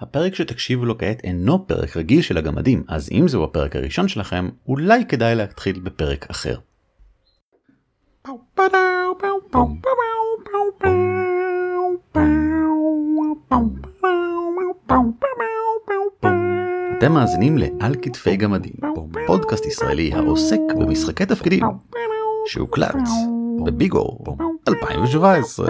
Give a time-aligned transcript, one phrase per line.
[0.00, 4.48] הפרק שתקשיבו לו כעת אינו פרק רגיל של הגמדים, אז אם זהו הפרק הראשון שלכם,
[4.68, 6.56] אולי כדאי להתחיל בפרק אחר.
[16.98, 18.72] אתם מאזינים ל"על כתפי גמדים",
[19.26, 21.64] פודקאסט ישראלי העוסק במשחקי תפקידים,
[22.46, 22.96] שהוקלט
[23.64, 24.24] בביגור
[24.68, 25.68] 2017.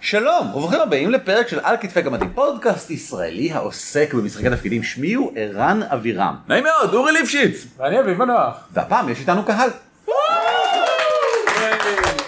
[0.00, 5.32] שלום וברוכים הבאים לפרק של על כתפי גמדים פודקאסט ישראלי העוסק במשחקי תפקידים שמי הוא
[5.36, 7.66] ערן אבירם נעים מאוד, אורי ליפשיץ.
[7.78, 8.68] ואני אביב מנוח.
[8.72, 9.70] והפעם יש איתנו קהל.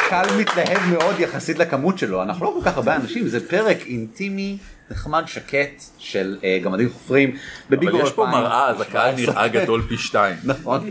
[0.08, 4.56] קהל מתלהב מאוד יחסית לכמות שלו אנחנו לא כל כך הרבה אנשים זה פרק אינטימי
[4.90, 7.36] נחמד שקט של אה, גמדים חופרים.
[7.70, 8.40] בביגור אבל יש פה 2017.
[8.40, 10.36] מראה, אז הקהל נראה גדול פי שתיים.
[10.44, 10.90] נכון.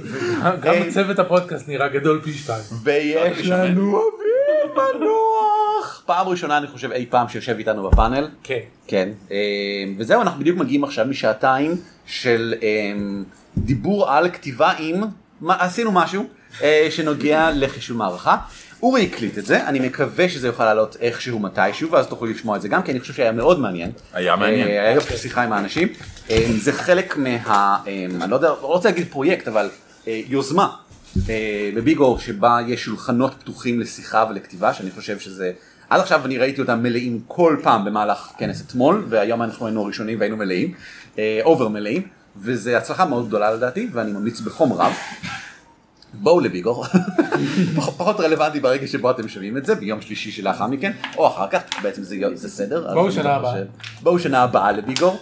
[0.62, 2.64] גם אה, צוות הפודקאסט נראה גדול פי שתיים.
[2.84, 4.41] ויש לנו אביב
[4.74, 6.04] מנוח.
[6.06, 8.30] פעם ראשונה אני חושב אי פעם שיושב איתנו בפאנל.
[8.44, 8.60] כן.
[8.88, 9.38] כן, אה,
[9.98, 11.76] וזהו, אנחנו בדיוק מגיעים עכשיו משעתיים
[12.06, 12.68] של אה,
[13.58, 15.04] דיבור על כתיבה עם,
[15.42, 16.26] מה, עשינו משהו
[16.62, 18.38] אה, שנוגע לחישוב מערכה.
[18.84, 22.62] אורי הקליט את זה, אני מקווה שזה יוכל לעלות איכשהו מתישהו, ואז תוכלו לשמוע את
[22.62, 23.92] זה גם, כי אני חושב שהיה מאוד מעניין.
[24.14, 24.68] היה מעניין.
[24.68, 25.88] אה, היה גם שיחה עם האנשים.
[26.30, 27.78] אה, זה חלק מה,
[28.22, 29.70] אני לא יודע, לא רוצה להגיד פרויקט, אבל
[30.08, 30.76] אה, יוזמה
[31.30, 35.52] אה, בביגור שבה יש שולחנות פתוחים לשיחה ולכתיבה, שאני חושב שזה,
[35.90, 40.20] עד עכשיו אני ראיתי אותם מלאים כל פעם במהלך כנס אתמול, והיום אנחנו היינו הראשונים
[40.20, 40.74] והיינו מלאים,
[41.44, 42.02] אובר מלאים,
[42.38, 44.92] וזה הצלחה מאוד גדולה לדעתי, ואני ממליץ בחום רב.
[46.14, 46.86] בואו לביגור,
[47.76, 51.48] פח- פחות רלוונטי ברגע שבו אתם שומעים את זה, ביום שלישי שלאחר מכן, או אחר
[51.48, 52.94] כך, בעצם זה, זה סדר.
[52.94, 53.52] בואו שנה הבאה.
[54.04, 55.20] בואו שנה הבאה לביגור.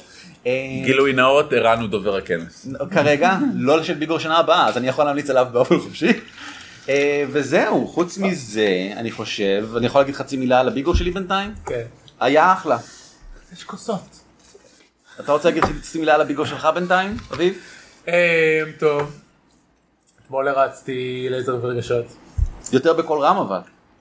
[0.47, 0.51] אה,
[0.83, 2.67] גילוי נאות, ערן הוא דובר הכנס.
[2.91, 6.11] כרגע לא של ביגור שנה הבאה אז אני יכול להמליץ עליו באופן חופשי.
[6.89, 11.53] אה, וזהו חוץ מזה אני חושב אני יכול להגיד חצי מילה על הביגור שלי בינתיים
[11.65, 11.83] כן.
[12.19, 12.77] היה אחלה.
[13.53, 14.19] יש כוסות.
[15.19, 17.57] אתה רוצה להגיד חצי מילה על הביגור שלך בינתיים אביב?
[18.07, 19.19] אה, טוב.
[20.25, 22.05] אתמול הרצתי לייזר ורגשות.
[22.73, 23.59] יותר בקול רם אבל.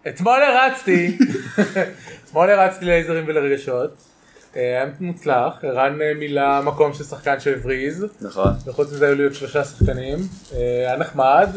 [0.08, 1.18] אתמול הרצתי.
[2.24, 4.07] אתמול הרצתי לייזרים ולרגשות.
[4.56, 5.64] אה, היה מוצלח.
[5.64, 8.06] ערן אה, מילא מקום של שחקן שהבריז.
[8.20, 8.52] נכון.
[8.66, 10.18] וחוץ מזה היו לי עוד שלושה שחקנים.
[10.52, 11.48] אה, היה נחמד.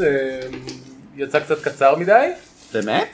[1.16, 2.29] יצא קצת קצר מדי.
[2.74, 3.07] באמת?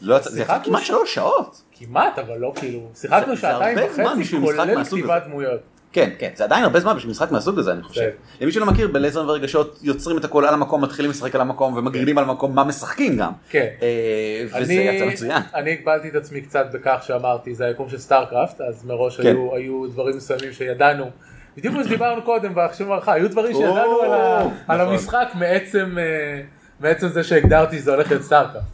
[0.00, 1.62] לא יצא- זה יצא כמעט שלוש שעות.
[1.78, 2.88] כמעט אבל לא כאילו.
[2.94, 5.22] שיחקנו שעתיים וחצי כולל כתיבת.
[5.26, 5.60] דמויות.
[5.92, 8.00] כן כן זה עדיין הרבה זמן בשביל משחק מהסוג הזה אני חושב.
[8.00, 8.10] כן.
[8.40, 12.18] למי שלא מכיר בלייזר ורגשות יוצרים את הכל על המקום מתחילים לשחק על המקום ומגרידים
[12.18, 13.32] על המקום מה משחקים גם.
[13.50, 13.66] כן.
[13.82, 15.42] אה, וזה יצא מצוין.
[15.54, 19.36] אני הגבלתי את עצמי קצת בכך שאמרתי זה היקום של סטארקראפט אז מראש כן.
[19.52, 21.10] היו, דברים מסוימים שידענו
[21.56, 24.92] בדיוק כמו שדיברנו קודם בהקשר מערכה היו דברים שידענו על, נכון.
[24.92, 26.40] המשחק מעצם, אה,
[26.80, 28.66] מעצם זה שהגדרתי שזה הולך להיות סטארקראפט.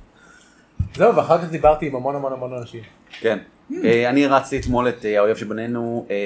[0.94, 2.82] זהו ואחר כך דיברתי עם המון המון המון אנשים.
[3.20, 3.38] כן.
[3.84, 6.16] אה, אני הרצתי אתמול את אה, האויב שבינינו, אה,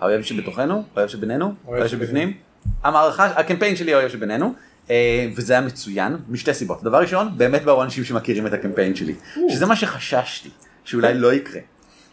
[0.00, 2.32] האויב שבתוכנו, האויב שבינינו, האויב שבפנים.
[2.82, 4.54] המערכה, הקמפיין שלי האויב שבינינו.
[5.36, 6.82] וזה היה מצוין משתי סיבות.
[6.82, 9.14] דבר ראשון, באמת באו אנשים שמכירים את הקמפיין שלי.
[9.48, 10.48] שזה מה שחששתי,
[10.84, 11.60] שאולי לא יקרה.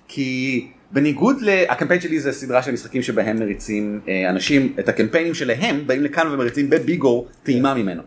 [0.07, 6.03] כי בניגוד לקמפיין שלי זה סדרה של משחקים שבהם מריצים אנשים את הקמפיינים שלהם באים
[6.03, 8.01] לכאן ומריצים בביגור טעימה ממנו.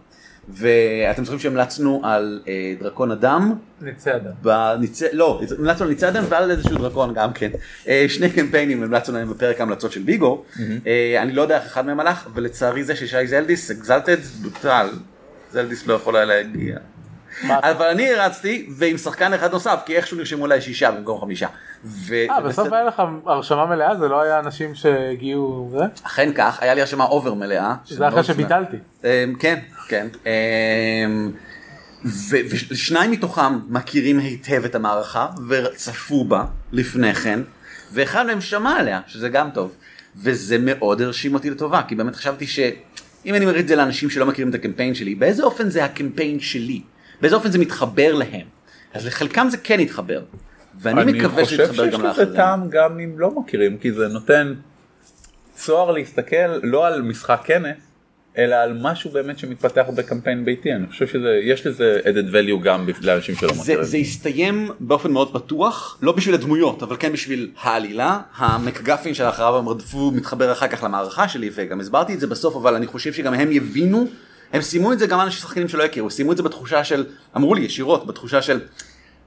[0.49, 4.33] ואתם זוכרים שהמלצנו על אה, דרקון אדם נצא אדם.
[4.43, 7.51] בניצי, לא, המלצנו על ניצי אדם ועל איזשהו דרקון גם כן.
[7.89, 10.45] אה, שני קמפיינים המלצנו להם בפרק ההמלצות של ביגו.
[10.87, 14.89] אה, אני לא יודע איך אחד מהם הלך, ולצערי זה ששי זלדיס, Exalted, בוטל.
[15.53, 16.79] זלדיס לא יכול היה להגיע.
[17.49, 21.49] אבל אני הרצתי ועם שחקן אחד נוסף כי איכשהו נרשמו אליי שישה במקום חמישה.
[22.13, 25.85] אה בסוף היה לך הרשמה מלאה זה לא היה אנשים שהגיעו זה?
[26.03, 27.75] אכן כך היה לי הרשמה אובר מלאה.
[27.87, 28.77] זה אחרי שביטלתי.
[29.05, 29.09] אמ,
[29.39, 29.59] כן,
[29.89, 30.07] כן.
[30.27, 31.31] אמ,
[32.71, 37.41] ושניים מתוכם מכירים היטב את המערכה וצפו בה לפני כן,
[37.93, 39.73] ואחד מהם שמע עליה, שזה גם טוב.
[40.17, 44.27] וזה מאוד הרשים אותי לטובה, כי באמת חשבתי שאם אני מריץ את זה לאנשים שלא
[44.27, 46.83] מכירים את הקמפיין שלי, באיזה אופן זה הקמפיין שלי?
[47.25, 48.47] באיזה אופן זה מתחבר להם?
[48.95, 50.23] אז לחלקם זה כן יתחבר.
[50.81, 52.29] ואני מקווה שזה יתחבר גם אני חושב שיש לאחרים.
[52.29, 54.55] לזה טעם גם אם לא מכירים, כי זה נותן
[55.55, 57.77] צוהר להסתכל לא על משחק כנס,
[58.39, 60.73] אלא על משהו באמת שמתפתח בקמפיין ביתי.
[60.73, 63.85] אני חושב שיש לזה added value גם לאנשים שלא מכירים.
[63.85, 68.21] זה הסתיים באופן מאוד בטוח, לא בשביל הדמויות, אבל כן בשביל העלילה.
[68.37, 72.75] המקגפין שלאחריו הם רדפו מתחבר אחר כך למערכה שלי, וגם הסברתי את זה בסוף, אבל
[72.75, 74.07] אני חושב שגם הם יבינו,
[74.55, 77.05] הם סיימו את זה גם אנשים שחקנים שלא הכירו, סיימו את זה בתחושה של,
[77.37, 78.61] אמרו לי ישירות, בתחושה של,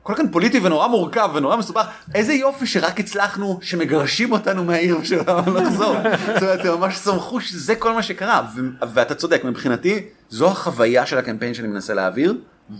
[0.03, 1.85] הכל כאן פוליטי ונורא מורכב ונורא מסובך,
[2.15, 5.23] איזה יופי שרק הצלחנו שמגרשים אותנו מהעיר ושלא
[5.55, 5.95] לחזור.
[6.33, 8.61] זאת אומרת, הם ממש שמחו שזה כל מה שקרה, ו-
[8.93, 12.33] ואתה צודק, מבחינתי זו החוויה של הקמפיין שאני מנסה להעביר,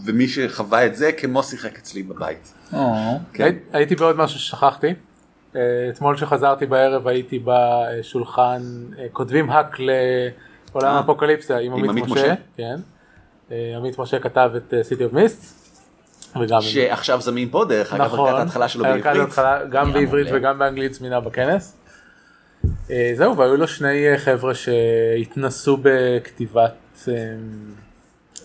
[0.05, 2.53] ומי שחווה את זה כמו שיחק אצלי בבית.
[3.33, 3.43] כן.
[3.43, 4.88] הי- הייתי בעוד משהו ששכחתי.
[5.55, 8.61] אה, אתמול שחזרתי בערב הייתי בשולחן
[9.00, 9.77] אה, כותבים האק
[10.75, 10.97] לעולם אה.
[10.97, 12.33] האפוקליפסה עם עמית משה.
[12.57, 12.75] כן.
[13.51, 15.45] אה, עמית משה כתב את אה, City of Mist.
[16.41, 19.29] וגם שעכשיו זמין פה דרך אגב, נכון, ערכת ההתחלה שלו בעברית.
[19.69, 20.27] גם בעברית.
[20.31, 21.75] וגם באנגלית זמינה בכנס.
[22.91, 26.73] אה, זהו והיו לו שני אה, חבר'ה שהתנסו בכתיבת
[27.07, 27.13] אה,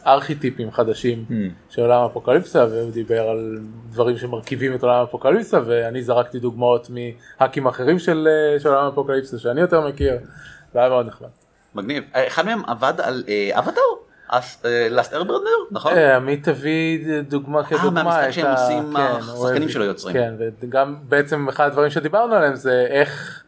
[0.07, 1.33] ארכיטיפים חדשים Hmm.
[1.71, 3.59] של עולם האפוקליפסה והוא דיבר על
[3.91, 8.29] דברים שמרכיבים את עולם האפוקליפסה ואני זרקתי דוגמאות מהאקים אחרים של,
[8.65, 10.19] אה, עולם האפוקליפסה שאני יותר מכיר.
[10.73, 11.29] זה היה מאוד נחמד.
[11.75, 12.05] מגניב.
[12.15, 13.83] אה, אחד מהם עבד על אה, אבטאר?
[14.91, 15.51] לאסט ארברנר?
[15.71, 15.93] נכון?
[15.93, 18.03] אה, עמית הביא דוגמה כדוגמה.
[18.03, 19.03] מהמשחק את שהם ה- עושים, כן,
[19.33, 20.15] השחקנים שלו יוצרים.
[20.15, 23.43] כן, וגם בעצם אחד הדברים שדיברנו עליהם זה איך,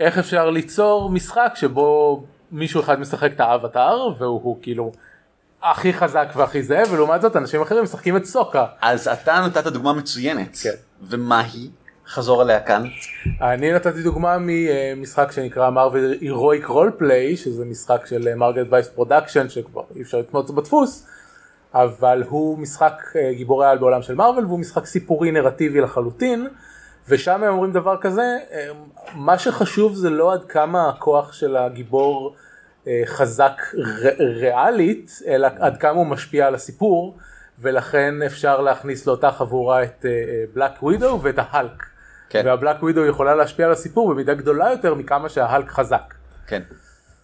[0.00, 2.22] איך אפשר ליצור משחק שבו
[2.52, 4.92] מישהו אחד משחק את האבטאר והוא הוא כאילו
[5.62, 8.66] הכי חזק והכי זה, ולעומת זאת אנשים אחרים משחקים את סוקה.
[8.80, 10.56] אז אתה נתת דוגמה מצוינת.
[10.62, 10.70] כן.
[11.02, 11.70] ומה היא?
[12.12, 12.82] חזור עליה כאן.
[13.40, 19.82] אני נתתי דוגמה ממשחק שנקרא Marvel Heroic Roleplay שזה משחק של Margaret Weis Production שכבר
[19.96, 21.06] אי אפשר לקנות בדפוס
[21.74, 26.48] אבל הוא משחק אה, גיבורי על בעולם של מרוויל והוא משחק סיפורי נרטיבי לחלוטין
[27.08, 28.68] ושם הם אומרים דבר כזה אה,
[29.14, 32.34] מה שחשוב זה לא עד כמה הכוח של הגיבור
[32.86, 37.16] אה, חזק ר- ריאלית אלא עד כמה הוא משפיע על הסיפור
[37.58, 40.06] ולכן אפשר להכניס לאותה חבורה את
[40.54, 41.91] בלק ווידו ואת ההלק.
[42.32, 42.42] כן.
[42.46, 46.14] והבלק ווידו יכולה להשפיע על הסיפור במידה גדולה יותר מכמה שההלק חזק.
[46.46, 46.62] כן.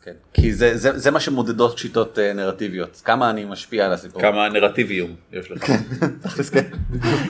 [0.02, 0.12] כן.
[0.32, 3.02] כי זה, זה, זה מה שמודדות שיטות אה, נרטיביות.
[3.04, 4.22] כמה אני משפיע על הסיפור.
[4.22, 5.64] כמה נרטיביום יש לך.
[6.52, 6.62] כן.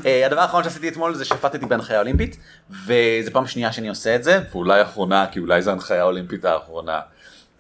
[0.07, 2.37] אה, הדבר האחרון שעשיתי אתמול זה שהפעתי בהנחיה אולימפית
[2.71, 7.01] וזה פעם שנייה שאני עושה את זה ואולי אחרונה כי אולי זו ההנחיה האולימפית האחרונה.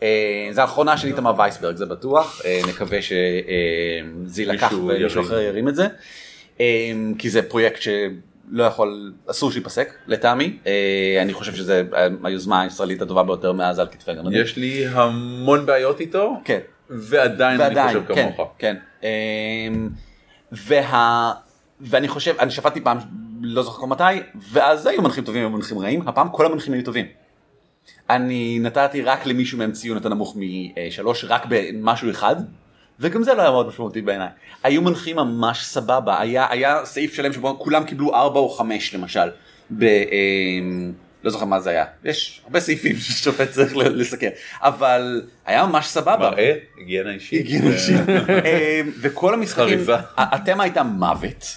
[0.02, 5.22] אה, זה האחרונה של איתמר וייסברג זה בטוח אה, נקווה שזה יילקח מישהו ומישהו.
[5.22, 5.86] אחר ירים את זה
[6.60, 6.66] אה,
[7.18, 7.80] כי זה פרויקט
[8.52, 11.82] שלא יכול אסור שייפסק לטעמי אה, אני חושב שזה
[12.24, 14.42] היוזמה הישראלית הטובה ביותר מאז על כתפי גרמניה.
[14.42, 16.58] יש לי המון בעיות איתו, כן.
[16.90, 18.50] ועדיין אני ועדיין, חושב כן, כמוך.
[18.58, 18.76] כן.
[19.02, 19.88] אמ,
[20.52, 21.32] וה...
[21.80, 22.98] ואני חושב, אני שפטתי פעם,
[23.42, 24.02] לא זוכר מתי,
[24.52, 27.06] ואז היו מנחים טובים ומנחים רעים, הפעם כל המנחים היו טובים.
[28.10, 32.36] אני נתתי רק למישהו מהם ציון יותר נמוך משלוש, רק במשהו אחד,
[33.00, 34.28] וגם זה לא היה מאוד משמעותי בעיניי.
[34.62, 39.28] היו מנחים ממש סבבה, היה, היה סעיף שלם שבו כולם קיבלו ארבע או חמש למשל.
[39.70, 40.92] ב, אמ,
[41.24, 44.28] לא זוכר מה זה היה, יש הרבה סעיפים ששופט צריך ל- לסכם,
[44.60, 46.16] אבל היה ממש סבבה.
[46.30, 47.40] מראה, היגיינה אישית.
[47.40, 47.94] הגיע אישי.
[48.44, 49.78] אה, וכל המשחקים,
[50.16, 51.56] התמה הייתה מוות.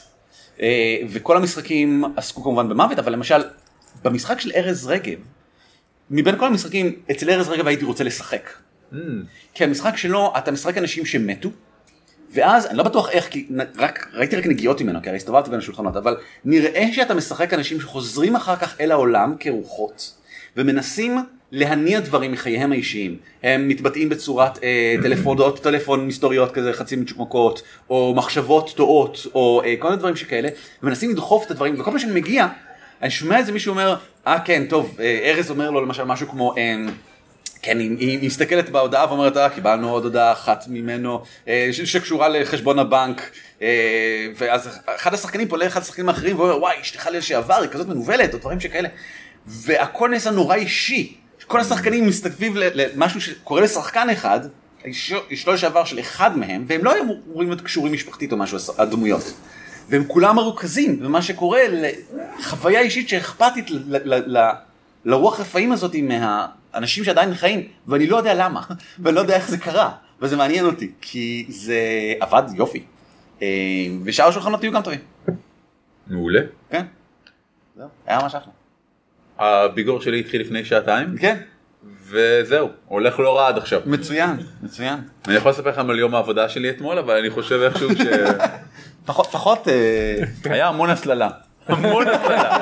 [0.62, 0.68] אה,
[1.10, 3.44] וכל המשחקים עסקו כמובן במוות, אבל למשל,
[4.04, 5.18] במשחק של ארז רגב,
[6.12, 8.50] מבין כל המשחקים, אצל ארז רגב הייתי רוצה לשחק.
[8.94, 8.96] Mm,
[9.54, 11.50] כי המשחק שלו, אתה משחק אנשים שמתו,
[12.34, 13.48] ואז, אני לא בטוח איך, כי
[13.78, 17.82] רק, ראיתי רק נגיעות ממנו, כי הרי הסתובבתי בין השולחנות, אבל נראה שאתה משחק אנשים
[17.82, 20.14] שחוזרים אחר כך אל העולם כרוחות,
[20.58, 21.18] ומנסים
[21.52, 23.18] להניע דברים מחייהם האישיים.
[23.44, 29.76] הם מתבטאים בצורת אה, טלפונות, טלפון מסתוריות כזה חצי מצ'וקמקות, או מחשבות טועות, או אה,
[29.80, 30.50] כל מיני דברים שכאלה,
[30.84, 32.48] ומנסים לדחוף את הדברים, וכל פעם שאני מגיע,
[33.02, 33.96] אני שומע איזה מישהו אומר,
[34.28, 36.76] אה כן, טוב, אה, ארז אומר לו למשל משהו כמו, אה,
[37.62, 42.80] כן, היא, היא מסתכלת בהודעה ואומרת, אה, קיבלנו עוד הודעה אחת ממנו אה, שקשורה לחשבון
[42.80, 43.32] הבנק,
[43.62, 48.34] אה, ואז אחד השחקנים פונה לאחד השחקנים האחרים ואומר, וואי, אשתך לשעבר, היא כזאת מנוולת,
[48.34, 48.90] או דברים שכאלה,
[49.48, 51.16] והכל נעשה נורא אישי.
[51.48, 54.40] כל השחקנים מסתכלים למשהו שקורה לשחקן אחד,
[55.34, 59.34] אשתו לשעבר של אחד מהם, והם לא אמורים להיות קשורים משפחתית או משהו, הדמויות.
[59.90, 61.62] והם כולם מרוכזים במה שקורה
[62.40, 63.66] לחוויה אישית שאכפתית
[65.06, 68.62] לרוח רפאים הזאת מהאנשים שעדיין חיים, ואני לא יודע למה,
[69.04, 69.92] ואני לא יודע איך זה קרה,
[70.22, 71.80] וזה מעניין אותי, כי זה
[72.20, 72.84] עבד יופי.
[73.42, 73.48] אה,
[74.04, 75.00] ושאר השולחנות היו גם טובים.
[76.08, 76.42] מעולה.
[76.70, 76.86] כן.
[77.76, 78.54] זהו, היה ממש אחלה.
[79.40, 81.38] הביקורת שלי התחיל לפני שעתיים, כן,
[82.08, 83.82] וזהו, הולך לא רע עד עכשיו.
[83.86, 85.00] מצוין, מצוין.
[85.28, 87.90] אני יכול לספר לכם על יום העבודה שלי אתמול, אבל אני חושב איכשהו
[89.06, 91.30] פחות, פחות, אה, שהיה המון הסללה.
[91.68, 92.58] המון הסללה.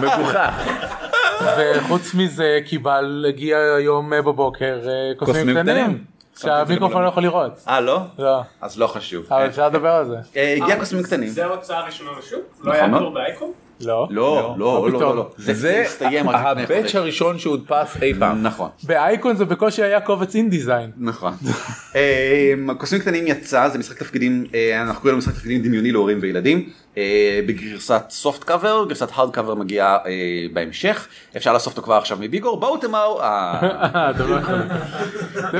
[0.00, 1.05] מגוחך.
[1.42, 6.04] וחוץ מזה קיבל הגיע היום אה, בבוקר אה, קוסמים קטנים.
[6.40, 7.64] שהמיקרופון לא יכול לראות.
[7.68, 8.00] אה לא?
[8.18, 8.40] לא.
[8.60, 9.26] אז לא חשוב.
[9.30, 10.16] אבל אפשר לדבר על זה.
[10.36, 11.28] אה, הגיע קוסמים קטנים.
[11.28, 12.40] זה ההוצאה הראשונה לשוק?
[12.58, 13.02] נכון לא היה מאוד.
[13.02, 13.52] תור באייקון?
[13.80, 14.08] לא.
[14.10, 15.30] לא, לא, לא, לא, לא.
[15.36, 15.84] זה זה
[16.24, 16.94] הבאץ'.
[16.94, 18.42] הראשון שהודפס אי פעם.
[18.42, 18.70] נכון.
[18.82, 20.90] באייקון זה בקושי היה קובץ אינדיזיין.
[20.96, 21.32] נכון.
[21.96, 26.18] אה, קוסמים קטנים יצא, זה משחק תפקידים, אה, אנחנו קוראים לו משחק תפקידים דמיוני להורים
[26.20, 26.68] וילדים.
[26.98, 30.12] אה, בגרסת סופט קאבר, גרסת הארד קאבר מגיעה אה,
[30.52, 34.62] בהמשך, אפשר לאסוף אותו כבר עכשיו מביגור, בואו תמרו, אה, אתם לא יכולים.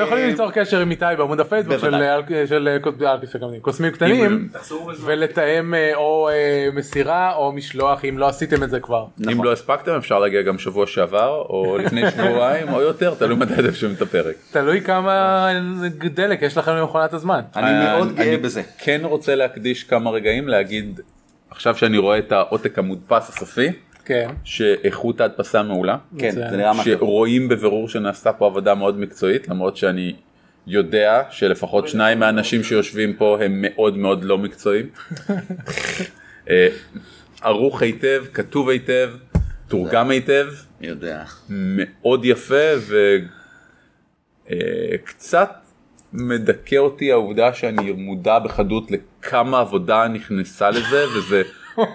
[0.03, 2.79] יכולים ליצור קשר עם איתי בעמוד הפייסבוק של
[3.61, 4.49] קוסמים קטנים
[5.05, 6.29] ולתאם או
[6.73, 9.07] מסירה או משלוח אם לא עשיתם את זה כבר.
[9.33, 13.55] אם לא הספקתם אפשר להגיע גם שבוע שעבר או לפני שבועיים או יותר תלוי מתי
[13.55, 14.35] אתם שומעים את הפרק.
[14.51, 15.49] תלוי כמה
[16.15, 17.41] דלק יש לכם למכונת הזמן.
[17.57, 18.63] אני מאוד גאה בזה.
[18.79, 21.01] כן רוצה להקדיש כמה רגעים להגיד
[21.57, 23.69] עכשיו שאני רואה את העותק המודפס הסופי
[24.05, 24.29] כן.
[24.45, 25.97] שאיכות ההדפסה מעולה.
[26.19, 26.31] כן.
[26.31, 26.93] זה נראה מה טוב.
[26.95, 30.13] שרואים בבירור שנעשתה פה עבודה מאוד מקצועית למרות שאני
[30.67, 34.89] יודע שלפחות שניים מהאנשים שיושבים פה הם מאוד מאוד לא מקצועיים.
[36.51, 36.69] אה,
[37.43, 39.11] ערוך היטב, כתוב היטב,
[39.69, 40.47] תורגם היטב,
[40.81, 41.25] יודע.
[41.49, 42.73] מאוד יפה
[44.47, 45.66] וקצת
[46.17, 51.43] מדכא אותי העובדה שאני מודע בחדות לכמה עבודה נכנסה לזה וזה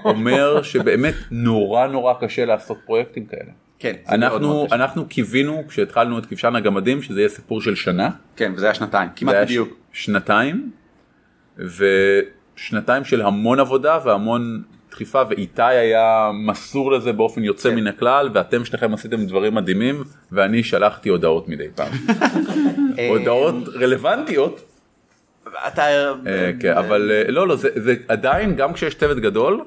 [0.05, 3.51] אומר שבאמת נורא נורא קשה לעשות פרויקטים כאלה.
[3.79, 4.67] כן, אנחנו.
[4.71, 8.09] אנחנו קיווינו כשהתחלנו את כבשן הגמדים שזה יהיה סיפור של שנה.
[8.35, 9.69] כן, וזה היה שנתיים, כמעט היה בדיוק.
[9.91, 10.71] שנתיים
[11.57, 17.75] ושנתיים של המון עבודה והמון דחיפה ואיתי היה מסור לזה באופן יוצא כן.
[17.75, 21.91] מן הכלל ואתם שניכם עשיתם דברים מדהימים ואני שלחתי הודעות מדי פעם.
[23.09, 24.71] הודעות רלוונטיות
[25.67, 25.83] אתה...
[26.27, 29.63] אה, כן, אבל אה, לא לא זה זה עדיין גם כשיש צוות גדול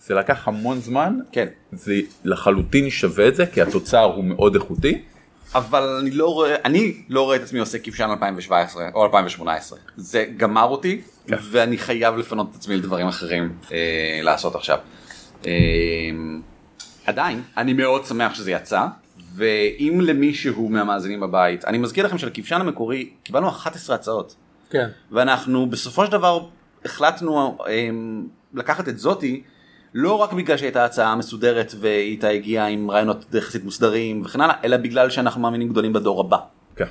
[0.00, 1.46] זה לקח המון זמן כן.
[1.72, 1.94] זה
[2.24, 5.02] לחלוטין שווה את זה כי התוצר הוא מאוד איכותי.
[5.54, 9.78] אבל אני לא רואה, אני לא רואה את עצמי עושה כבשן 2017 או 2018.
[9.96, 14.78] זה גמר אותי, ואני חייב לפנות את עצמי לדברים אחרים אה, לעשות עכשיו.
[15.46, 15.52] אה,
[17.06, 18.86] עדיין, אני מאוד שמח שזה יצא,
[19.34, 24.34] ואם למישהו מהמאזינים בבית, אני מזכיר לכם שלכבשן המקורי קיבלנו 11 הצעות,
[24.70, 24.88] כן.
[25.12, 26.46] ואנחנו בסופו של דבר
[26.84, 27.88] החלטנו אה,
[28.54, 29.42] לקחת את זאתי.
[29.94, 34.76] לא רק בגלל שהייתה הצעה מסודרת ואיתה הגיעה עם רעיונות יחסית מוסדרים וכן הלאה, אלא
[34.76, 36.38] בגלל שאנחנו מאמינים גדולים בדור הבא.
[36.76, 36.84] כן.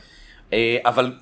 [0.53, 1.13] אה, אבל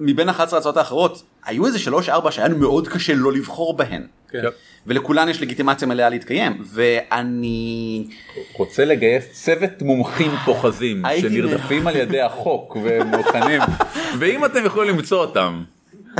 [0.00, 4.06] מבין 11 ההצעות האחרות, היו איזה 3-4 שהיה לנו מאוד קשה לא לבחור בהן.
[4.30, 4.42] כן.
[4.44, 4.54] יפ.
[4.86, 8.04] ולכולן יש לגיטימציה מלאה להתקיים, ואני...
[8.52, 13.60] רוצה לגייס צוות מומחים פוחזים שנרדפים על ידי החוק ומוכנים
[14.18, 15.62] ואם אתם יכולים למצוא אותם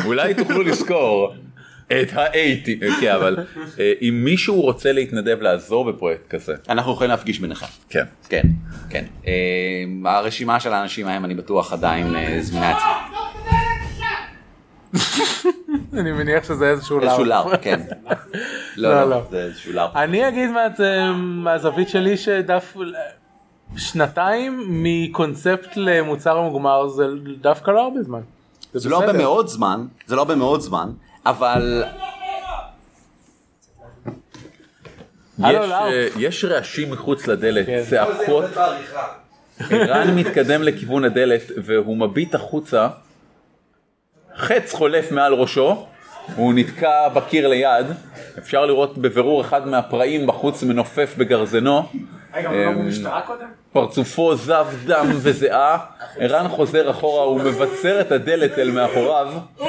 [0.05, 1.35] אולי תוכלו לזכור
[1.93, 3.37] את האייטי כן אבל
[3.79, 7.67] אה, אם מישהו רוצה להתנדב לעזור בפרויקט כזה אנחנו יכולים להפגיש ביניכם.
[7.89, 8.43] כן כן,
[8.91, 9.05] כן.
[9.27, 9.33] אה,
[10.19, 12.91] הרשימה של האנשים ההם אני בטוח עדיין אה, זמינה אצלי.
[15.93, 17.45] אני מניח שזה איזשהו איזשהו לאו.
[17.63, 17.81] כן.
[18.77, 19.11] לא, לא, לא.
[19.11, 19.89] לא, זה איזשהו לאר.
[19.95, 22.77] אני אגיד מה- מהזווית שלי שדף
[23.77, 27.07] שנתיים מקונספט למוצר מוגמר זה
[27.41, 28.21] דווקא לא הרבה זמן.
[28.73, 29.13] זה לא הרבה.
[29.13, 30.91] מאוד זמן, זה לא הרבה מאוד זמן,
[31.27, 31.85] אבל
[35.39, 35.71] יש.
[35.71, 37.83] אה, יש רעשים מחוץ לדלת כן.
[37.91, 38.45] צעקות
[39.71, 42.89] ערן מתקדם לכיוון הדלת והוא מביט החוצה
[44.37, 45.87] חץ חולף מעל ראשו
[46.37, 47.87] הוא נתקע בקיר ליד
[48.39, 51.89] אפשר לראות בבירור אחד מהפראים בחוץ מנופף בגרזנו
[53.73, 55.79] פרצופו זב דם וזיעה.
[56.19, 59.33] ערן חוזר אחורה ומבצר את הדלת אל מאחוריו.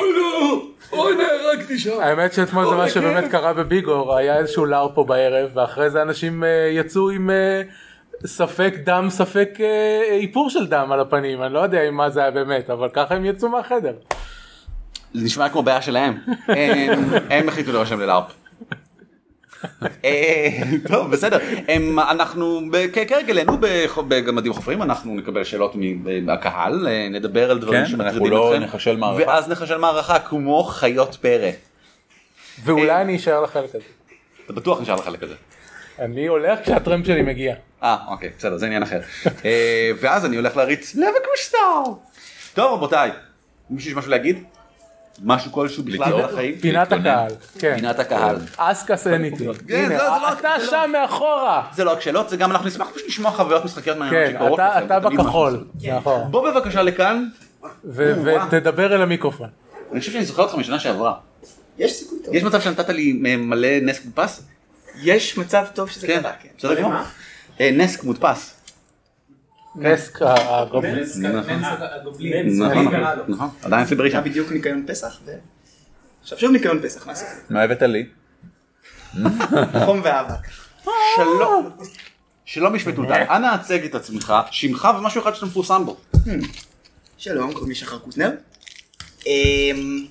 [2.01, 6.43] האמת שאתמול זה מה שבאמת קרה בביגור היה איזשהו לאר פה בערב ואחרי זה אנשים
[6.43, 7.61] אה, יצאו עם אה,
[8.25, 11.43] ספק דם ספק אה, איפור של דם על הפנים.
[11.43, 13.93] אני לא יודע אם מה זה היה באמת אבל ככה הם יצאו מהחדר.
[15.13, 16.17] זה נשמע כמו בעיה שלהם.
[16.47, 18.33] הם- הם החליטו להירשם ללארפ.
[20.05, 20.49] אה,
[20.87, 21.39] טוב בסדר
[22.09, 25.73] אנחנו ב- כ- כהרגלנו בח- בגמדים חופרים אנחנו נקבל שאלות
[26.21, 28.63] מהקהל אה, נדבר על דברים כן, שמטרידים לא אתכם.
[29.27, 31.49] ואז נחשל מערכה כמו חיות פרא.
[32.63, 33.83] ואולי אני אשאר לחלק הזה.
[34.45, 35.33] אתה בטוח נשאר לחלק הזה.
[35.99, 37.55] אני הולך כשהטרמפ שלי מגיע.
[37.83, 38.99] אה אוקיי בסדר זה עניין אחר.
[39.45, 41.57] אה, ואז אני הולך להריץ לבה קריסטל.
[42.53, 43.11] טוב רבותיי
[43.69, 44.43] מישהו יש משהו להגיד?
[45.23, 46.21] משהו כלשהו בכלל?
[46.23, 46.55] בחיים?
[46.55, 46.91] פינת.
[46.91, 47.31] הקהל.
[47.59, 47.75] כן.
[47.75, 48.35] פינת הקהל.
[49.67, 51.63] כן, זה- זה לא- אתה שם מאחורה.
[51.75, 54.59] זה לא רק שאלות זה גם אנחנו נשמח פשוט לשמוע חוויות משחקיות מעניינות כן, שקורות
[54.59, 54.85] אתה לכם.
[54.85, 55.63] אתה בכחול.
[56.31, 57.25] בוא בבקשה לכאן.
[57.85, 58.13] ו-
[58.47, 59.49] ותדבר אל המיקרופון.
[59.91, 61.13] אני חושב שאני זוכר אותך משנה שעברה.
[61.77, 62.35] יש סיכוי טוב.
[62.35, 64.43] יש מצב שנתת לי מלא נסק מודפס?
[65.03, 66.19] יש מצב טוב שזה כן.
[66.21, 66.49] קרה, כן.
[66.57, 66.93] בסדר גמור.
[67.61, 68.53] אה, נסק מודפס.
[69.75, 70.99] נסק הגובלין.
[72.59, 73.49] נכון, נכון, נכון.
[73.63, 74.19] עדיין אצלי בראשון.
[74.19, 75.19] היה בדיוק ניקיון פסח.
[76.21, 77.25] עכשיו שוב ניקיון פסח, מה זה?
[77.49, 78.05] מה הבאת לי?
[79.85, 80.47] חום ואבק.
[81.15, 81.69] שלום.
[82.45, 83.23] שלום מטולטל.
[83.29, 85.97] אנא הצג את עצמך, שמך ומשהו אחד שאתה מפורסם בו.
[87.17, 88.31] שלום, קוראים לי שחר קוטנר.
[89.25, 90.05] אמ,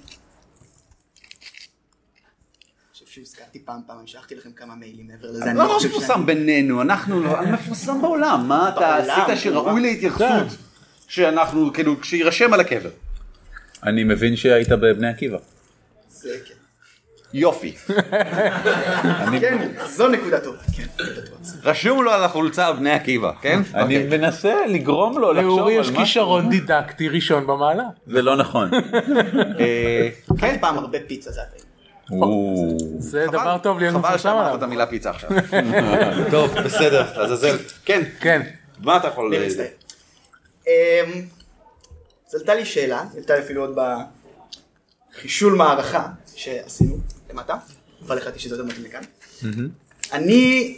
[2.99, 5.44] אני חושב שהוזכרתי פעם פעם, שלחתי לכם כמה מיילים מעבר לזה.
[5.44, 9.80] אני לא מפורסם בינינו, אנחנו לא, אני מפורסם בעולם, מה אתה עשית שראוי.
[9.80, 10.46] להתייחסות,
[11.08, 12.90] שאנחנו, כאילו, שיירשם על הקבר.
[13.82, 15.38] אני מבין שהיית בבני עקיבא.
[16.10, 16.54] זה כן.
[17.32, 17.72] יופי.
[19.40, 21.04] כן, זו נקודה טובה, כן.
[21.64, 23.62] רשום לו על החולצה בני עקיבא, כן?
[23.74, 26.02] אני מנסה לגרום לו לחשוב לאורי על יש משהו.
[26.02, 27.84] כישרון דידקטי ראשון במעלה.
[28.06, 28.70] זה לא נכון.
[29.60, 31.69] אה, אכלתי פעם הרבה פיצה, זה הטעים.
[32.12, 34.64] או, זה דבר טוב להיות חבל מפורסם שאמרת את עליו.
[34.64, 35.30] המילה פיצה עכשיו.
[36.30, 37.56] טוב, בסדר, לעזאזל.
[37.84, 38.42] כן, כן.
[38.78, 39.34] מה אתה יכול...
[39.34, 39.66] אני מצטער.
[40.66, 40.72] אמ,
[42.28, 43.78] אז עלתה לי שאלה, עלתה לי אפילו עוד
[45.12, 46.98] בחישול מערכה שעשינו
[47.30, 47.56] למטה,
[48.06, 49.02] אבל החלטתי שזה יותר מתאים לכאן.
[50.12, 50.76] אני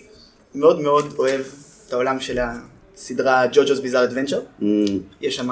[0.54, 1.40] מאוד מאוד אוהב
[1.86, 2.38] את העולם של
[2.94, 4.40] הסדרה ג'וג'ו's ביזאר אדוונצ'ר.
[5.20, 5.48] יש שם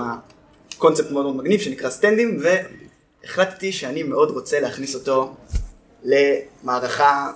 [0.78, 5.36] קונספט מאוד מאוד מגניב שנקרא סטנדים, והחלטתי שאני מאוד רוצה להכניס אותו
[6.04, 7.30] למערכה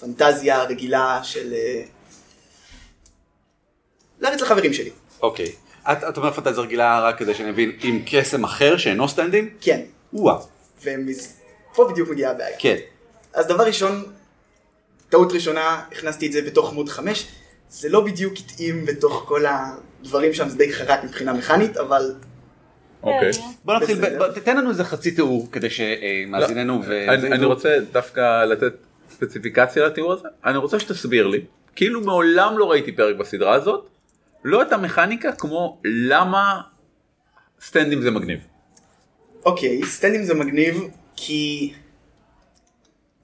[0.00, 1.52] פנטזיה רגילה של...
[1.52, 1.82] אה,
[4.20, 4.90] להריץ לחברים שלי.
[5.22, 5.52] אוקיי.
[5.92, 9.50] את את אומרת פנטזיה רגילה רק כדי שאני אבין, עם קסם אחר שאינו סטנדים?
[9.60, 9.80] כן,
[10.12, 10.38] וואו.
[10.82, 12.56] ופה בדיוק מגיעה הבעיה.
[12.58, 12.76] כן.
[13.34, 14.04] אז דבר ראשון,
[15.08, 17.26] טעות ראשונה, הכנסתי את זה בתוך עמוד 5,
[17.70, 22.14] זה לא בדיוק התאים בתוך כל הדברים שם, זה די חרק מבחינה מכנית, אבל
[23.06, 23.30] אוקיי.
[23.64, 23.98] בוא נתחיל,
[24.34, 27.04] תתן לנו איזה חצי תיאור כדי שמאזיננו ו...
[27.06, 28.72] לא, אני אני רוצה דווקא לתת
[29.10, 30.28] ספציפיקציה לתיאור הזה.
[30.44, 31.40] אני רוצה שתסביר לי,
[31.76, 33.88] כאילו מעולם לא ראיתי פרק בסדרה הזאת,
[34.44, 36.60] לא את המכניקה כמו למה
[37.60, 38.38] סטנדים זה מגניב.
[39.44, 40.80] אוקיי, סטנדים זה מגניב,
[41.16, 41.72] כי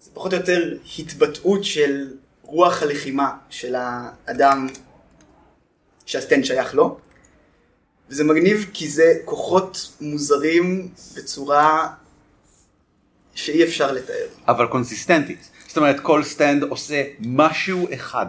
[0.01, 2.11] זה פחות או יותר התבטאות של
[2.43, 4.67] רוח הלחימה של האדם
[6.07, 6.99] שהסטנד שייך לו.
[8.13, 11.89] וזה מגניב כי זה כוחות מוזרים בצורה
[13.35, 14.27] שאי אפשר לתאר.
[14.49, 15.49] אבל קונסיסטנטית.
[15.69, 18.27] זאת אומרת, כל Stand עושה משהו אחד.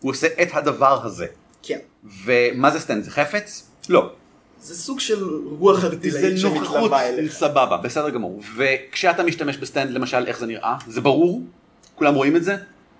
[0.00, 1.26] הוא עושה את הדבר הזה.
[1.62, 1.78] כן.
[2.24, 3.04] ומה זה Stand?
[3.04, 3.66] זה חפץ?
[3.88, 4.12] לא.
[4.60, 5.24] זה סוג של
[5.58, 7.32] רוח זה ארטילאית שמתלווה אליך.
[7.32, 8.42] סבבה, בסדר גמור.
[8.56, 10.76] וכשאתה משתמש ב Stand, למשל, איך זה נראה?
[10.88, 11.42] זה ברור?
[11.94, 12.56] כולם רואים את זה?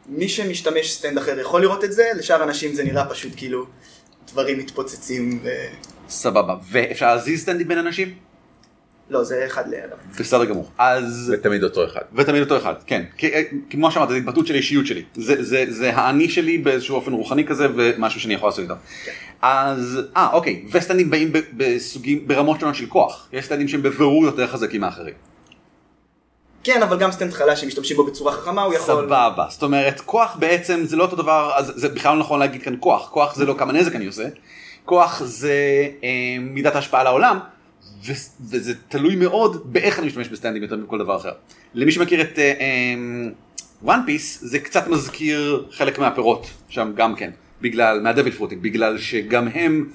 [0.08, 3.66] מי שמשתמש Stand אחר יכול לראות את זה, לשאר אנשים זה נראה פשוט כאילו
[4.28, 5.48] דברים מתפוצצים ו...
[6.08, 6.54] סבבה.
[6.70, 8.14] ואפשר להזיז Stand ים בין אנשים?
[9.10, 9.96] לא, זה אחד לאדם.
[10.18, 10.70] בסדר גמור.
[10.78, 11.14] אז...
[11.14, 12.00] זה תמיד אותו אחד.
[12.14, 13.04] ותמיד אותו אחד, כן.
[13.16, 13.30] כי-
[13.70, 15.02] כמו שאמרת, זה התבטאות של האישיות שלי.
[15.14, 18.74] זה, זה, זה האני שלי באיזשהו אופן רוחני כזה, ומשהו שאני יכול לעשות איתו.
[19.42, 23.28] אז, אה, אוקיי, ו Stand ים באים בסוגים, ברמות שונות של כוח.
[23.32, 25.14] יש Stand ים שהם בבירור יותר חזקים מאחרים.
[26.64, 28.86] כן, אבל גם Stand חלש שמשתמשים בו בצורה חכמה, הוא יכול...
[29.04, 29.46] סבבה.
[29.50, 32.76] זאת אומרת, כוח בעצם זה לא אותו דבר, אז זה בכלל לא נכון להגיד כאן
[32.80, 33.08] כוח.
[33.08, 34.28] כוח זה לא כמה נזק אני עושה.
[34.86, 35.54] כוח זה
[36.04, 36.08] אה,
[36.40, 37.38] מידת ההשפעה על העולם,
[38.06, 38.12] ו-
[38.50, 41.32] וזה תלוי מאוד באיך אני משתמש ב Stand ים יותר מכל דבר אחר.
[41.74, 42.38] למי שמכיר את
[43.82, 48.62] וואן פיס, זה קצת מזכיר חלק מהפירות שם גם כן, בגלל, מה devil fruit ים,
[48.62, 49.90] בגלל שגם הם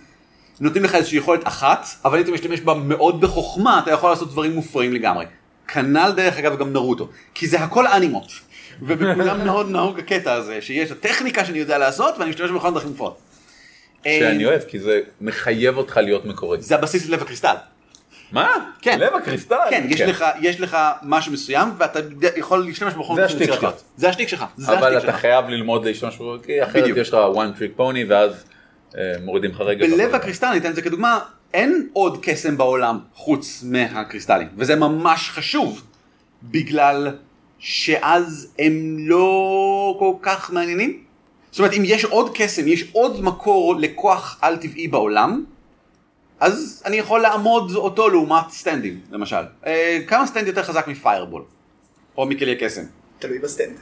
[0.60, 4.32] נותנים לך איזושהי יכולת אחת, אבל אם אתה משתמש בה מאוד בחוכמה, אתה יכול לעשות
[4.32, 5.26] דברים מופרעים לגמרי.
[5.68, 8.32] כנ"ל דרך אגב גם נרוטו, כי זה הכל אנימות.
[8.82, 13.18] ובכולם מאוד נהוג הקטע הזה, שיש הטכניקה שאני יודע לעשות, ואני משתמש בכל דרכים מופרעות.
[14.04, 16.62] שאני אה, אוהב כי זה מחייב אותך להיות מקורי.
[16.62, 17.56] זה הבסיס ללב הקריסטל.
[18.32, 18.50] מה?
[18.82, 19.00] כן.
[19.00, 19.56] לב הקריסטל?
[19.70, 22.00] כן, יש לך, יש לך משהו מסוים, ואתה
[22.36, 23.68] יכול להשתמש בכל זה השטיק שלך.
[23.98, 24.46] זה השטיק שלך.
[24.66, 25.16] אבל אתה שלך.
[25.16, 26.98] חייב ללמוד להשתמש בו, כי אחרת בדיוק.
[26.98, 28.44] יש לך one trick pony ואז
[28.98, 29.92] אה, מורידים לך רגל.
[29.92, 31.20] בלב הקריסטל, אני אתן את זה כדוגמה,
[31.54, 35.82] אין עוד קסם בעולם חוץ מהקריסטלים, וזה ממש חשוב,
[36.44, 37.08] בגלל
[37.60, 41.04] שאז הם לא כל כך מעניינים.
[41.52, 45.44] זאת אומרת, אם יש עוד קסם, יש עוד מקור לכוח על טבעי בעולם,
[46.40, 49.36] אז אני יכול לאמוד אותו לעומת Stand ים, למשל.
[49.66, 51.44] אה, כמה Stand יותר חזק מ fireball?
[52.18, 52.82] או מכלי הקסם.
[53.20, 53.78] תלוי ב Stand.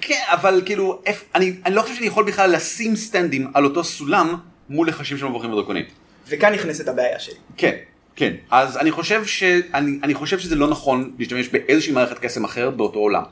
[0.00, 3.64] כן, אבל כאילו, איפ- אני, אני לא חושב שאני יכול בכלל לשים Stand ים על
[3.64, 4.34] אותו סולם
[4.68, 5.84] מול לחשים של מבוכים ודרקונים.
[6.28, 7.34] וכאן נכנסת הבעיה שלי.
[7.56, 7.76] כן,
[8.16, 8.32] כן.
[8.50, 9.42] אז אני חושב, ש...
[9.74, 13.22] אני, אני חושב שזה לא נכון להשתמש באיזושהי מערכת קסם אחרת באותו עולם.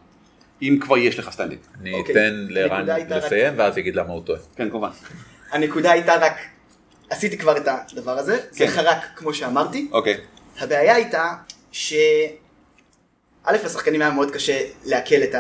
[0.62, 1.59] אם כבר יש לך סטנדים.
[1.81, 2.12] אני אוקיי.
[2.12, 4.38] אתן הנקודה הייתה רק- לסיים ואז יגיד למה הוא טועה.
[4.57, 4.88] כן, כמובן.
[5.53, 6.33] הנקודה הייתה רק,
[7.11, 8.71] עשיתי כבר את הדבר הזה, זה כן.
[8.71, 9.88] חרק כמו שאמרתי.
[9.92, 10.21] אוקיי.
[10.59, 11.35] הבעיה הייתה
[11.73, 11.95] ש...
[13.45, 15.35] א', לשחקנים היה מאוד קשה לעכל את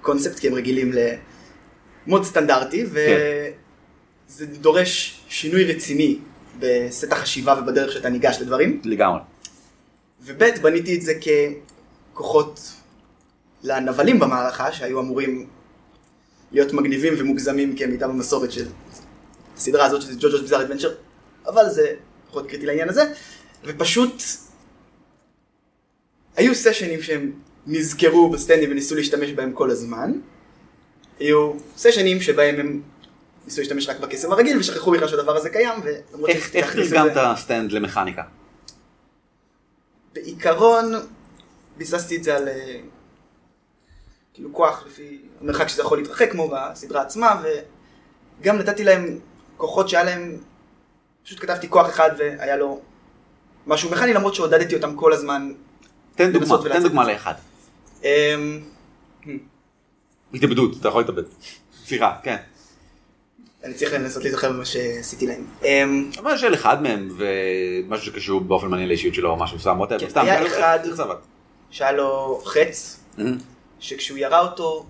[0.00, 0.92] הקונספט, כי הם רגילים
[2.06, 6.18] למוד סטנדרטי, וזה דורש שינוי רציני
[6.58, 8.80] בסט החשיבה ובדרך שאתה ניגש לדברים.
[8.84, 9.20] לגמרי.
[10.20, 11.12] וב', בניתי את זה
[12.12, 12.73] ככוחות
[13.64, 15.46] לנבלים במערכה, שהיו אמורים
[16.52, 18.66] להיות מגניבים ומוגזמים כמיטב המסורת של
[19.56, 20.94] הסדרה הזאת, שזה ג'וג'ו's ביזאר אדוונצ'ר,
[21.46, 21.94] אבל זה
[22.28, 23.12] פחות קריטי לעניין הזה,
[23.64, 24.22] ופשוט
[26.36, 27.32] היו סשנים שהם
[27.66, 30.12] נזכרו בסטנדים וניסו להשתמש בהם כל הזמן.
[31.18, 32.82] היו סשנים שבהם הם
[33.44, 35.80] ניסו להשתמש רק בקסם הרגיל ושכחו בכלל שהדבר הזה קיים.
[36.28, 38.22] איך איך תרגמת סטנד למכניקה?
[40.12, 40.92] בעיקרון
[41.76, 42.80] ביססתי את זה על אה,
[44.34, 47.42] כאילו כוח לפי המרחק שזה יכול להתרחק כמו בסדרה עצמה
[48.40, 49.18] וגם נתתי להם
[49.56, 50.36] כוחות שהיה להם,
[51.24, 52.80] פשוט כתבתי כוח אחד והיה לו
[53.66, 55.52] משהו מכני למרות שעודדתי אותם כל הזמן.
[56.14, 56.82] תן דוגמה, לנסות תן.
[56.82, 57.34] דוגמה לאחד.
[58.04, 58.60] אמ,
[60.34, 61.22] התאבדות, אתה יכול להתאבד.
[61.86, 62.36] סליחה, כן.
[63.64, 65.44] אני צריך לנסות להיזכר במה שעשיתי להם.
[65.64, 70.00] אמ, אבל של אחד מהם ומשהו שקשור באופן מעניין לאישיות שלו או משהו סתם, ווטאבר,
[70.00, 70.20] כן, סתם.
[70.20, 70.78] היה איך- אחד-?
[71.70, 73.00] שהיה לו חץ.
[73.84, 74.86] שכשהוא ירה אותו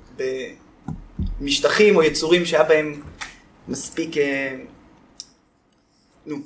[1.40, 3.02] במשטחים או יצורים שהיה בהם
[3.68, 4.56] מספיק אה,
[6.26, 6.36] נו,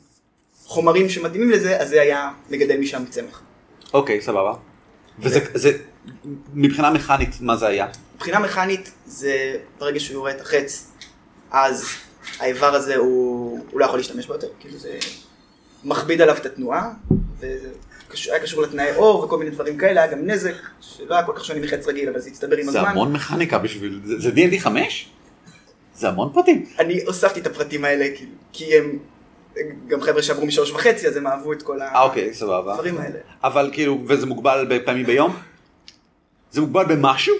[0.64, 3.42] חומרים שמתאימים לזה, אז זה היה מגדל משם צמח.
[3.94, 4.54] אוקיי, סבבה.
[5.18, 5.78] וזה, זה,
[6.54, 7.86] מבחינה מכנית, מה זה היה?
[8.14, 10.92] מבחינה מכנית זה ברגע שהוא יורה את החץ,
[11.50, 11.86] אז
[12.38, 14.98] האיבר הזה הוא, הוא לא יכול להשתמש בו יותר, כאילו זה
[15.84, 16.90] מכביד עליו את התנועה,
[17.38, 17.70] וזה
[18.30, 21.44] היה קשור לתנאי אור וכל מיני דברים כאלה, היה גם נזק שלא היה כל כך
[21.44, 22.90] שונה מחץ רגיל, אבל זה הצטבר עם זה הזמן.
[22.90, 25.08] המון מכניקה בשביל, זה זה D&D 5?
[25.94, 26.66] זה המון פרטים.
[26.78, 28.06] אני הוספתי את הפרטים האלה,
[28.52, 28.98] כי הם
[29.88, 32.30] גם חבר'ה שעברו משלוש וחצי, אז הם אהבו את כל אה אוקיי.
[32.40, 33.18] הדברים האלה.
[33.44, 35.36] אבל כאילו, וזה מוגבל בפעמים ביום?
[36.50, 37.34] זה מוגבל במשהו?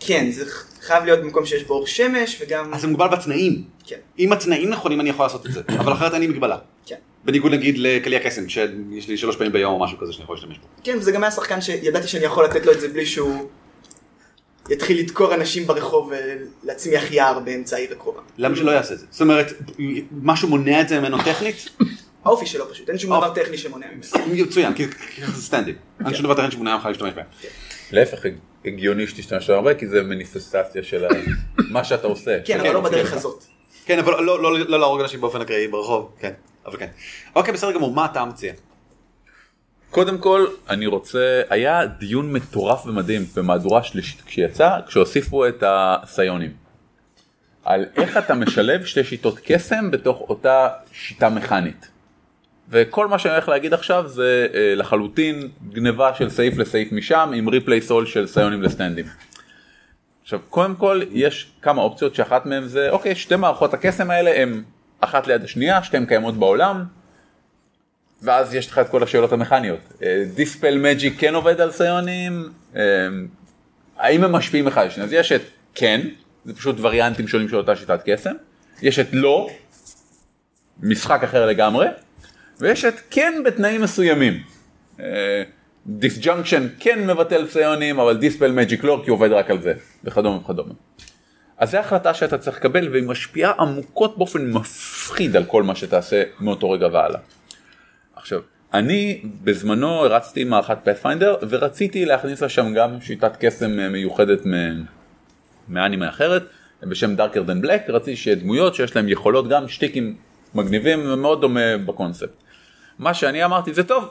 [0.00, 0.44] כן, זה
[0.80, 2.74] חייב להיות במקום שיש בו אור שמש, וגם...
[2.74, 3.62] אז זה מוגבל בתנאים.
[3.86, 6.58] כן, אם התנאים נכונים אני יכול לעשות את זה, אבל אחרת אין לי מגבלה.
[7.20, 7.26] כן.
[7.26, 10.58] בניגוד נגיד לכלי הקסם, שיש לי שלוש פעמים ביום או משהו כזה שאני יכול להשתמש
[10.58, 10.66] בו.
[10.84, 13.48] כן, וזה גם היה שחקן שידעתי שאני יכול לתת לו את זה בלי שהוא
[14.70, 16.12] יתחיל לדקור אנשים ברחוב
[16.64, 18.20] ולהצמיח יער באמצע העיר הקרובה.
[18.38, 19.06] למה שלא יעשה את זה?
[19.10, 19.46] זאת אומרת,
[20.22, 21.68] משהו מונע את זה ממנו טכנית?
[22.24, 23.26] האופי שלו פשוט, אין שום אופי.
[23.26, 24.44] דבר טכני שמונע ממנו.
[24.46, 24.86] מצוין, כי
[25.26, 25.74] זה סטנדים.
[26.06, 27.26] אין שום דבר טכני שמונע ממך להשתמש בהם.
[27.92, 28.22] להפך,
[28.64, 31.04] הגיוני שתשתמש בו הרבה, כי זה מניפסטציה של
[31.70, 32.38] מה שאתה עושה.
[32.44, 33.44] כן, אבל לא בדרך הזאת.
[33.86, 36.32] כן, אבל לא- לא לא להרוג אנשים באופן אקראי ברחוב, כן,
[36.66, 36.88] אבל כן.
[37.34, 38.52] אוקיי, בסדר גמור, מה אתה מציע?
[39.90, 46.52] קודם כל, אני רוצה, היה דיון מטורף ומדהים במהדורה שלישית כשיצא, כשהוסיפו את הסיונים.
[47.64, 51.88] על איך אתה משלב שתי שיטות קסם בתוך אותה שיטה מכנית.
[52.68, 57.48] וכל מה שאני הולך להגיד עכשיו זה אה, לחלוטין גניבה של סעיף לסעיף משם עם
[57.48, 59.04] replace all של psion ים ל Stand ים.
[60.22, 64.62] עכשיו קודם כל יש כמה אופציות שאחת מהן זה אוקיי שתי מערכות הקסם האלה הן
[65.00, 66.84] אחת ליד השנייה שתיהן קיימות בעולם
[68.22, 69.80] ואז יש לך את כל השאלות המכניות.
[70.34, 72.48] Dispel Magic כן עובד על psion ים?
[72.76, 72.82] אה,
[73.96, 75.04] האם הם משפיעים אחד על השני?
[75.04, 75.42] אז יש את
[75.74, 76.00] כן,
[76.44, 78.34] זה פשוט וריאנטים שונים של אותה שיטת קסם.
[78.82, 79.50] יש את לא,
[80.82, 81.86] משחק אחר לגמרי.
[82.60, 84.42] ויש את כן בתנאים מסוימים.
[85.86, 89.74] Disjunction כן מבטל psion ים, אבל Dispel Magic לא, כי הוא עובד רק על זה,
[90.04, 90.74] וכדומה וכדומה.
[91.60, 96.22] אז זו החלטה שאתה צריך לקבל, והיא משפיעה עמוקות באופן מפחיד על כל מה שתעשה
[96.40, 97.20] מאותו רגע והלאה.
[98.16, 98.40] עכשיו,
[98.74, 104.40] אני בזמנו הרצתי מערכת פאת'פיינדר ורציתי להכניס לשם גם שיטת קסם מיוחדת
[105.68, 106.42] מאנימה אחרת
[106.82, 110.16] בשם Darker than Black, רציתי שיהיה דמויות שיש להם יכולות גם שטיקים
[110.54, 112.30] מגניבים ומאוד דומה בקונספט.
[112.98, 114.04] מה שאני אמרתי זה טוב,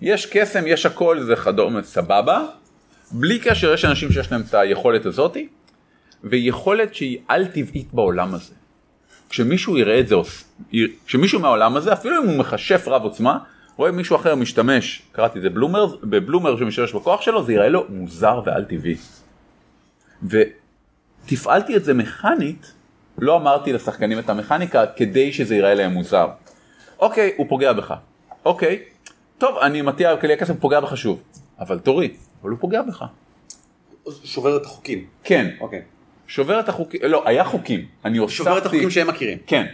[0.00, 2.46] יש קסם, יש הכל, זה כדומה, סבבה,
[3.12, 5.48] בלי קשר יש אנשים שיש להם את היכולת הזאתי,
[6.24, 8.54] ויכולת שהיא על טבעית בעולם הזה.
[9.28, 10.16] כשמישהו יראה את זה,
[11.06, 13.38] כשמישהו מהעולם הזה, אפילו אם הוא מכשף רב עוצמה,
[13.76, 17.84] רואה מישהו אחר משתמש, קראתי את זה בלומר, בבלומר שמשתמש בכוח שלו, זה יראה לו
[17.88, 18.96] מוזר ועל טבעי.
[20.22, 22.72] ותפעלתי את זה מכנית,
[23.18, 26.28] לא אמרתי לשחקנים את המכניקה כדי שזה ייראה להם מוזר.
[26.98, 27.94] אוקיי, הוא פוגע בך.
[28.44, 28.82] אוקיי,
[29.38, 31.22] טוב, אני מטיע כלי הכסף, הוא פוגע בך שוב.
[31.58, 33.04] אבל תורי, אבל הוא פוגע בך.
[34.24, 35.06] שובר את החוקים.
[35.24, 35.82] כן, אוקיי.
[36.30, 37.86] שובר את החוקים, לא, היה חוקים.
[38.04, 38.36] אני הוספתי...
[38.36, 39.38] שובר את החוקים שהם מכירים.
[39.46, 39.66] כן.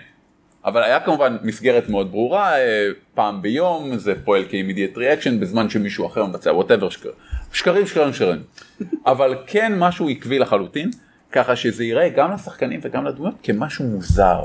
[0.65, 6.07] אבל היה כמובן מסגרת מאוד ברורה, אה, פעם ביום זה פועל כ-immediate reaction בזמן שמישהו
[6.07, 7.11] אחר מבצע whatever שקר.
[7.53, 8.43] שקרים שקרים שקרים.
[9.07, 10.91] אבל כן משהו עקבי לחלוטין,
[11.33, 14.43] ככה שזה ייראה גם לשחקנים וגם לדמויות כמשהו מוזר.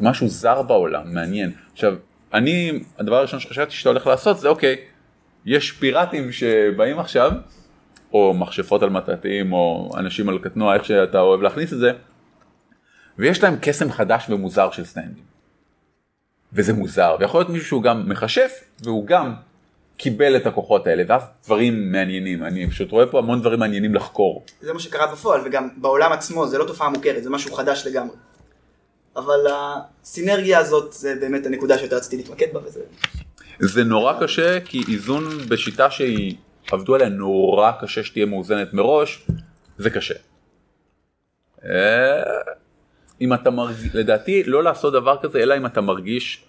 [0.00, 1.52] משהו זר בעולם, מעניין.
[1.72, 1.94] עכשיו,
[2.34, 4.76] אני, הדבר הראשון שחשבתי שאתה הולך לעשות זה אוקיי,
[5.46, 7.32] יש פיראטים שבאים עכשיו,
[8.16, 11.90] או מכשפות על מטאטים, או אנשים על קטנוע, איך שאתה אוהב להכניס את זה,
[13.18, 15.24] ויש להם קסם חדש ומוזר של סטנדים.
[16.52, 19.34] וזה מוזר, ויכול להיות מישהו שהוא גם מכשף, והוא גם
[19.96, 24.44] קיבל את הכוחות האלה, ואז דברים מעניינים, אני פשוט רואה פה המון דברים מעניינים לחקור.
[24.60, 28.16] זה מה שקרה בפועל, וגם בעולם עצמו זה לא תופעה מוכרת, זה משהו חדש לגמרי.
[29.16, 32.80] אבל הסינרגיה הזאת זה באמת הנקודה שיותר רציתי להתמקד בה, וזה...
[33.60, 36.36] זה נורא קשה, כי איזון בשיטה שהיא
[36.72, 39.26] עבדו עליה נורא קשה שתהיה מאוזנת מראש,
[39.78, 40.14] זה קשה.
[41.64, 42.22] אה,
[43.20, 46.44] אם אתה מרגיש, לדעתי לא לעשות דבר כזה אלא אם אתה מרגיש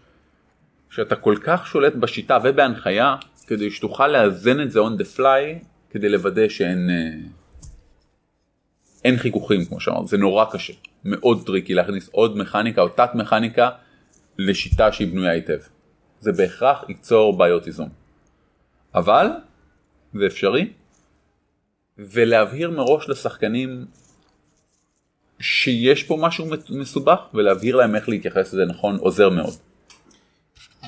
[0.89, 3.15] שאתה כל כך שולט בשיטה ובהנחיה
[3.47, 7.29] כדי שתוכל לאזן את זה on the fly כדי לוודא שאין אה,
[9.05, 10.73] אין חיכוכים כמו שאמרת, זה נורא קשה,
[11.05, 13.69] מאוד טריקי להכניס עוד מכניקה או תת מכניקה
[14.37, 15.57] לשיטה שהיא בנויה היטב.
[16.19, 17.89] זה בהכרח ייצור בעיות איזון.
[18.95, 19.27] אבל
[20.13, 20.69] זה אפשרי,
[21.97, 23.85] ולהבהיר מראש לשחקנים
[25.39, 29.53] שיש פה משהו מסובך ולהבהיר להם איך להתייחס לזה נכון עוזר מאוד.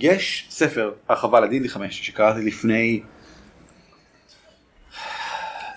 [0.01, 3.01] יש ספר הרחבה לדין 5 שקראתי לפני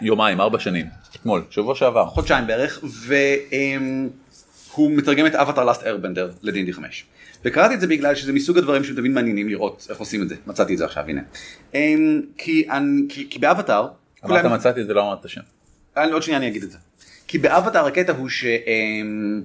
[0.01, 2.07] יומיים, ארבע שנים, אתמול, שבוע שעבר.
[2.07, 4.11] חודשיים בערך, והוא
[4.91, 7.05] מתרגם את אבטר לאסט ארבנדר לדין 5.
[7.45, 10.73] וקראתי את זה בגלל שזה מסוג הדברים שתמיד מעניינים לראות איך עושים את זה, מצאתי
[10.73, 11.21] את זה עכשיו, הנה.
[11.75, 12.69] אמ, כי,
[13.09, 13.87] כי, כי באבטר...
[14.25, 15.41] אמרת מצאתי את זה, לא אמרת את השם.
[16.13, 16.79] עוד שנייה אני אגיד את זה.
[17.27, 18.45] כי באבטר הקטע הוא ש...
[18.45, 19.43] אמ,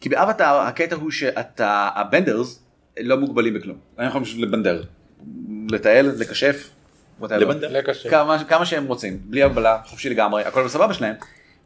[0.00, 2.62] כי באבטר הקטע הוא שאתה, הבנדרס
[3.00, 3.76] לא מוגבלים בכלום.
[3.98, 4.82] הם יכולים פשוט לבנדר.
[5.70, 6.70] לטייל, לקשף.
[7.22, 7.80] לבנדר.
[8.10, 11.14] כמה, כמה שהם רוצים, בלי הגבלה, חופשי לגמרי, הכל בסבבה שלהם.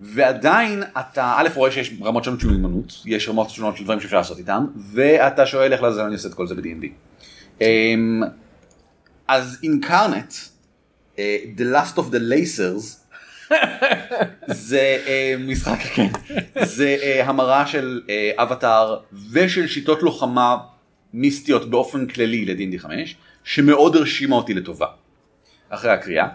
[0.00, 4.16] ועדיין אתה א' רואה שיש רמות שונות של מיומנות, יש רמות שונות של דברים שאפשר
[4.16, 6.86] לעשות איתם, ואתה שואל איך לזה אני עושה את כל זה ב-D&D.
[7.60, 8.22] אמ,
[9.28, 10.34] אז אינקרנט,
[11.18, 13.00] אה, The Last of the Lacers,
[14.46, 16.08] זה אה, משחק, כן,
[16.62, 18.00] זה אה, המרה של
[18.36, 18.98] אבטאר
[19.32, 20.56] ושל שיטות לוחמה
[21.12, 24.86] מיסטיות באופן כללי לדינדי 5, שמאוד הרשימה אותי לטובה,
[25.68, 26.28] אחרי הקריאה.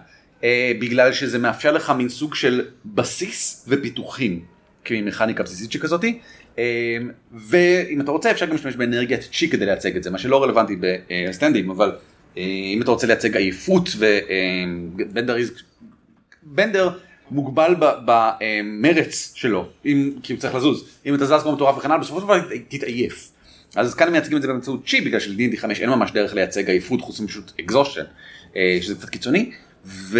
[0.46, 4.40] אה, בגלל שזה מאפשר לך מין סוג של בסיס ופיתוחים
[4.84, 6.18] כמכניקה בסיסית שכזאתי.
[6.54, 6.58] אה,
[7.32, 10.76] ואם אתה רוצה אפשר גם להשתמש באנרגיית צ'י כדי לייצג את זה, מה שלא רלוונטי
[10.80, 11.92] ב stands, אבל
[12.34, 12.38] אה,
[12.74, 15.62] אם אתה רוצה לייצג עייפות ו bender אה,
[16.42, 16.90] bender
[17.30, 22.00] מוגבל במרץ שלו, אם, כי הוא צריך לזוז, אם אתה זז כמו מטורף וכן הלאה,
[22.00, 23.30] בסופו של דבר תתעייף.
[23.76, 26.34] אז כאן הם מייצגים את זה באמצעות צ'י בגלל של D&D 5 אין ממש דרך
[26.34, 28.02] לייצג עייפות חוץ מפשוט אקזושן,
[28.80, 29.52] שזה קצת קיצוני.
[29.86, 30.18] ו...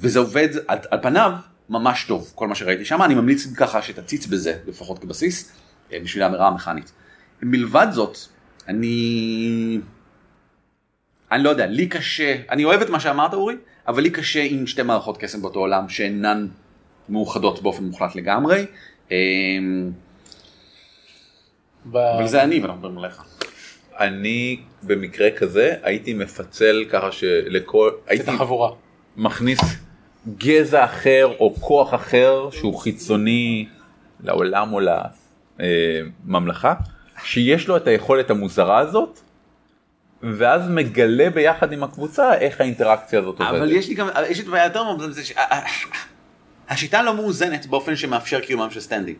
[0.00, 1.32] וזה עובד על, על פניו
[1.68, 5.52] ממש טוב, כל מה שראיתי שם, אני ממליץ ככה שתציץ בזה לפחות כבסיס,
[5.92, 6.92] אה, בשביל האמירה המכנית.
[7.42, 8.18] מלבד זאת,
[8.68, 9.78] אני...
[11.32, 13.54] אני לא יודע, לי קשה, אני אוהב את מה שאמרת אורי,
[13.88, 16.46] אבל לי קשה עם שתי מערכות קסם באותו עולם שאינן
[17.08, 18.66] מאוחדות באופן מוחלט לגמרי.
[19.10, 19.16] אמ,
[21.84, 21.96] ב...
[21.96, 23.22] אבל זה אני ואנחנו מדברים עליך.
[23.98, 28.70] אני במקרה כזה הייתי מפצל ככה שלכל, את הייתי החבורה.
[29.16, 29.60] מכניס
[30.38, 33.68] גזע אחר או כוח אחר שהוא חיצוני
[34.20, 34.80] לעולם או
[35.58, 36.74] לממלכה,
[37.24, 39.20] שיש לו את היכולת המוזרה הזאת,
[40.22, 43.54] ואז מגלה ביחד עם הקבוצה איך האינטראקציה הזאת עובדת.
[43.54, 45.02] אבל יש לי גם, יש לי בעיה יותר מאוד,
[46.68, 49.16] השיטה לא מאוזנת באופן שמאפשר קיומם של סטנדים.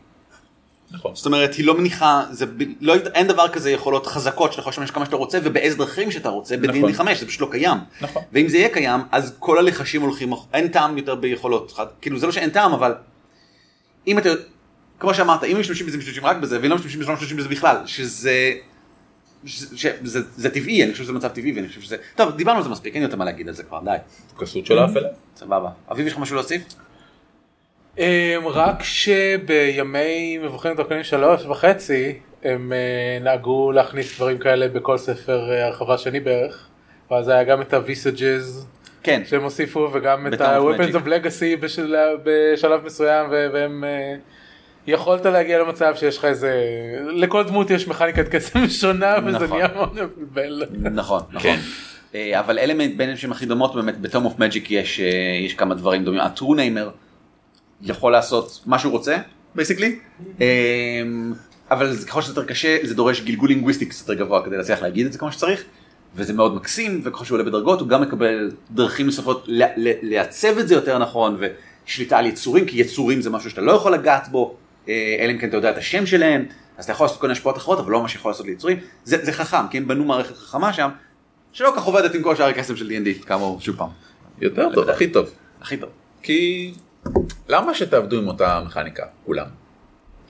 [0.91, 1.15] נכון.
[1.15, 2.47] זאת אומרת, היא לא מניחה, זה,
[2.81, 6.29] לא, אין דבר כזה יכולות חזקות שאתה יכול להשתמש כמה שאתה רוצה ובאיזה דרכים שאתה
[6.29, 6.83] רוצה נכון.
[6.83, 7.79] ב-D&D 5, זה פשוט לא קיים.
[8.01, 8.23] נכון.
[8.33, 12.33] ואם זה יהיה קיים, אז כל הלחשים הולכים, אין טעם יותר ביכולות, כאילו זה לא
[12.33, 12.95] שאין טעם, אבל
[14.07, 14.29] אם אתה,
[14.99, 17.49] כמו שאמרת, אם משתמשים בזה, משתמשים רק בזה, ואם לא משתמשים בזה, לא משתמשים בזה
[17.49, 18.53] בכלל, שזה,
[19.45, 22.71] שזה, זה טבעי, אני חושב שזה מצב טבעי, ואני חושב שזה, טוב, דיברנו על זה
[22.71, 23.97] מספיק, אין יותר מה להגיד על זה כבר, די,
[24.39, 25.09] כסות של האפלה.
[25.37, 25.71] סבבה.
[25.93, 26.63] אביב, יש לך משהו להוסיף?
[27.99, 35.53] אמ, רק שבימי מבוכים ודרקונים שלוש וחצי הם אה, נהגו להכניס דברים כאלה בכל ספר
[35.53, 36.69] אה, הרחבה שני בערך.
[37.11, 38.67] ואז היה גם את הוויסג'ז
[39.03, 39.23] כן.
[39.27, 41.97] שהם הוסיפו וגם את ה-Weapons of Legacy בשל...
[42.25, 44.15] בשלב מסוים ו- והם אה,
[44.87, 46.53] יכולת להגיע למצב שיש לך איזה
[47.13, 49.49] לכל דמות יש מכניקת קסם שונה וזה נכון.
[49.49, 50.67] נהיה מאוד מבלבל.
[50.91, 51.41] נכון, נכון.
[51.51, 51.59] כן.
[52.15, 55.07] אה, אבל אלה בין שהן הכי דומות באמת בתום אוף מג'יק יש אה,
[55.45, 56.21] יש כמה דברים דומים.
[56.21, 56.91] ה true namer
[57.83, 59.17] יכול לעשות מה שהוא רוצה,
[59.55, 59.99] basically,
[61.71, 64.83] אבל זה- ככל שזה יותר קשה זה דורש גלגול לינגוויסטי קצת יותר גבוה כדי להצליח
[64.83, 65.65] להגיד את זה כמו שצריך.
[66.17, 69.45] וזה מאוד מקסים וככל שהוא עולה בדרגות הוא גם מקבל דרכים נוספות
[70.03, 71.39] לעצב את זה יותר נכון
[71.87, 74.57] ושליטה על יצורים כי יצורים זה משהו שאתה לא יכול לגעת בו
[74.89, 76.45] אה, אלא אם כן אתה יודע את השם שלהם
[76.79, 79.25] אז אתה יכול לעשות כל מיני השפעות אחרות אבל לא מה שיכול לעשות ליצורים זה,
[79.25, 80.89] זה חכם כי הם בנו מערכת חכמה שם
[81.53, 83.89] שלא כך עובדת עם כל שאר הקסם של D&D כאמור שוב פעם
[84.41, 85.27] יותר טוב, הכי טוב.
[85.61, 85.91] הכי טוב.
[86.23, 86.73] כי
[87.49, 89.47] למה שתעבדו עם אותה מכניקה כולם?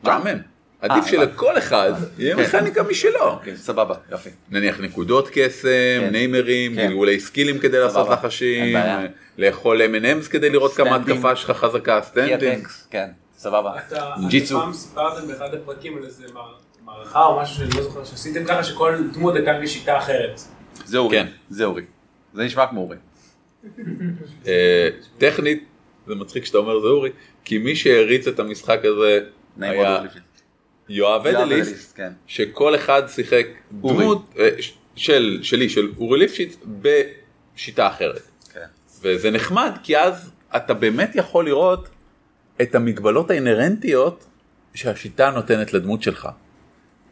[0.02, 0.38] משעמם.
[0.80, 2.42] עדיף אה, שלכל אחד יהיה כן.
[2.42, 3.20] מכניקה משלו.
[3.30, 4.30] אוקיי, סבבה יופי.
[4.50, 5.68] נניח נקודות קסם,
[6.00, 6.08] כן.
[6.12, 6.86] namerים, כן.
[6.86, 8.76] גלגולי סקילים כדי לעשות לחשים.
[9.38, 10.96] לאכול M&M's כדי לראות כמה.
[10.96, 12.68] התקפה שלך חזקה, standing.
[12.90, 13.72] כן סבבה.
[13.88, 14.60] אתה ג'יטסו.
[14.60, 16.40] פעם סיפרתם באחד הפרקים על איזה מע-
[16.84, 20.40] מערכה או משהו שאני לא זוכר שעשיתם ככה שכל דמות הייתה בשיטה אחרת.
[20.84, 21.16] זה אורי.
[21.16, 21.26] כן.
[21.50, 21.82] זה אורי.
[22.34, 22.96] זה נשמע כמו אורי.
[24.46, 25.64] אה, טכנית,
[26.08, 27.10] זה מצחיק שאתה אומר זה אורי,
[27.44, 29.20] כי מי שהריץ את המשחק הזה
[29.60, 30.00] היה.
[30.88, 32.12] יואב אדליסט, כן.
[32.26, 33.46] שכל אחד שיחק
[33.82, 34.04] אורי.
[34.04, 34.48] דמות אה,
[34.96, 38.22] של, שלי, של אורי ליפשיץ, בשיטה אחרת.
[38.54, 38.66] כן.
[39.02, 41.88] וזה נחמד, כי אז אתה באמת יכול לראות
[42.62, 44.24] את המגבלות האינהרנטיות
[44.74, 46.28] שהשיטה נותנת לדמות שלך.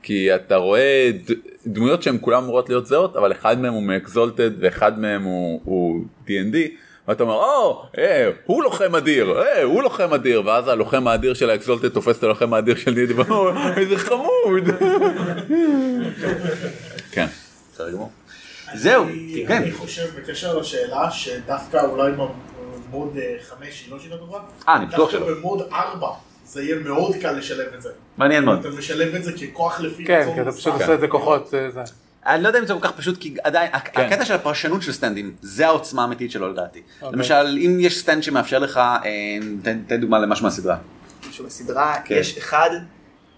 [0.03, 1.35] כי אתה רואה ד-
[1.67, 6.05] דמויות שהן כולן אמורות להיות זהות, אבל אחד מהם הוא מאקזולטד ואחד מהם הוא, הוא
[6.27, 6.57] D&D,
[7.09, 11.51] ואתה אומר, או, אה, הוא לוחם אדיר, אה, הוא לוחם אדיר, ואז הלוחם האדיר של
[11.51, 14.65] האקזולטד תופס את הלוחם האדיר של D&D, ואומר, איזה חמוד.
[17.13, 17.27] כן.
[17.73, 18.11] בסדר גמור.
[18.75, 19.05] זהו,
[19.49, 19.63] כן.
[19.63, 23.17] אני חושב בקשר לשאלה שדווקא אולי במוד
[23.49, 24.39] 5 היא לא שיטה טובה.
[24.69, 25.21] אה, אני בטוח שלא.
[25.21, 26.09] דווקא במוד 4
[26.47, 27.89] זה יהיה מאוד קל לשלב את זה.
[28.17, 28.59] מעניין מאוד.
[28.59, 30.73] אתה משלב את זה ככוח לפי כן, כי אתה פשוט.
[30.73, 31.55] עושה את זה כוחות.
[32.27, 34.93] אני לא יודע אם זה כל כך פשוט, כי עדיין, הק- הקטע של הפרשנות של
[34.93, 36.83] stands, זה העוצמה האמיתית שלו לדעתי.
[37.03, 37.35] למשל,
[37.65, 39.01] אם יש stand שמאפשר לך, אה,
[39.63, 40.77] תן תן דוגמה למשהו מהסדרה.
[41.29, 42.15] משהו בסדרה, כן.
[42.19, 42.71] יש אחד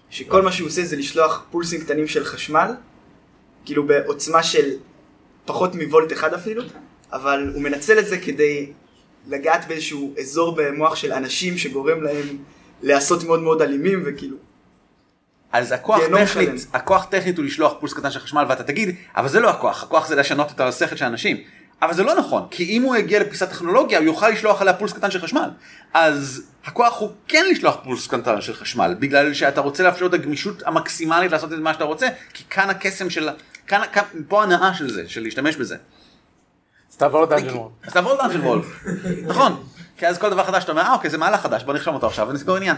[0.09, 2.71] שכל מה שהוא עושה זה לשלוח פולסים קטנים של חשמל,
[3.65, 4.69] כאילו בעוצמה של
[5.45, 6.63] פחות מוולט אחד אפילו,
[7.13, 8.71] אבל הוא מנצל את זה כדי
[9.27, 12.37] לגעת באיזשהו אזור במוח של אנשים שגורם להם
[12.83, 14.37] להיעשות מאוד מאוד אלימים וכאילו.
[15.51, 16.67] אז הכוח טכנית.
[16.73, 20.07] הכוח טכנית הוא לשלוח פולס קטן של חשמל ואתה תגיד, אבל זה לא הכוח, הכוח
[20.07, 21.37] זה לשנות את השכל של האנשים.
[21.81, 24.93] אבל זה לא נכון, כי אם הוא יגיע לפיסת טכנולוגיה הוא יוכל לשלוח עליה פולס
[24.93, 25.49] קטן של חשמל.
[25.93, 30.63] אז הכוח הוא כן לשלוח פולס קטן של חשמל, בגלל שאתה רוצה לאפשר את הגמישות
[30.65, 33.29] המקסימלית לעשות את מה שאתה רוצה, כי כאן הקסם של,
[33.67, 35.75] כאן, כאן פה הנאה של זה, של להשתמש בזה.
[36.91, 37.71] אז תעבור לדאנג'ן וורד.
[37.83, 38.65] אז תעבור לדאנג'ן וולף,
[39.27, 39.63] נכון.
[39.97, 42.07] כי אז כל דבר חדש אתה אומר, אה אוקיי זה מהלך חדש, בוא נרשום אותו
[42.07, 42.75] עכשיו ונסגור עניין.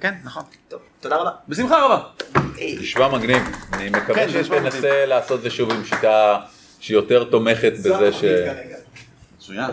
[0.00, 0.42] כן, נכון.
[0.68, 1.30] טוב, תודה רבה.
[1.48, 2.02] בשמחה רבה.
[2.58, 6.40] נשמע מגניב, אני מקווה כן, שתנסה לעשות זה שוב עם שיטה
[6.80, 8.24] שהיא יותר תומכת זה בזה ש...
[9.36, 9.70] מצוין.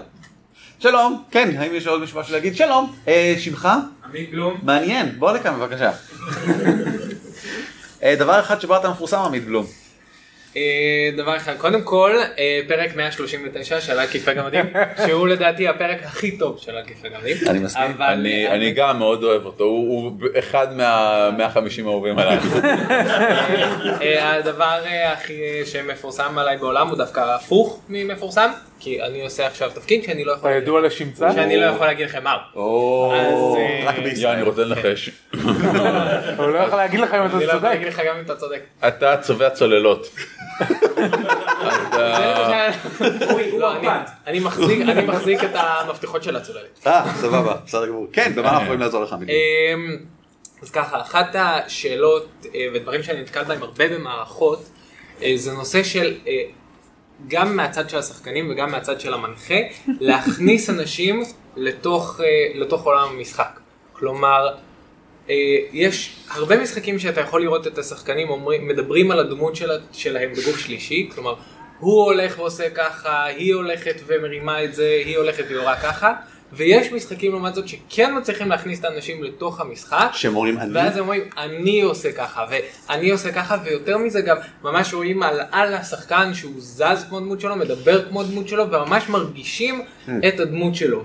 [0.80, 2.56] שלום, כן, האם יש עוד מישהו משהו להגיד?
[2.56, 3.68] שלום, אה, שמך?
[4.06, 4.60] עמית בלום.
[4.64, 5.92] מעניין, בוא לכאן בבקשה.
[8.04, 9.66] אה, דבר אחד שבו אתה מפורסם עמית בלום.
[10.58, 14.66] אה, דבר אחד, קודם כל, אה, פרק 139 של עקיפה גמדים,
[15.08, 17.38] שהוא לדעתי הפרק הכי טוב של עקיפה גמדים.
[17.48, 18.02] אני מסכים.
[18.02, 22.38] אני, אני גם מאוד אוהב אותו, הוא, אחד מה-150 האהובים עליי.
[24.02, 24.80] אה, הדבר
[25.14, 28.52] הכי שמפורסם עליי בעולם הוא דווקא הפוך ממפורסם,
[28.84, 30.50] כי אני עושה עכשיו תפקיד שאני לא יכול...
[30.50, 31.32] אתה ידוע לשמצה?
[31.34, 32.40] שאני לא יכול להגיד לכם מהו.
[32.56, 34.34] או, אה, רק בישראל.
[34.34, 35.10] אני רוצה לנחש.
[36.38, 37.64] הוא לא יכול להגיד לך אם אתה אני לא יכול צודק.
[37.64, 38.62] להגיד לך גם אם אתה צודק.
[38.88, 40.08] אתה צובע צוללות.
[43.58, 43.88] לא, אני-
[44.28, 46.80] אני מחזיק- אני מחזיק את המפתחות של הצוללת.
[46.88, 48.08] אה, סבבה, בסדר גמור.
[48.14, 49.14] כן, במה אנחנו יכולים לעזור לך?
[49.14, 49.98] אמ,
[50.62, 54.64] אז ככה, אחת השאלות אה, ודברים שאני נתקל בהם הרבה במערכות,
[55.24, 56.14] אה, זה נושא של,
[57.28, 59.56] גם מהצד של השחקנים וגם מהצד של המנחה,
[60.00, 61.24] להכניס אנשים
[61.56, 63.60] לתוך, אה, לתוך עולם המשחק.
[63.94, 64.56] כלומר,
[65.30, 65.36] אה,
[65.74, 70.60] יש הרבה משחקים שאתה יכול לראות את השחקנים אומרים, מדברים על הדמות שלה, שלהם בגוף
[70.60, 71.36] שלישי, כלומר,
[71.80, 76.14] הוא הולך ועושה ככה, היא הולכת ומרימה את זה, היא הולכת ויורה ככה,
[76.56, 80.74] ויש משחקים לעומת זאת שכן מצליחים להכניס את האנשים לתוך המשחק, שהם אומרים אני?
[80.74, 85.40] ואז הם אומרים אני עושה ככה ואני עושה ככה ויותר מזה גם ממש רואים על,
[85.52, 89.82] על השחקן שהוא זז כמו דמות שלו מדבר כמו דמות שלו וממש מרגישים
[90.28, 91.04] את הדמות שלו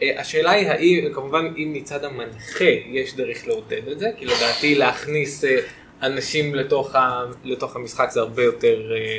[0.00, 5.44] והשאלה היא האם כמובן אם מצד המנחה יש דרך לעודד את זה כי לדעתי להכניס
[5.44, 5.60] אה,
[6.02, 9.18] אנשים לתוך, ה, לתוך המשחק זה הרבה יותר אה,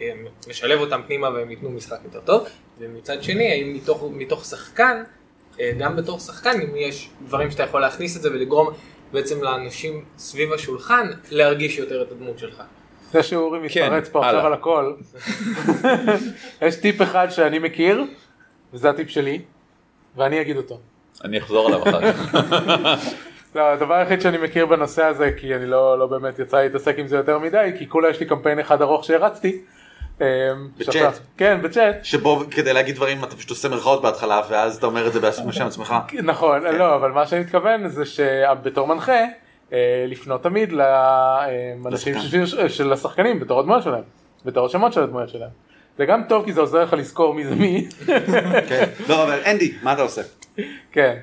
[0.00, 0.12] אה,
[0.48, 5.02] משלב אותם פנימה והם ייתנו משחק יותר טוב ומצד שני האם מתוך, מתוך שחקן
[5.60, 8.68] אה, גם בתור שחקן, אם יש דברים שאתה יכול להכניס את זה ולגרום
[9.12, 12.62] בעצם לאנשים סביב השולחן להרגיש יותר את הדמות שלך.
[13.12, 14.46] זה שאורי מתפרץ פה עכשיו.
[14.46, 14.92] על הכל.
[16.62, 18.04] יש טיפ אחד שאני מכיר,
[18.72, 19.40] וזה הטיפ שלי,
[20.16, 20.80] ואני אגיד אותו.
[21.24, 22.34] אני אחזור עליו אחר כך.
[23.54, 27.06] לא, הדבר היחיד שאני מכיר בנושא הזה, כי אני לא, לא באמת יצא להתעסק עם
[27.06, 29.60] זה יותר מדי, כי כולה יש לי קמפיין אחד ארוך שהרצתי.
[30.20, 30.26] אה,
[30.78, 31.18] בצ'אט.
[31.36, 31.96] כן, בצ'אט.
[32.04, 35.66] שבו כדי להגיד דברים אתה פשוט עושה מירכאות בהתחלה ואז אתה אומר את זה בשם
[35.66, 35.94] עצמך.
[36.22, 39.24] נכון, לא, אבל מה שאני מתכוון זה שבתור מנחה,
[39.72, 42.14] אה, לפנות תמיד לאנשים.
[42.46, 44.02] של- של השחקנים בתור הדמויות שלהם,
[44.44, 45.50] בתור השמות של הדמויות שלהם.
[45.98, 47.88] זה גם טוב כי זה עוזר לך לזכור מי זה מי.
[48.68, 48.84] כן.
[49.08, 50.22] לא אבל אנדי, מה אתה עושה?
[50.92, 51.16] כן,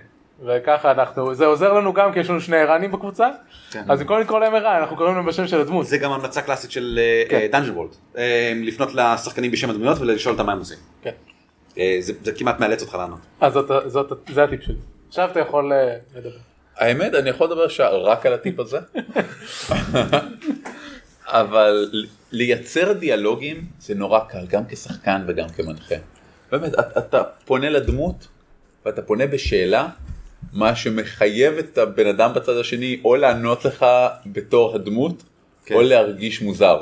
[0.46, 3.30] וככה אנחנו, זה עוזר לנו גם כי יש לנו שני ערנים בקבוצה,
[3.72, 3.84] כן.
[3.89, 5.88] אז במקום לקרוא להם ערן אנחנו קוראים להם בשם של הדמות.
[5.88, 7.48] זה גם המלצה קלאסית של כן.
[7.52, 7.96] דאנג'ן וולד.
[8.64, 10.78] לפנות לשחקנים בשם הדמויות ולשאול אותם מה הם עושים.
[11.02, 11.12] כן.
[11.78, 13.20] אה, זה זה כמעט מאלץ אותך לענות.
[13.42, 14.76] אז זאת, זאת, זה הטיפ שלי.
[15.08, 16.38] עכשיו אתה יכול אה, לדבר.
[16.78, 18.80] האמת, אני יכול לדבר שעה רק על הטיפ הזה.
[21.26, 21.92] אבל
[22.32, 25.96] לייצר דיאלוגים זה נורא קל, גם כשחקן וגם כמנחה.
[26.52, 28.28] באמת, אתה פונה לדמות
[28.86, 29.88] ואתה פונה בשאלה,
[30.54, 33.86] מה שמחייב את הבן אדם בצד השני או לענות לך
[34.26, 35.24] בתור הדמות,
[35.66, 35.76] כן.
[35.76, 36.82] או להרגיש מוזר.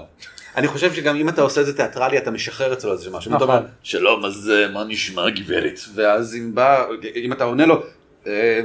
[0.58, 3.32] אני חושב שגם אם אתה עושה את זה תיאטרלי אתה משחרר אצלו איזה משהו.
[3.32, 3.50] אתה נכון.
[3.56, 6.86] אומר שלום אז אה, מה נשמע גברת ואז אם בא
[7.16, 7.84] אם אתה עונה לו
[8.28, 8.62] "אה,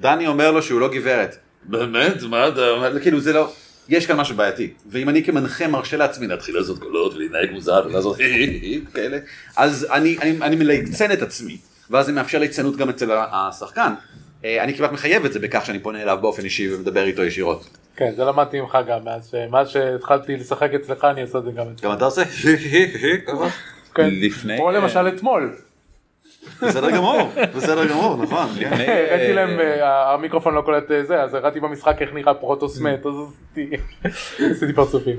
[0.00, 1.36] דני אומר לו שהוא לא גברת.
[1.64, 3.52] באמת מה אתה אומר כאילו זה לא.
[3.88, 8.16] יש כאן משהו בעייתי ואם אני כמנחה מרשה לעצמי להתחיל לעשות קולות ולהתנהג מוזר ולעשות
[8.94, 9.18] כאלה
[9.56, 11.58] אז אני אני אני מליצן את עצמי
[11.90, 13.92] ואז זה מאפשר ליצנות גם אצל השחקן.
[14.44, 17.68] אה, אני כמעט מחייב את זה בכך שאני פונה אליו באופן אישי ומדבר איתו ישירות.
[17.96, 18.98] כן, זה למדתי ממך גם,
[19.50, 21.84] מאז שהתחלתי לשחק אצלך אני עושה את זה גם אצלך.
[21.84, 22.22] גם אתה עושה?
[23.94, 24.08] כן.
[24.12, 25.56] לפני- כמו למשל אתמול,
[26.62, 27.18] בסדר גמור,
[27.56, 28.48] בסדר גמור, נכון.
[28.60, 28.72] כן.
[28.72, 28.90] הראיתי
[29.28, 33.12] אה, להם, אה, המיקרופון לא קולט אה, זה, אז הראיתי במשחק איך נראה פרוטוסמט, אז
[33.52, 33.76] עשיתי-
[34.54, 35.16] עשיתי פרצופים.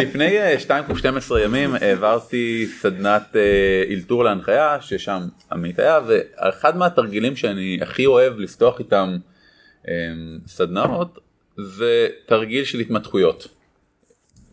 [0.00, 5.20] לפני 2 קוב 12 ימים העברתי סדנת אה, אלתור להנחיה ששם
[5.52, 9.16] עמית היה ואחד מהתרגילים שאני הכי אוהב לפתוח איתם
[9.88, 9.94] אה,
[10.46, 11.18] סדנאות
[11.56, 13.48] זה תרגיל של התמתחויות.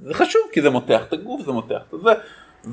[0.02, 2.12] זה חשוב כי זה מותח את הגוף זה מותח את זה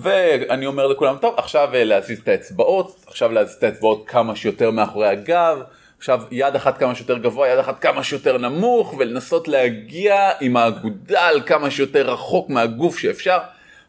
[0.01, 4.71] ואני אומר לכולם טוב עכשיו אה, להזיז את האצבעות עכשיו להזיז את האצבעות כמה שיותר
[4.71, 5.59] מאחורי הגב
[6.05, 11.41] עכשיו יד אחת כמה שיותר גבוה יד אחת כמה שיותר נמוך ולנסות להגיע עם האגודל
[11.47, 13.39] כמה שיותר רחוק מהגוף שאפשר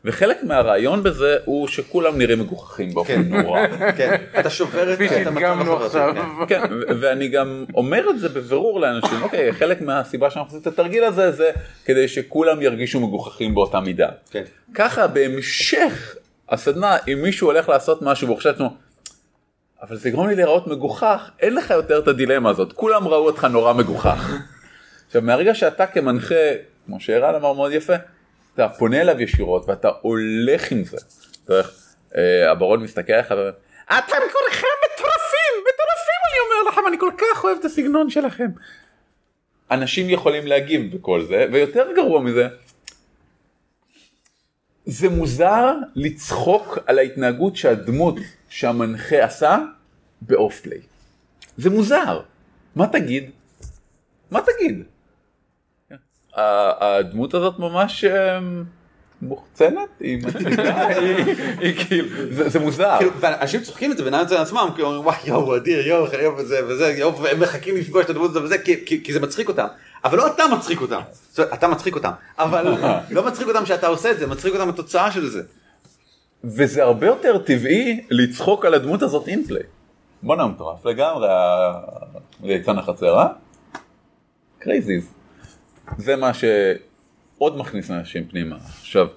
[0.05, 3.67] וחלק מהרעיון בזה הוא שכולם נראים מגוחכים באופן נורא.
[3.97, 4.97] כן, אתה שובר את
[5.27, 6.13] המצב החברתי, עכשיו.
[6.47, 6.61] כן.
[6.67, 11.03] כן, ואני גם אומר את זה בבירור לאנשים, אוקיי, חלק מהסיבה שאנחנו עושים את התרגיל
[11.03, 11.51] הזה זה
[11.85, 14.09] כדי שכולם ירגישו מגוחכים באותה מידה.
[14.31, 14.43] כן.
[14.73, 16.15] ככה בהמשך
[16.49, 18.84] הסדנה, אם מישהו הולך לעשות משהו והוא חושב לעצמו,
[19.81, 23.43] אבל זה יגרום לי להיראות מגוחך, אין לך יותר את הדילמה הזאת, כולם ראו אותך
[23.43, 24.33] נורא מגוחך.
[25.07, 26.35] עכשיו מהרגע שאתה כמנחה,
[26.85, 27.93] כמו שערן אמר מאוד יפה,
[28.53, 30.97] אתה פונה אליו ישירות ואתה הולך עם זה.
[32.17, 33.51] אה, הברון מסתכל עליך ואומר,
[33.85, 38.47] אתם כולכם מטורפים, מטורפים אני אומר לכם, אני כל כך אוהב את הסגנון שלכם.
[39.71, 42.47] אנשים יכולים להגיב בכל זה, ויותר גרוע מזה,
[44.85, 48.15] זה מוזר לצחוק על ההתנהגות שהדמות
[48.55, 49.57] שהמנחה עשה
[50.21, 50.79] ב off-play.
[51.57, 52.19] זה מוזר.
[52.75, 53.29] מה תגיד?
[54.31, 54.83] מה תגיד?
[56.37, 58.63] הדמות הזאת ממש אמ,
[59.21, 60.87] מוחצנת, היא מצחיקה,
[61.59, 62.07] היא- כאילו,
[62.49, 62.95] זה מוזר.
[62.97, 66.37] כאילו, ואנשים צוחקים את זה בינם אצל עצמם, כי אומרים וואי יואו אדיר יואו יואו
[66.37, 69.67] וזה וזה יואו והם מחכים לפגוש את הדמות הזאת וזה כי- זה מצחיק אותם.
[70.03, 71.01] אבל לא אתה מצחיק אותם.
[71.53, 72.11] אתה מצחיק אותם.
[72.39, 72.75] אבל
[73.15, 75.41] לא מצחיק אותם שאתה עושה את זה, מצחיק אותם התוצאה של זה.
[76.45, 79.63] וזה הרבה יותר טבעי לצחוק על הדמות הזאת in-play.
[80.23, 81.27] בואנה מטורף לגמרי,
[82.43, 83.27] ליצן אה?
[84.59, 85.09] crazies.
[85.97, 88.55] זה מה שעוד מכניס אנשים פנימה.
[88.79, 89.07] עכשיו,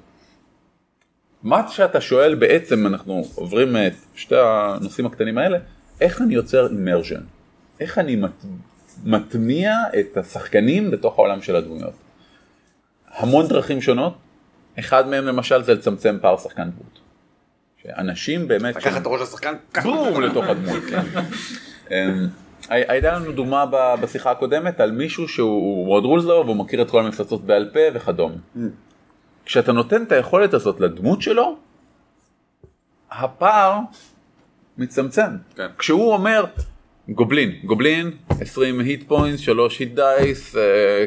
[1.42, 5.58] מה שאתה שואל בעצם, אנחנו עוברים את שתי הנושאים הקטנים האלה,
[6.00, 7.20] איך אני יוצר אימרז'ן?
[7.80, 8.44] איך אני מט...
[9.04, 11.94] מטמיע את השחקנים בתוך העולם של הדמויות?
[13.08, 14.14] המון דרכים שונות,
[14.78, 17.07] אחד מהם למשל זה לצמצם פער שחקן דמות.
[17.82, 18.76] שאנשים באמת...
[18.76, 19.88] לקחת את הראש לשחקן, ככה.
[19.88, 20.82] בום לתוך הדמות.
[20.90, 21.02] כן.
[21.90, 22.26] אמ,
[22.68, 23.64] הי- הייתה לנו דוגמה
[24.00, 28.34] בשיחה הקודמת על מישהו שהוא מאוד רולזלו והוא מכיר את כל המפלצות בעל פה וכדומה.
[29.44, 31.56] כשאתה נותן את היכולת הזאת לדמות שלו,
[33.10, 33.78] הפער
[34.78, 35.30] מצטמצם.
[35.56, 35.66] כן.
[35.78, 36.44] כשהוא אומר
[37.08, 38.10] גובלין, גובלין,
[38.40, 40.56] 20 hit point, 3 hit dice,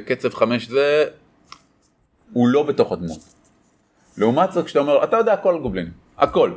[0.05, 1.05] קצב 5 זה,
[2.33, 3.19] הוא לא בתוך הדמות.
[4.17, 5.91] לעומת זאת כשאתה אומר, אתה יודע הכל גובלין,
[6.21, 6.51] הכל.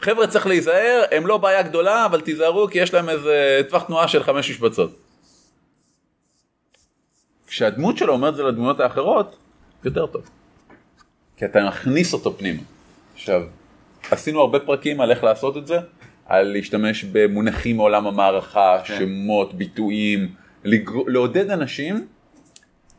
[0.00, 4.08] חבר'ה צריך להיזהר, הם לא בעיה גדולה, אבל תיזהרו כי יש להם איזה טווח תנועה
[4.08, 4.90] של חמש משבצות.
[7.46, 9.36] כשהדמות שלו אומרת זה לדמויות האחרות,
[9.84, 10.22] יותר טוב.
[11.36, 12.62] כי אתה מכניס אותו פנימה.
[13.14, 13.42] עכשיו,
[14.10, 15.78] עשינו הרבה פרקים על איך לעשות את זה,
[16.26, 18.98] על להשתמש במונחים מעולם המערכה, כן.
[18.98, 20.34] שמות, ביטויים,
[20.64, 20.92] לגר...
[21.06, 22.06] לעודד אנשים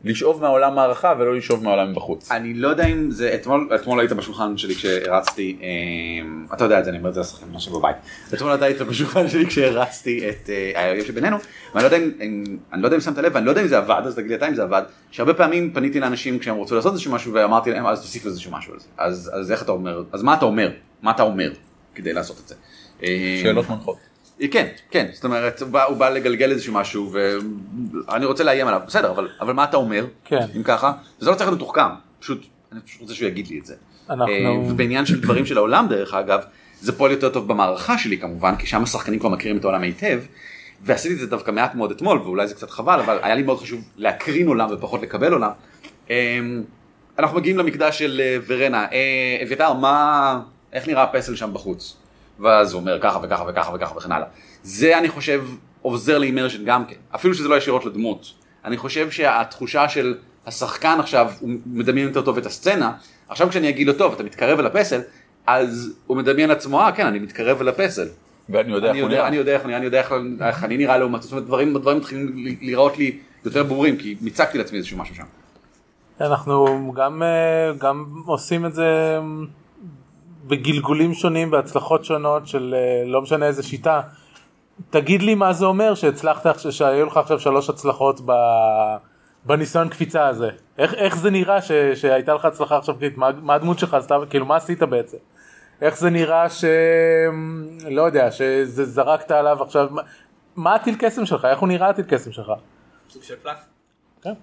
[0.04, 2.32] לשאוב מהעולם הערכה ולא לשאוב מהעולם מבחוץ.
[2.32, 6.84] אני לא יודע אם זה אתמול אתמול היית בשולחן שלי כשהרצתי אמ, אתה יודע את
[6.84, 7.96] זה אני אומר את זה לשחקנים עכשיו בבית
[8.34, 11.38] אתמול אתה היית בשולחן שלי כשהרצתי את אה, האויב שבינינו
[11.74, 12.44] ואני לא יודע אם- אם
[12.74, 14.36] אני לא יודע אם שמת לב ואני לא יודע אם זה עבד אז תגיד לי
[14.36, 14.82] אתה אם זה עבד
[15.12, 18.74] שהרבה פעמים פניתי לאנשים כשהם רצו לעשות איזשהו משהו ואמרתי להם אז תוסיף איזשהו משהו
[18.74, 20.72] על זה אז אז איך אתה אומר אז מה אתה אומר
[21.02, 21.52] מה אתה אומר
[21.96, 22.56] כדי לעשות את זה.
[23.04, 23.08] אמ,
[23.44, 23.98] שאלות מנחות.
[24.52, 27.12] כן, כן, זאת אומרת, הוא בא, הוא בא לגלגל איזשהו משהו
[28.08, 30.46] ואני רוצה לאיים עליו, בסדר, אבל, אבל מה אתה אומר, כן.
[30.56, 31.82] אם ככה, וזה לא צריך להיות מתוחכם,
[32.20, 33.76] פשוט, אני פשוט רוצה שהוא יגיד לי את זה.
[34.10, 36.40] אנחנו- אה, ובעניין של דברים של העולם דרך אגב,
[36.82, 40.22] זה פועל יותר טוב במערכה שלי כמובן, כי שם השחקנים כבר מכירים את העולם היטב,
[40.84, 43.60] ועשיתי את זה דווקא מעט מאוד אתמול, ואולי זה קצת חבל, אבל היה לי מאוד
[43.60, 45.52] חשוב להקרין עולם ופחות לקבל עולם.
[46.10, 46.40] אה,
[47.20, 48.86] אנחנו מגיעים למקדש של אה, ורנה.
[48.92, 50.40] אה, אביתר, מה,
[50.74, 51.98] איך נראה הפסל שם בחוץ?
[52.40, 54.28] ואז הוא אומר ככה וככה וככה וככה וכן הלאה.
[54.64, 55.44] זה אני חושב
[55.82, 58.34] עוזר לאימרשן גם כן, אפילו שזה לא ישירות לדמות.
[58.66, 60.16] אני חושב שהתחושה של
[60.46, 62.92] השחקן עכשיו, הוא מדמיין יותר טוב את הסצנה,
[63.30, 65.02] עכשיו כשאני אגיד לו טוב, אתה מתקרב אל הפסל,
[65.48, 68.08] אז הוא מדמיין לעצמו, אה כן, אני מתקרב אל הפסל.
[68.50, 69.28] ואני יודע איך אני הוא יודע, נראה.
[69.28, 71.98] אני יודע איך אני, אני יודע איך, איך אני נראה לעומת, זאת אומרת דברים, דברים
[71.98, 75.24] מתחילים ל- להיראות לי יותר ברורים, כי מיצקתי לעצמי איזשהו משהו שם.
[76.22, 79.18] אנחנו גם, אה, גם עושים את זה
[80.50, 84.02] בגלגולים שונים, בהצלחות שונות של אה, לא משנה איזה שיטה.
[84.90, 88.32] תגיד לי מה זה אומר שהצלחת, עכשיו- שהיו לך עכשיו שלוש הצלחות ב...
[89.46, 90.50] בניסיון קפיצה הזה.
[90.78, 92.96] איך, איך זה נראה ש, שהייתה לך הצלחה עכשיו?
[93.16, 94.16] מה, מה הדמות שלך עשתה?
[94.30, 95.18] כאילו מה עשית בעצם?
[95.82, 96.66] איך זה נראה ש...
[97.90, 100.02] לא יודע, שזה זרקת עליו עכשיו, מה-
[100.56, 101.46] מה הטיל קסם שלך?
[101.46, 102.52] איך הוא נראה הטיל קסם שלך?
[103.10, 103.58] סוג של fluff.
[104.22, 104.34] טוב.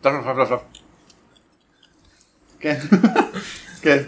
[2.61, 2.79] כן,
[3.83, 4.03] כן.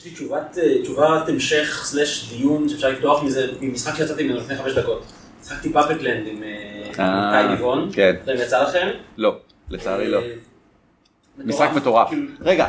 [0.00, 4.56] יש לי תשובת, אה, תשובת המשך slash דיון שאפשר לפתוח מזה, ממשחק שיצאתי ממנו לפני
[4.56, 5.04] חמש דקות.
[5.42, 7.90] משחקתי פאפטלנד עם אה, אה, טי ניבון.
[7.92, 8.16] כן.
[8.24, 8.88] זה יצא לכם?
[9.16, 9.36] לא,
[9.70, 10.18] לצערי לא.
[10.18, 10.32] אה,
[11.38, 12.08] משחק מטורף.
[12.08, 12.68] כאילו, רגע,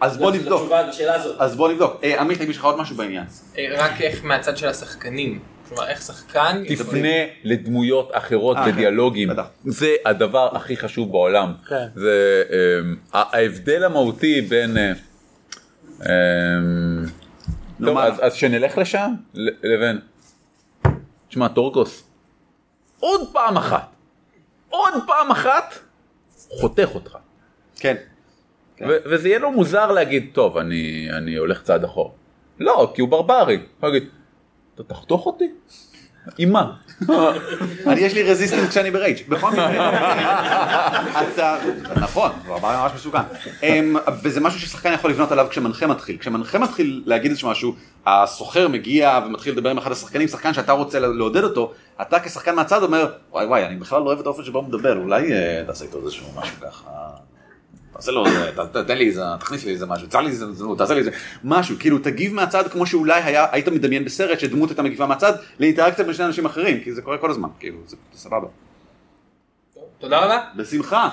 [0.00, 0.72] אז- בוא נבדוק.
[1.38, 2.00] אז בוא נבדוק.
[2.04, 3.24] אה, עמית, יש לך עוד משהו בעניין?
[3.58, 5.40] אה, רק איך מהצד של השחקנים.
[5.68, 6.62] כלומר, איך שחקן...
[6.68, 7.08] תפנה
[7.44, 8.66] לדמויות אחרות אה.
[8.72, 9.46] בדיאלוגים, בטח.
[9.64, 11.52] זה הדבר הכי חשוב בעולם.
[11.68, 11.86] כן.
[11.94, 12.42] זה
[13.12, 14.76] ההבדל המהותי בין...
[16.06, 17.04] אמ,
[17.84, 17.98] טוב?
[17.98, 19.98] אז אז שנלך לשם ל- לבין...
[21.28, 22.04] תשמע, טורקוס,
[23.00, 23.88] עוד פעם אחת,
[24.70, 25.74] עוד פעם אחת,
[26.48, 27.16] חותך אותך.
[27.80, 27.96] כן.
[28.76, 28.86] כן.
[28.88, 32.10] וזה יהיה לו מוזר להגיד, טוב, אני, אני הולך צעד אחורה.
[32.58, 33.58] לא, כי הוא ברברי.
[33.80, 34.08] הוא יגיד,
[34.74, 35.50] אתה תחתוך אותי?
[36.38, 36.72] עם מה?
[37.86, 39.90] אני יש לי resistance כשאני ב rage בכל מקרה.
[41.34, 41.56] אתה,
[41.96, 43.18] נכון, זה דבר ממש מסוכן.
[43.62, 46.16] אמ, וזה משהו ששחקן יכול לבנות עליו כשמנחה מתחיל.
[46.18, 47.74] כשמנחה מתחיל להגיד איזשהו משהו,
[48.06, 52.82] הסוחר מגיע ומתחיל לדבר עם אחד השחקנים, שחקן שאתה רוצה לעודד אותו, אתה כשחקן מהצד
[52.82, 55.84] אומר, וואי וואי, אני בכלל לא אוהב את האופן שבו הוא מדבר, אולי אה, תעשה
[55.84, 56.90] איתו איזשהו משהו ככה.
[57.92, 60.78] תעשה לו, ת- ת- תן לי איזה, תכניס לי איזה משהו, צר לי איזה, זנות,
[60.78, 61.10] תעשה לי איזה,
[61.44, 66.04] משהו, כאילו תגיב מהצד כמו שאולי היה, היית מדמיין בסרט שדמות הייתה מגיבה מהצד, לאינטראקציה
[66.04, 68.46] בין שני אנשים אחרים, כי זה קורה כל הזמן, כאילו, זה סבבה.
[69.98, 70.38] תודה רבה.
[70.56, 71.08] בשמחה.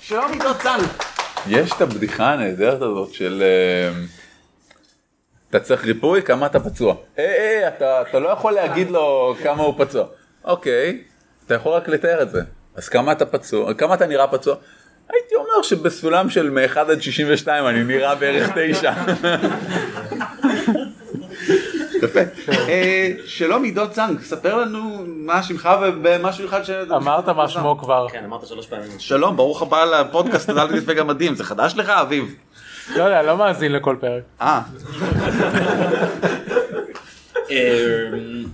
[0.00, 0.78] שלום עידו צאן.
[1.48, 3.42] יש את הבדיחה הנהדרת הזאת של
[3.96, 4.04] אמ,
[5.50, 6.94] אתה צריך ריפוי כמה אתה פצוע.
[7.18, 10.06] אה אה אתה, אתה לא יכול להגיד לו כמה הוא פצוע.
[10.44, 11.02] אוקיי,
[11.46, 12.42] אתה יכול רק לתאר את זה.
[12.74, 14.56] אז כמה אתה פצוע, כמה אתה נראה פצוע?
[15.12, 18.92] הייתי אומר שבסולם של מ-1 עד 62 אני נראה בערך 9.
[22.02, 22.20] יפה.
[22.68, 25.68] אה, שלום עידו צאנג, ספר לנו מה שמך
[26.02, 26.70] ומשהו אחד ש...
[26.70, 28.06] אמרת מה שמו כבר.
[28.08, 28.98] כן, אמרת שלוש פעמים.
[28.98, 32.34] שלום, ברוך הבא לפודקאסט, אל תדפק גמדים, זה חדש לך אביב?
[32.96, 34.22] לא יודע, לא מאזין לכל פרק.
[34.40, 34.60] אה,
[37.50, 38.44] אמ,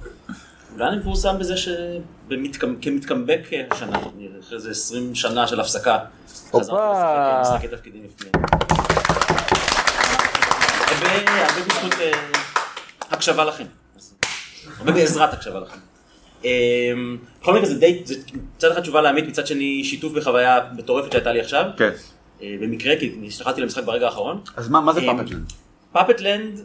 [0.75, 3.41] אולי אני מפורסם בזה שכמתקמבק
[3.71, 5.99] השנה, אחרי איזה 20 שנה של הפסקה.
[6.61, 8.31] חזרתי לשחק משחקי תפקידים לפני.
[10.91, 12.13] הרבה בזכות אה,
[13.11, 13.65] הקשבה לכם.
[14.79, 15.79] הרבה בעזרת הקשבה לכם.
[16.45, 18.15] אמ, בכל מקרה זה די, זה
[18.57, 21.65] מצד אחד תשובה לעמית, מצד שני שיתוף בחוויה מטורפת שהייתה לי עכשיו.
[21.77, 21.91] כן.
[22.43, 24.41] אה, במקרה, כי השתחררתי למשחק ברגע האחרון.
[24.57, 25.41] אז מה זה אמ, פאפג'ן?
[25.93, 26.61] פאפטלנד,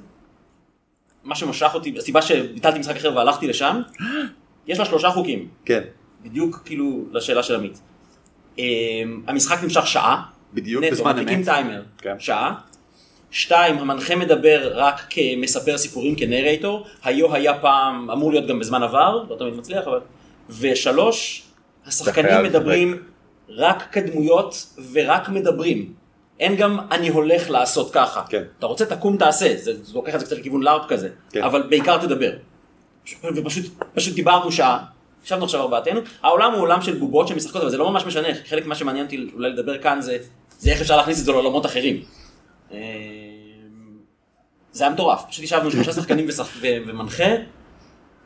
[1.24, 3.82] מה שמשך אותי, הסיבה שביטלתי משחק אחר והלכתי לשם,
[4.68, 5.82] יש לה שלושה חוקים, כן.
[6.22, 7.80] בדיוק כאילו לשאלה של עמית.
[8.60, 10.22] אמ, המשחק נמשך שעה,
[10.54, 11.46] בדיוק, נטו, בזמן מדליקים אמת.
[11.46, 12.16] טיימר, כן.
[12.20, 12.54] שעה.
[13.32, 18.84] שתיים, המנחה מדבר רק כמספר סיפורים, כ narrator, היו היה פעם, אמור להיות גם בזמן
[18.84, 20.00] עבר, לא תמיד מצליח, אבל...
[20.60, 21.44] ושלוש,
[21.86, 23.04] השחקנים מדברים
[23.50, 25.94] רק כדמויות ורק מדברים.
[26.40, 28.22] אין גם אני הולך לעשות ככה.
[28.30, 28.44] כן.
[28.60, 31.44] אתה רוצה תקום תעשה, זה, זה לוקח את זה קצת לכיוון לארפ כזה, כן.
[31.44, 32.32] אבל בעיקר תדבר.
[33.36, 34.86] ופשוט פשוט דיברנו שעה,
[35.26, 38.66] ישבנו עכשיו ארבעתנו, העולם הוא עולם של בובות שמשחקות, אבל זה לא ממש משנה, חלק
[38.66, 40.18] ממה שמעניין אותי אולי לדבר כאן זה,
[40.60, 42.04] זה איך אפשר להכניס את זה לעולמות אחרים.
[42.72, 42.78] אה,
[44.72, 47.24] זה היה מטורף, פשוט ישבנו שלושה שחקנים ושח- ו- ומנחה,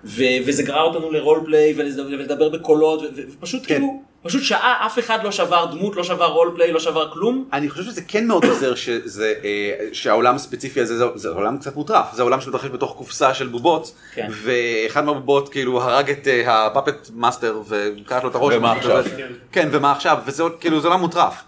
[0.05, 3.67] ו- וזה גרר אותנו ל role play ולדבר, בקולות, ו- ופשוט כן.
[3.67, 7.45] כאילו, פשוט שעה אף אחד לא שבר דמות, לא שבר role play, לא שבר כלום.
[7.53, 11.75] אני חושב שזה כן מאוד עוזר שזה, אה, שהעולם הספציפי הזה זה, זה עולם קצת
[11.75, 14.27] מוטרף, זה עולם שמתרחש בתוך קופסה של בובות, כן.
[14.31, 18.53] ואחד מהבובות כאילו הרג את אה, ה puppet master וכרת לו את הראש.
[18.57, 19.03] ומה עכשיו?
[19.51, 21.43] כן, ומה עכשיו, וזה כאילו זה עולם מוטרף.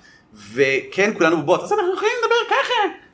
[0.54, 2.65] וכן, כולנו בובות, אז אנחנו יכולים לדבר ככה.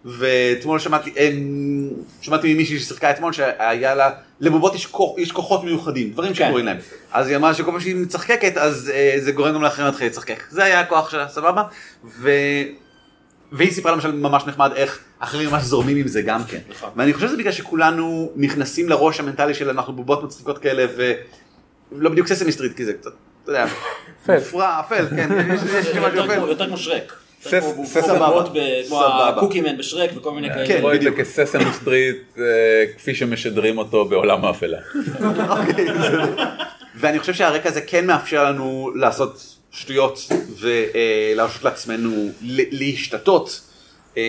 [0.06, 1.89] ואתמול שמעתי, אמ,
[2.22, 6.45] שמעתי ממישהי ששיחקה אתמול שהיה לה, לבובות יש, כוח, יש כוחות מיוחדים, דברים כן.
[6.45, 6.78] שקורים להם.
[7.12, 10.43] אז היא אמרה שכל פעם שהיא מצחקקת אז אה, זה גורם גם לאחרים להתחיל לצחקק.
[10.49, 11.64] זה היה הכוח שלה, סבבה?
[12.06, 12.30] ו...
[13.52, 16.60] והיא סיפרה למשל ממש נחמד איך אחרים ממש זורמים עם זה גם כן.
[16.70, 16.89] נכון.
[16.95, 20.86] ואני חושב שזה בגלל שכולנו נכנסים לראש המנטלי של אנחנו בובות מצחיקות כאלה
[21.91, 23.12] ולא בדיוק Sesame Street כי זה קצת,
[23.43, 23.66] אתה יודע.
[24.30, 26.34] מופרע, אפל, כן, יש יש משהו אפל.
[26.34, 27.14] יותר כמו שרק.
[27.86, 28.44] סבבה.
[28.88, 29.04] כמו.
[29.06, 30.68] ה Cookie Man בשרק וכל מיני כאלה.
[30.68, 31.18] כן, את זה בדיוק.
[31.20, 32.44] כ Sesame Street אה,
[32.98, 34.78] כפי שמשדרים אותו בעולם האפלה.
[35.50, 35.86] אוקיי,
[36.96, 40.28] ואני חושב שהרקע הזה כן מאפשר לנו לעשות שטויות
[40.60, 43.62] ולהרשות לעצמנו ל- להשתטות.
[44.18, 44.24] אה,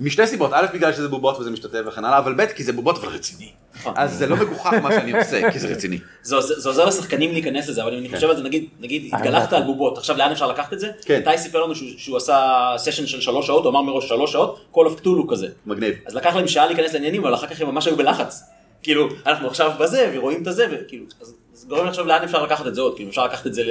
[0.00, 2.98] משתי סיבות, א' בגלל שזה בובות וזה משתטה וכן הלאה, אבל ב' כי זה בובות
[2.98, 3.50] אבל רציני.
[3.74, 3.94] נכון.
[3.96, 5.98] אז זה לא מגוחך מה שאני עושה, כי זה רציני.
[6.22, 9.14] זה עוז- זה עוזר לשחקנים להיכנס לזה, אבל אם אני חושב על זה, נגיד, נגיד
[9.14, 10.90] התגלחת על בובות, עכשיו לאן אפשר לקחת את זה?
[11.04, 11.22] כן.
[11.28, 12.38] איתי סיפר לנו שהוא- עשה
[12.78, 15.48] סשן של שלוש שעות, הוא אמר מראש שלוש שעות, Call of Cthulhu כזה.
[15.66, 15.94] מגניב.
[16.06, 18.42] אז לקח להם שעה להיכנס לעניינים, אבל אחר כך הם ממש היו בלחץ.
[18.82, 22.66] כאילו, אנחנו עכשיו בזה, ורואים את הזה, וכאילו, אז זה גורם לחשוב לאן אפשר לקחת
[22.66, 23.62] את זה עוד, כאילו, אפשר לקחת את זה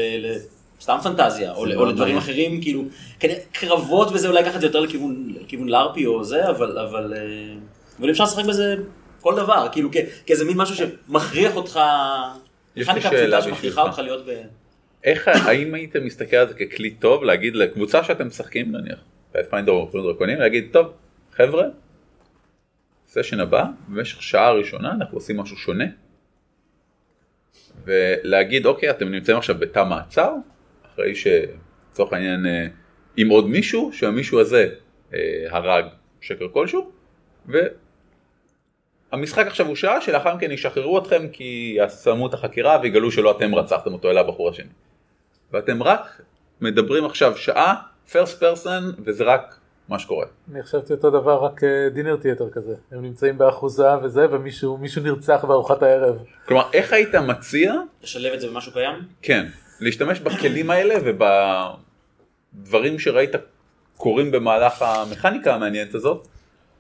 [0.82, 2.18] סתם פנטזיה, או, או לדברים.
[2.18, 2.84] אחרים, כאילו,
[3.52, 7.56] קרבות וזה אולי לקחת את זה יותר לכיוון, לכיוון לארפי או זה, אבל, אבל, אה,
[8.00, 8.76] אבל אפשר לשחק בזה
[9.20, 9.90] כל דבר, כאילו,
[10.26, 11.80] כאיזה מין משהו שמכריח אותך,
[12.76, 13.82] מכניקה פשוטה שמכריחה.
[13.82, 14.42] אותך להיות ב...
[15.04, 19.00] איך, האם הייתם מסתכל על זה ככלי טוב להגיד לקבוצה שאתם משחקים נניח,
[19.32, 20.88] Pathfinder או דרקונים, להגיד טוב,
[21.32, 21.64] חבר'ה,
[23.08, 25.86] session הבא, במשך שעה ראשונה אנחנו עושים משהו שונה.
[27.86, 30.34] ולהגיד אוקיי אתם נמצאים עכשיו בתא מעצר,
[30.94, 32.68] אחרי שלצורך העניין אה,
[33.18, 34.70] עם עוד מישהו, שהמישהו הזה
[35.14, 35.86] אה, הרג
[36.22, 36.92] שקר כלשהו,
[39.12, 43.56] והמשחק עכשיו הוא שעה שלאחר מכן ישחררו אתכם כי יסיימו את החקירה ויגלו שלא אתם
[43.56, 44.70] רצחתם אותו אלא הבחור השני.
[45.52, 46.22] ואתם רק
[46.62, 47.76] מדברים עכשיו שעה,
[48.10, 49.56] first person, וזה רק
[49.90, 50.26] מה שקורה.
[50.52, 52.76] אני חשבתי אותו דבר רק אה, דינר תיאטר כזה.
[52.92, 56.24] הם נמצאים באחוזה וזה ומישהו מישהו נרצח בארוחת הערב.
[56.46, 57.74] כלומר, איך היית מציע,
[58.04, 58.96] לשלב את זה במשהו קיים?
[59.22, 59.48] כן,
[59.82, 60.96] להשתמש בכלים האלה
[62.54, 63.32] ובדברים שראית
[63.98, 66.28] קורים במהלך המכניקה המעניינת הזאת,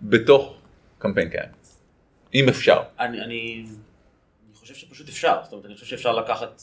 [0.02, 0.56] בתוך
[1.00, 1.50] קמפיין קיים.
[2.36, 2.82] אם אפשר.
[3.00, 3.64] אני, אני,
[4.48, 6.62] אני חושב שפשוט אפשר, זאת אומרת, אני חושב שאפשר לקחת...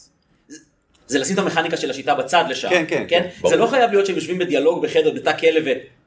[0.49, 0.59] זה-
[1.07, 2.71] זה לשים את המכניקה של השיטה בצד לשעה.
[2.71, 3.51] כן, כן, כן, ברור.
[3.55, 5.61] זה לא חייב להיות שהם יושבים בדיאלוג בחדר בתא כלא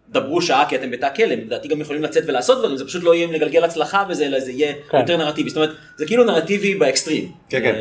[0.09, 3.03] ודברו שעה כי אתם בתא כלא, הם לדעתי גם יכולים לצאת ולעשות דברים, זה פשוט
[3.03, 4.97] לא יהיה עם לגלגל הצלחה וזה, אלא זה יהיה כן.
[4.99, 7.31] יותר נרטיבי, זאת אומרת, זה כאילו נרטיבי באקסטרים.
[7.49, 7.75] כן, כן.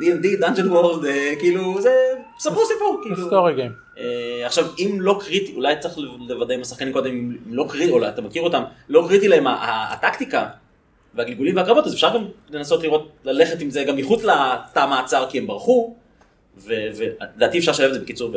[0.00, 1.90] D&D, Dungeon World, אה, כאילו, זה,
[2.38, 3.26] ספרו סיפור, כאילו.
[3.26, 3.72] story game.
[3.98, 5.98] אה, עכשיו אם לא קריטי אולי צריך
[6.28, 9.44] לוודא עם השחקנים קודם אם לא קריטי או לא, אתה מכיר אותם לא קריטי להם
[9.46, 10.46] הטקטיקה
[11.14, 15.38] והגלגולים והקרבות אז אפשר גם לנסות לראות ללכת עם זה גם מחוץ לתא מעצר כי
[15.38, 15.94] הם ברחו
[16.64, 18.34] ולדעתי אפשר לשלב את זה בקיצור.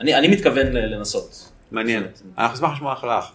[0.00, 1.48] אני, אני מתכוון ל- לנסות.
[1.70, 2.06] מעניין.
[2.38, 3.26] אנחנו נשמח לשמוע לך.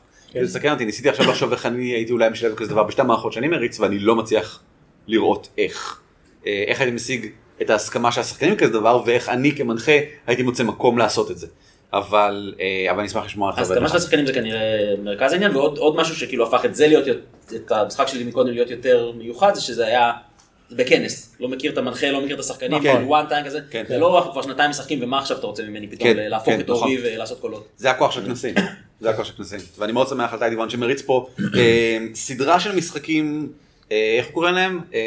[0.42, 3.34] זה סקרן אותי, ניסיתי עכשיו לחשוב איך אני הייתי אולי משלב כזה דבר בשתי המערכות
[3.34, 4.64] שאני מריץ ואני לא מצליח
[5.08, 6.00] לראות איך.
[6.48, 7.30] אה, איך הייתי משיג
[7.62, 9.92] את ההסכמה של השחקנים כזה דבר ואיך אני כמנחה
[10.28, 11.48] הייתי מוצא מקום לעשות את זה.
[11.94, 13.58] אבל אה, אבל אני אשמח לשמוע לך.
[13.58, 17.08] ההסכמה של השחקנים זה כנראה מרכז העניין ועוד עוד משהו שכאילו הפך את זה להיות
[17.56, 20.12] את המשחק שלי מקודם להיות יותר מיוחד זה שזה היה
[20.72, 23.04] בכנס לא מכיר את המנחה לא מכיר את השחקנים נכון.
[23.04, 23.84] וואן טיים כזה כן.
[23.88, 26.60] זה לא אנחנו כבר שנתיים משחקים ומה עכשיו אתה רוצה ממני פתאום כן, להפוך כן,
[26.60, 26.82] את נכון.
[26.82, 27.68] אורי ולעשות קולות.
[27.78, 28.56] זה הכוח של כנסים,
[29.02, 32.76] זה הכוח של כנסים, ואני מאוד שמח על טיידי וואן שמריץ פה אה, סדרה של
[32.76, 33.52] משחקים,
[34.18, 34.80] איך הוא קורא להם?
[34.94, 35.00] אה,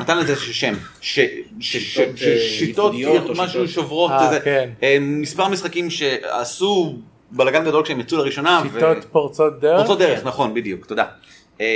[0.00, 1.18] נתן לזה איזשהו שם, ש-
[1.60, 1.76] ש-
[2.16, 4.64] ש- שיטות, אה, משהו שוברות, אה.
[4.82, 6.96] אה, מספר משחקים שעשו
[7.30, 9.76] בלאגן גדול כשהם יצאו לראשונה, שיטות פורצות דרך.
[9.78, 11.04] פורצות דרך, נכון, בדיוק, תודה.
[11.60, 11.66] אה,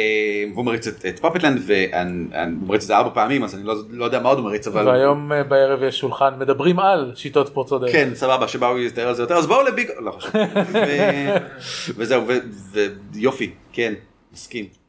[0.54, 1.88] והוא מריץ את- פאפטלנד, והוא
[2.68, 4.88] מריץ את זה ארבע פעמים, אז אני לא- לא יודע מה עוד הוא מריץ, אבל...
[4.88, 7.92] והיום אה, בערב יש שולחן מדברים על שיטות פורצות דרך.
[7.92, 9.90] כן, סבבה, שבאו לתאר על זה יותר, אז בואו לביג...
[10.00, 10.30] לא חשוב.
[10.74, 11.36] ו-
[11.96, 12.38] וזהו, ו-
[13.12, 13.94] ויופי, כן,
[14.32, 14.83] מסכים.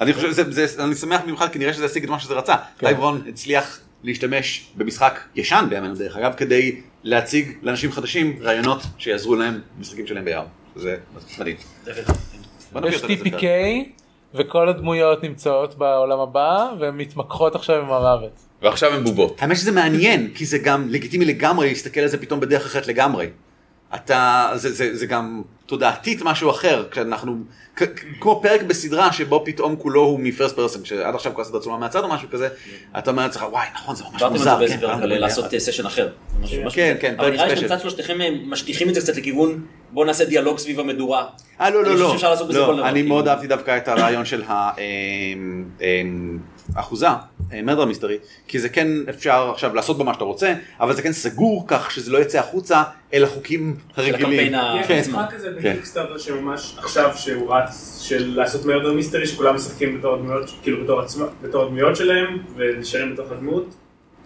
[0.00, 2.56] אני חושב, זה- זה- אני שמח במיוחד כי נראה שזה השיג את מה שזה רצה.
[2.56, 2.86] כן.
[2.86, 9.60] טייברון הצליח להשתמש במשחק ישן בימינו דרך אגב, כדי להציג לאנשים חדשים רעיונות שיעזרו להם
[9.78, 10.44] במשחקים שלהם ביער.
[10.76, 10.96] זה
[11.38, 11.56] מדהים.
[12.84, 13.42] יש TPK
[14.34, 18.40] וכל הדמויות נמצאות בעולם הבא והן מתמקחות עכשיו עם המוות.
[18.62, 19.36] ועכשיו הם בובות.
[19.42, 23.26] האמת שזה מעניין, כי זה גם לגיטימי לגמרי להסתכל על זה פתאום בדרך אחרת לגמרי.
[23.94, 27.36] אתה, זה, זה, זה גם תודעתית משהו אחר, כשאנחנו,
[27.76, 27.82] כ-
[28.20, 31.78] כמו פרק בסדרה שבו פתאום כולו הוא מ first person, כשעד עכשיו כל הסדרה צולמה
[31.78, 32.48] מהצד או משהו כזה,
[32.98, 34.50] אתה אומר לעצמך, וואי, נכון, זה ממש דיברתם על מוזר.
[34.52, 36.08] זה באיזה כן, פרק, על ביחד." לעשות אה, session אחר.
[36.42, 37.00] משהו- משהו כן, כזה.
[37.00, 37.68] כן, אבל פרק נראה לי special.
[37.68, 39.60] שמצד שלושתכם אה, משטחים את זה קצת לכיוון
[39.90, 41.24] בוא נעשה דיאלוג סביב המדורה.
[41.60, 42.12] אה, לא, אני לא, חושב לא.
[42.12, 43.08] שאפשר לעשות בזה כל לא, דבר, אני כאילו.
[43.08, 44.42] מאוד אהבתי דווקא את הרעיון של
[46.76, 47.06] האחוזה,
[47.62, 51.12] murder mystery, כי זה כן אפשר עכשיו לעשות בו מה שאתה רוצה, אבל זה כן
[51.12, 52.82] סגור כך שזה לא יצא החוצה
[53.14, 54.20] אל החוקים הרגילים.
[54.26, 55.00] הקמפיין ה- יש כן.
[55.00, 55.72] משחק כזה כן.
[55.72, 61.00] בקיקסטארטר שממש עכשיו שהוא רץ של לעשות מרדר מיסטרי שכולם משחקים בתור הדמויות, כאילו בתור
[61.00, 63.74] עצמם, בתור הדמויות שלהם ונשארים בתוך הדמות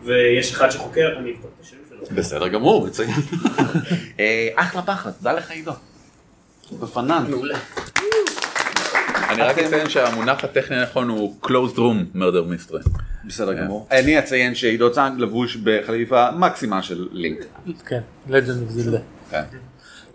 [0.04, 2.16] ויש אחד שחוקר, אני אבדוק את השם שלו.
[2.16, 3.10] בסדר גמור, מצוין.
[4.20, 5.72] אה, אחלה פחד, תודה לך עידו.
[6.80, 7.24] בפנן.
[7.28, 7.58] מעולה.
[9.28, 12.88] אני רק אציין שהמונח הטכני הנכון הוא closed room murder mystery.
[13.26, 13.88] בסדר גמור.
[13.90, 17.38] אני אציין שעידו צאנג לבוש בחליפה מקסימה של לינק.
[17.86, 18.98] כן, לג'נד אוף זילדה.
[19.30, 19.42] כן.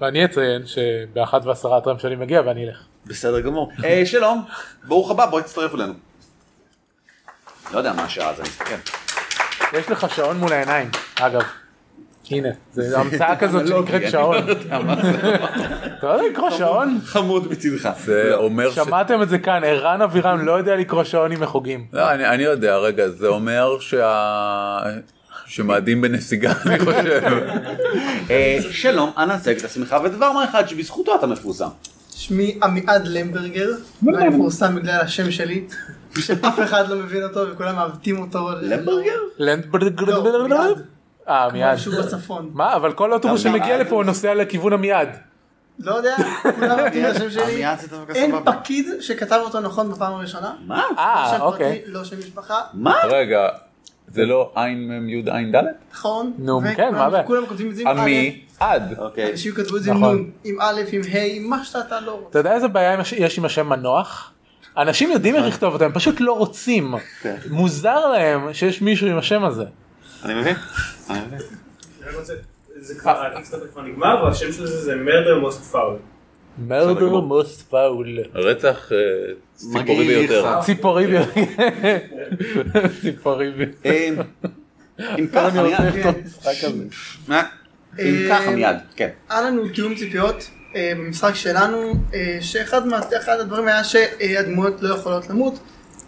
[0.02, 2.84] ואני אציין שבאחת ועשרה הטרם שלי מגיע ואני אלך.
[3.06, 3.72] בסדר גמור.
[3.86, 4.46] אה, שלום,
[4.84, 5.94] ברוך הבא, בואי תצטרף אלינו.
[7.74, 8.76] לא יודע מה השעה, אז אני אסתכל.
[9.78, 11.42] יש לך שעון מול העיניים, אגב.
[12.32, 14.38] הנה, זה המצאה כזאת שנקראת שעון.
[14.68, 14.80] אתה
[16.08, 17.00] לא יודע לקרוא שעון?
[17.06, 17.90] חמוד מצידך.
[18.06, 18.76] זה אומר ש...
[18.76, 21.86] שמעתם את זה כאן, ערן אבירם לא יודע לקרוא שעונים מחוגים.
[21.94, 24.80] לא, אני, אני יודע, רגע, זה אומר שה...
[25.46, 27.22] שמאדים בנסיגה, אני חושב.
[28.32, 31.68] אה, שלום, אנא הצג את עצמך ודבר מה אחד שבזכותו אתה מפורסם.
[32.16, 33.70] שמי עמיעד למברגר,
[34.04, 35.64] ואני מפורסם בגלל השם שלי,
[36.20, 38.50] שאף אחד לא מבין אותו וכולם מעוותים אותו.
[38.52, 39.20] ל- למברגר?
[41.30, 41.34] לא.
[41.34, 41.74] אה, מיד.
[41.74, 42.50] משהו בצפון.
[42.54, 43.78] מה, אבל כל אוטובוס שמגיע.
[43.78, 45.10] לפה נוסע לכיוון המיד.
[45.80, 46.16] לא יודע,
[46.56, 47.54] כולם מעוותים את השם שלי.
[47.54, 48.36] עמיעד זה דווקא אין.
[48.46, 50.54] פקיד שכתב אותו נכון בפעם הראשונה.
[50.68, 50.84] מה?
[50.98, 51.82] אה, שם אוקיי.
[51.86, 52.96] לא שם משפחה, מה?
[53.04, 53.48] רגע,
[54.08, 55.64] זה לא עין מ' י' עין ד'?
[55.92, 56.34] נכון.
[56.38, 57.24] נו, כן, מה הבעיה?
[57.24, 58.94] כולם כותבים את זה עם א', עמי עד.
[58.98, 59.32] אוקיי.
[59.32, 60.18] אנשים כתבו את זה עם נכון.
[60.18, 62.30] נ', עם א', עם ה', עם מה שאתה לא רוצה.
[62.30, 64.32] אתה יודע איזה בעיה יש עם השם מנוח?
[64.78, 66.96] אנשים יודעים איך לכתוב אותם, הם פשוט לא רוצים.
[67.22, 67.36] כן.
[67.50, 69.66] מוזר להם שיש מישהו עם השם הזה.
[70.26, 70.56] אני מבין.
[72.80, 75.98] זה כבר, הקיקסטארטר כבר נגמר, והשם של זה זה murder most foul.
[76.68, 78.20] מרדר מוסט פאול.
[78.36, 78.98] רצח אה,
[79.54, 80.60] ציפורי ביותר.
[80.66, 81.22] ציפורי ב...
[83.02, 83.86] ציפורי ב...
[83.86, 84.10] אה,
[85.20, 86.16] אם ככה רוצה מיד.
[88.00, 89.10] אם ככה מיד, כן.
[89.30, 92.82] היה לנו תיאום ציפיות אה, במשחק שלנו, אה, שאחד
[93.40, 95.60] הדברים היה שהדמויות לא יכולות למות,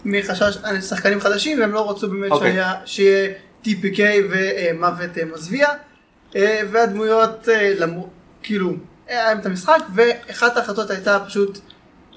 [0.06, 2.52] מחשש, אה, שחקנים חדשים, והם לא רצו באמת אוקיי.
[2.54, 3.30] שהיה- שיהיה
[3.66, 4.00] TPK
[4.30, 5.68] ומוות אה, מזוויע,
[6.36, 8.10] אה, והדמויות אה, למו,
[8.44, 8.74] כאילו,
[9.08, 11.60] היה להם את המשחק, ואחת ההחלטות הייתה פשוט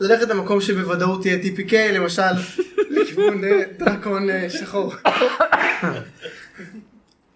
[0.01, 2.23] ללכת למקום שבוודאות יהיה TPK, למשל,
[2.91, 3.43] לכיוון
[3.79, 4.95] דרקון אה, שחור.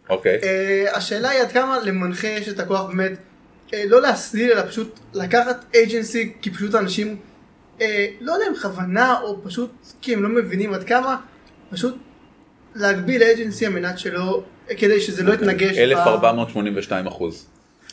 [0.09, 0.39] אוקיי.
[0.43, 3.13] אה, השאלה היא עד כמה למנחה יש את הכוח באמת
[3.73, 7.17] לא להסליל אלא פשוט לקחת אייג'נסי כי פשוט אנשים
[8.21, 11.17] לא יודע אם בכוונה או פשוט כי הם לא מבינים עד כמה
[11.71, 11.97] פשוט
[12.79, 14.43] להגביל אייג'נסי על מנת שלא
[14.79, 15.77] כדי שזה לא יתנגש.
[15.77, 17.47] ב- 1482 אחוז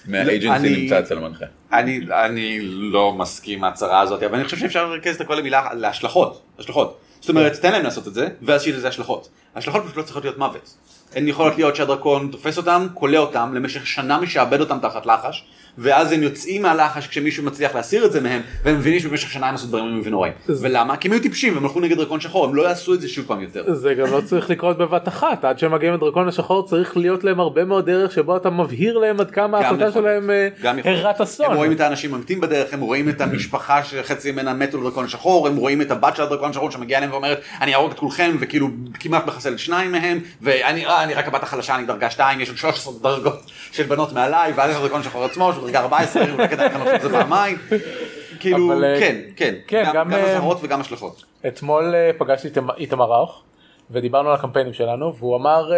[0.07, 1.45] מהאג'נסי נמצא אצל המנחה.
[1.73, 5.67] אני, אני לא מסכים עם ההצהרה הזאת, אבל אני חושב שאפשר לרכז את הכל למילה,
[5.73, 6.99] להשלכות, השלכות.
[7.19, 9.29] זאת אומרת, תן להם לעשות את זה, ואז שיהיה לזה השלכות.
[9.55, 10.73] השלכות פשוט לא צריכות להיות מוות.
[11.15, 15.45] הן יכולות להיות שהדרקון תופס אותם, כולא אותם, למשך שנה משעבד אותם תחת לחש,
[15.77, 19.55] ואז הם יוצאים מהלחש כשמישהו מצליח להסיר את זה מהם, והם מבינים שבמשך שנה הם
[19.55, 20.33] עשו דברים איומים ונוראים.
[20.49, 20.97] ולמה?
[20.97, 23.25] כי הם היו טיפשים, והם הלכו נגד דרקון שחור, הם לא יעשו את זה שוב
[23.25, 23.73] פעם יותר.
[23.73, 27.39] זה גם לא צריך לקרות בבת אחת, עד שהם מגיעים לדרקון השחור צריך להיות להם
[27.39, 30.47] הרבה מאוד דרך שבו אתה מבהיר להם עד כמה ההחלטה שלהם אה.
[30.83, 31.45] הרת אסון.
[31.45, 35.47] הם רואים את האנשים ממתים בדרך, הם רואים את המשפחה שחצי ממנה מתו לדרקון השחור,
[35.47, 38.69] הם רואים את הבת של הדרקון השחור שמגיעה אליהם ואומרת אני אהרוג את כולכם וכאילו
[38.99, 42.57] כמעט מחסל שניים מהם ואני אה, אני רק הבת החלשה אני דרגה 2 יש עוד
[42.57, 46.79] 13 דרגות של בנות מעליי ואז יש הדרקון השחור עצמו דרגה 14 אולי כדאי לכם
[46.79, 47.57] לחשוב על זה פעמיים.
[48.39, 51.23] כאילו אה, כן כן כן, גם אה, אזהרות וגם השלכות.
[51.47, 53.43] אתמול אה, פגשתי את איתמר ראוך
[53.91, 55.71] ודיברנו על הקמפיינים שלנו והוא אמר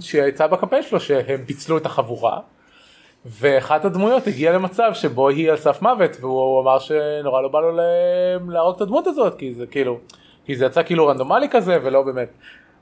[0.00, 2.40] שיצא בקמפיין שלו שהם פיצלו את החבורה
[3.26, 7.78] ואחת הדמויות הגיעה למצב שבו היא על סף מוות והוא אמר שנורא לא בא לו
[8.48, 9.98] להרוג את הדמות הזאת כי זה כאילו
[10.44, 12.28] כי זה יצא כאילו רנדומלי כזה ולא באמת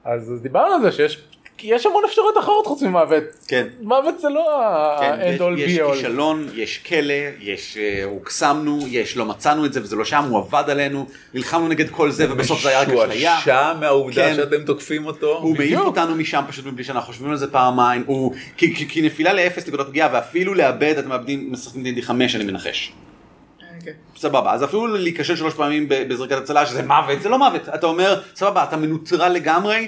[0.05, 1.29] אז דיברנו על זה שיש
[1.59, 3.67] כי יש המון אפשרויות אחרות חוץ ממוות כן.
[3.81, 4.47] מוות זה לא
[5.01, 9.25] כן, ה-end יש- all יש be all כישלון, יש כלא, יש אה, הוקסמנו, יש לא
[9.25, 12.69] מצאנו את זה וזה לא שם, הוא עבד עלינו, נלחמנו נגד כל זה ובסוף זה
[12.69, 13.35] היה רק אשליה.
[13.39, 14.35] משועשע מהעובדה כן.
[14.35, 15.37] שאתם תוקפים אותו.
[15.39, 19.69] הוא מעיף אותנו משם פשוט מבלי שאנחנו חושבים על זה פעמיים, הוא, כי, נפילה לאפס
[19.69, 22.93] נקודות פגיעה ואפילו לאבד אתם מאבדים, משחקים D&D 5 אני מנחש.
[23.85, 23.93] כן.
[24.17, 27.87] סבבה, אז אפילו להיכשל שלוש פעמים ב- בזריקת הצלה שזה מוות, זה לא מוות, אתה
[27.87, 29.87] אומר, סבבה, אתה מנוטרל לגמרי,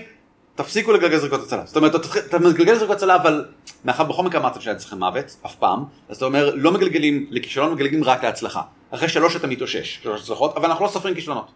[0.59, 1.63] תפסיקו לגלגל זריקות הצלה.
[1.65, 1.95] זאת אומרת,
[2.29, 3.45] אתה, מגלגל זריקות הצלה, אבל
[3.85, 7.73] מאחר בכל מקרה אמרת שהיה אצלכם מוות, אף פעם, אז אתה אומר, לא מגלגלים לכישלון,
[7.73, 8.63] מגלגלים רק להצלחה.
[8.91, 11.51] אחרי שלוש אתה מתאושש, שלוש הצלחות, אבל אנחנו לא סופרים כישלונות.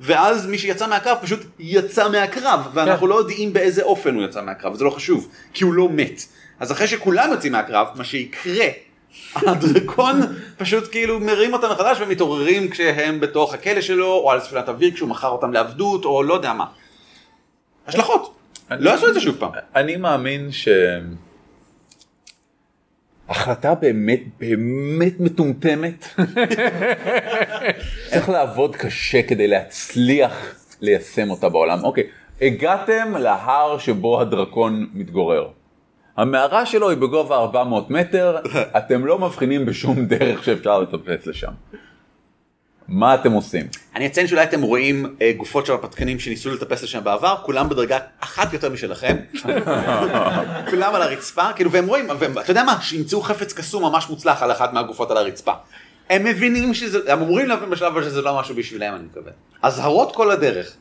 [0.00, 3.10] ואז מי שיצא מהקרב פשוט יצא מהקרב, ואנחנו כן.
[3.10, 6.22] לא יודעים באיזה אופן הוא יצא מהקרב, זה לא חשוב, כי הוא לא מת.
[6.60, 8.66] אז אחרי שכולם יוצאים מהקרב, מה שיקרה,
[9.34, 10.20] הדרקון
[10.56, 15.08] פשוט כאילו מרים אותם מחדש ומתעוררים כשהם בתוך הכלא שלו, או על ספילת אוויר כשהוא
[15.08, 16.64] מכר אותם לעבדות, או לא יודע מה.
[17.86, 18.37] השלכות.
[18.70, 19.52] לא יעשו את זה שוב פעם.
[19.76, 20.68] אני מאמין ש...
[23.28, 26.04] החלטה באמת באמת מטומטמת.
[28.10, 31.84] צריך לעבוד קשה כדי להצליח ליישם אותה בעולם.
[31.84, 32.04] אוקיי,
[32.40, 35.48] הגעתם להר שבו הדרקון מתגורר.
[36.16, 38.36] המערה שלו היא בגובה 400 מטר,
[38.78, 41.52] אתם לא מבחינים בשום דרך שאפשר לטפס לשם.
[42.88, 43.66] מה אתם עושים?
[43.96, 47.98] אני אציין שאולי אתם רואים אה, גופות של הרפתקנים שניסו לטפס לשם בעבר, כולם בדרגה
[48.20, 49.16] אחת יותר משלכם.
[50.70, 54.42] כולם על הרצפה, כאילו, והם רואים, והם- אתה יודע מה, שימצאו חפץ קסום ממש מוצלח
[54.42, 55.52] על אחת מהגופות על הרצפה.
[56.10, 59.32] הם מבינים שזה, הם אמורים להבין בשלב הזה שזה לא משהו בשבילם, אני מקווה.
[59.62, 60.76] אזהרות כל הדרך.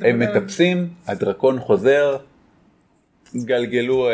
[0.00, 2.16] הם מטפסים, הדרקון חוזר,
[3.36, 4.12] גלגלו, אה,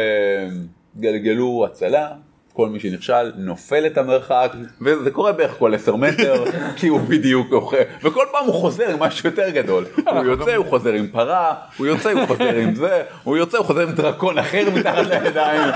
[0.96, 2.08] גלגלו הצלה,
[2.56, 6.44] כל מי שנכשל נופל את המרחק, וזה קורה בערך כל 10 מטר,
[6.78, 9.84] כי הוא בדיוק אוכל, וכל פעם הוא חוזר עם משהו יותר גדול.
[10.06, 13.66] הוא יוצא, הוא חוזר עם פרה, הוא יוצא, הוא חוזר עם זה, הוא יוצא, הוא
[13.66, 15.72] חוזר עם דרקון אחר מתחת לידיים,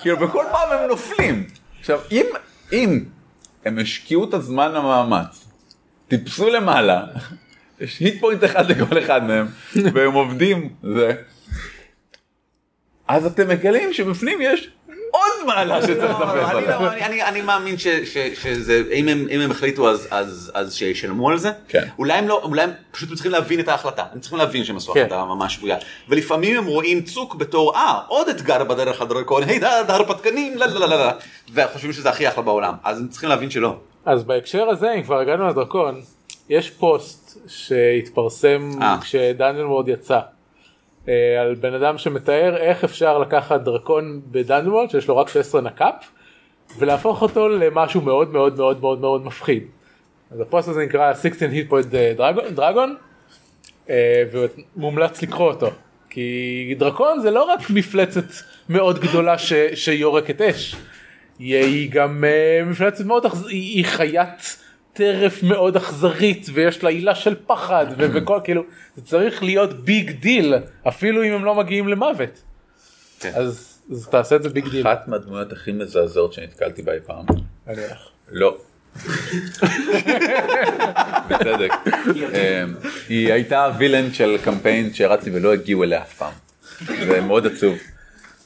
[0.00, 1.46] כאילו, וכל פעם הם נופלים.
[1.80, 2.26] עכשיו, אם,
[2.72, 3.04] אם
[3.64, 5.46] הם השקיעו את הזמן המאמץ,
[6.08, 7.04] טיפסו למעלה,
[7.80, 9.46] יש היט פוינט אחד לכל אחד מהם,
[9.94, 11.12] והם עובדים זה.
[13.08, 14.70] אז אתם מגלים שבפנים יש
[15.16, 16.80] עוד מעלה שצריך לטפס אני עליה.
[16.80, 19.08] לא- אני- אני- אני מאמין ש- ש- שזה, אם
[19.40, 21.50] הם החליטו אז- שישלמו על זה.
[21.68, 21.84] כן.
[21.98, 24.04] אולי הם לא, אולי הם פשוט צריכים להבין את ההחלטה.
[24.12, 25.00] הם צריכים להבין שהם עשו כן.
[25.00, 25.76] החלטה ממש שגויה.
[26.08, 30.96] ולפעמים הם רואים צוק בתור, אה, עוד אתגר בדרך לדרקון, היידה, הרפתקנים, לא לא לא
[30.98, 31.10] לא.
[31.54, 32.74] וחושבים שזה הכי אחלה בעולם.
[32.84, 33.76] אז הם צריכים להבין שלא.
[34.04, 36.00] אז בהקשר הזה, אם כבר הגענו לדרקון,
[36.48, 38.96] יש פוסט שהתפרסם אה.
[39.00, 40.18] כש Dungeon World יצא.
[41.08, 45.94] אה, על בן אדם שמתאר איך אפשר לקחת דרקון שיש לו רק 16 נק"פ
[46.78, 49.62] ולהפוך אותו למשהו מאוד מאוד מאוד מאוד מאוד מפחיד.
[50.30, 52.90] אז הפוסט הזה נקרא 16 hit point Dragon- dragon
[53.90, 54.22] אה,
[54.76, 55.70] ומומלץ לקרוא אותו.
[56.10, 58.24] כי דרקון זה לא רק מפלצת
[58.68, 60.76] מאוד גדולה ש, שיורקת אש.
[61.38, 63.24] היא- גם אה, מפלצת מאוד.
[63.24, 63.32] היא
[63.76, 64.56] היא חיית
[64.96, 68.62] טרף מאוד אכזרית ויש לה הילה של פחד ו- וכל כאילו
[68.96, 70.54] זה צריך להיות big deal
[70.88, 72.42] אפילו אם הם לא מגיעים למוות.
[73.20, 73.32] כן.
[73.34, 74.86] אז, אז תעשה את זה big deal.
[74.86, 77.24] אחת מהדמויות הכי מזעזעות שנתקלתי בה אי פעם.
[77.66, 77.98] אני הולך.
[78.30, 78.56] לא.
[81.28, 81.72] בצדק.
[82.16, 82.74] אמ,
[83.08, 86.32] היא הייתה וילן של קמפיין שהרצתי ולא הגיעו אליה אף פעם.
[87.06, 87.76] זה מאוד עצוב.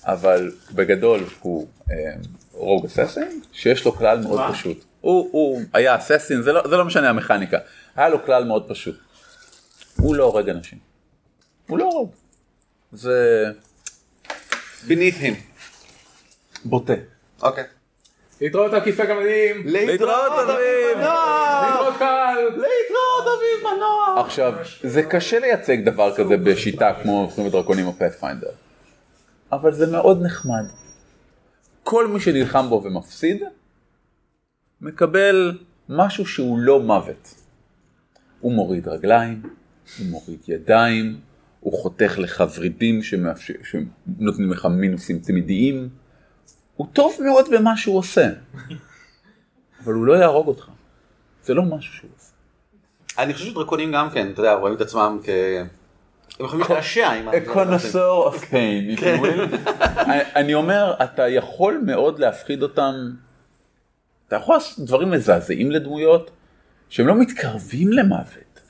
[0.04, 1.94] אבל בגדול הוא אמ,
[2.52, 4.84] רוג אססין שיש לו כלל מאוד פשוט.
[5.00, 7.58] הוא, הוא היה אססין, זה לא, זה לא משנה המכניקה.
[7.96, 8.98] היה לו כלל מאוד פשוט.
[9.96, 10.78] הוא לא הורג אנשים.
[11.66, 12.08] הוא לא הורג.
[12.92, 13.44] זה
[14.86, 15.34] beneath him.
[16.64, 16.92] בוטה.
[17.42, 17.64] אוקיי.
[18.40, 19.62] להתראות על כיסא גמדים.
[19.66, 20.98] להתראות אביב!
[20.98, 22.44] להתראות קהל.
[22.44, 24.20] להתראות אביב מנוע.
[24.24, 28.50] עכשיו, זה קשה לייצג דבר כזה בשיטה כמו מלחמת הדרקונים או פאת'פיינדר,
[29.52, 30.64] אבל זה מאוד נחמד.
[31.82, 33.42] כל מי שנלחם בו ומפסיד,
[34.80, 35.58] מקבל
[35.88, 37.34] משהו שהוא לא מוות.
[38.40, 39.42] הוא מוריד רגליים,
[39.98, 41.20] הוא מוריד ידיים,
[41.60, 45.88] הוא חותך לך ורידים שמאפשר, שנותנים לך מינוסים תמידיים.
[46.76, 48.28] הוא טוב מאוד במה שהוא עושה,
[49.84, 50.68] אבל הוא לא יהרוג אותך.
[51.42, 52.30] זה לא משהו שהוא עושה.
[53.18, 55.28] אני חושב שדרקונים גם כן, אתה יודע, רואים את עצמם כ...
[56.38, 57.32] הם יכולים להשתעשע עם ה...
[57.32, 59.70] A connoisseur of pain, if you will.
[59.98, 62.94] אני- אני אומר, אתה יכול מאוד להפחיד אותם,
[64.30, 66.30] אתה יכול לעשות דברים מזעזעים לדמויות,
[66.88, 68.60] שהם לא מתקרבים למוות.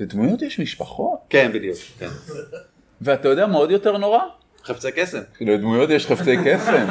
[0.00, 1.76] לדמויות יש משפחות, כן, בדיוק.
[1.98, 2.08] כן.
[3.00, 4.18] ואתה יודע מה עוד יותר נורא?
[4.64, 5.20] חפצי קסם.
[5.40, 6.86] לדמויות יש חפצי קסם.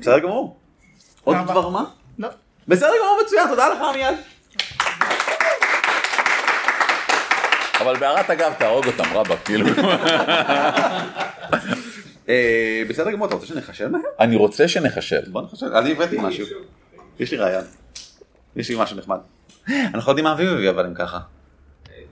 [0.00, 0.56] בסדר גמור.
[1.24, 1.36] עוד?
[1.44, 1.84] דבר מה?
[2.18, 2.28] לא.
[2.68, 4.14] בסדר גמור מצוין, תודה לך עמיעד.
[7.80, 9.66] אבל בהערת אגב תהרוג אותם רבאק, כאילו.
[12.28, 14.00] אה, בסדר גמור, אתה רוצה שנחשב מהר?
[14.20, 15.20] אני רוצה שנחשב.
[15.28, 16.46] בוא נחשב, אני הבאתי משהו.
[17.18, 17.64] יש לי רעיון.
[18.56, 19.18] יש לי משהו נחמד.
[19.68, 21.18] אנחנו יודעים מה אביב הביא אבל אם ככה.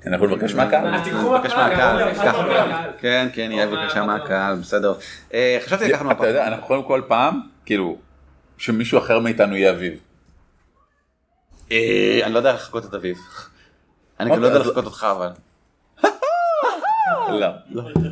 [0.06, 1.04] אני יכול לבקש מהקהל?
[1.04, 2.42] תיקחו נבקש מהקהל, תיקחו ככה.
[2.42, 2.90] מהקהל.
[2.98, 4.94] כן, כן, יהיה בבקשה מהקהל, בסדר.
[5.34, 7.96] אה, חשבתי לקחת אתה יודע, אנחנו יכולים כל פעם, כאילו,
[8.58, 10.00] שמישהו אחר מאיתנו יהיה אביב.
[11.72, 13.18] אה, אני לא יודע לחכות את אביב.
[14.20, 15.28] אני גם לא יודע אוקיי, לחכות אותך אבל.
[17.30, 17.46] לא.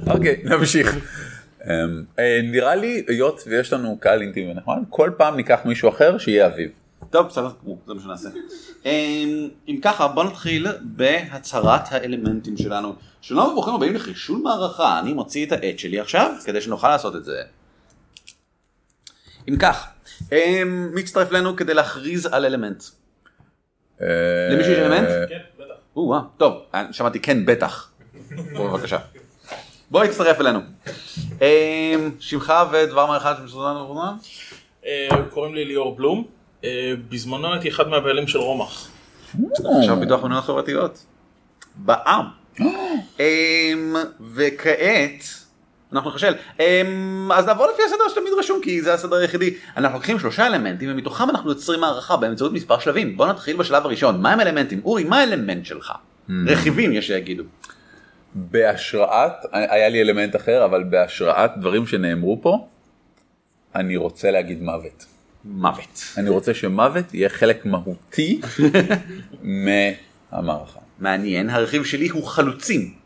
[0.06, 0.96] אוקיי, נמשיך.
[1.66, 6.18] אמ, אה, נראה לי, היות ויש לנו קהל אינטימי נחמד, כל פעם ניקח מישהו אחר
[6.18, 6.70] שיהיה אביב.
[7.10, 8.28] טוב, בסדר, גמור, זה מה שנעשה.
[8.84, 12.94] אמ, אם ככה, בוא נתחיל בהצהרת האלמנטים שלנו.
[13.20, 17.24] שלום וברוכים הבאים לחישול מערכה, אני מוציא את העט שלי עכשיו, כדי שנוכל לעשות את
[17.24, 17.42] זה.
[19.48, 19.86] אם כך,
[20.32, 22.84] אמ, מי יצטרף אלינו כדי להכריז על אלמנט?
[24.50, 25.08] למישהו יש אלמנט?
[25.28, 25.74] כן, בטח.
[26.36, 27.89] טוב, אני שמעתי כן בטח.
[28.36, 28.98] בבקשה.
[29.90, 30.60] בוא הצטרף אלינו.
[31.40, 34.14] אמ, שמך ודבר מה אחד שמסודן וברומן?
[34.86, 36.24] אה, קוראים לי ליאור בלום.
[36.64, 38.88] אה, בזמנו הייתי אחד מהבעלים של רומח.
[39.78, 41.04] עכשיו ביטוח מנויות חברתיות.
[41.76, 42.24] בעם.
[43.20, 43.96] אמ,
[44.34, 45.24] וכעת
[45.92, 46.34] אנחנו נחשל.
[46.60, 49.54] אמ, אז נעבור לפי הסדר שתמיד רשום כי זה הסדר היחידי.
[49.76, 53.16] אנחנו לוקחים שלושה אלמנטים ומתוכם אנחנו יוצרים הערכה באמצעות מספר שלבים.
[53.16, 54.22] בוא נתחיל בשלב הראשון.
[54.22, 54.80] מה הם אלמנטים?
[54.84, 55.92] אורי, מה האלמנט שלך?
[56.46, 57.44] רכיבים יש שיגידו.
[58.34, 62.68] בהשראת, היה לי אלמנט אחר, אבל בהשראת דברים שנאמרו פה,
[63.74, 65.06] אני רוצה להגיד מוות.
[65.44, 66.02] מוות.
[66.16, 68.40] אני רוצה שמוות יהיה חלק מהותי
[69.42, 70.80] מהמערכה.
[70.98, 72.99] מעניין, הרכיב שלי הוא חלוצים.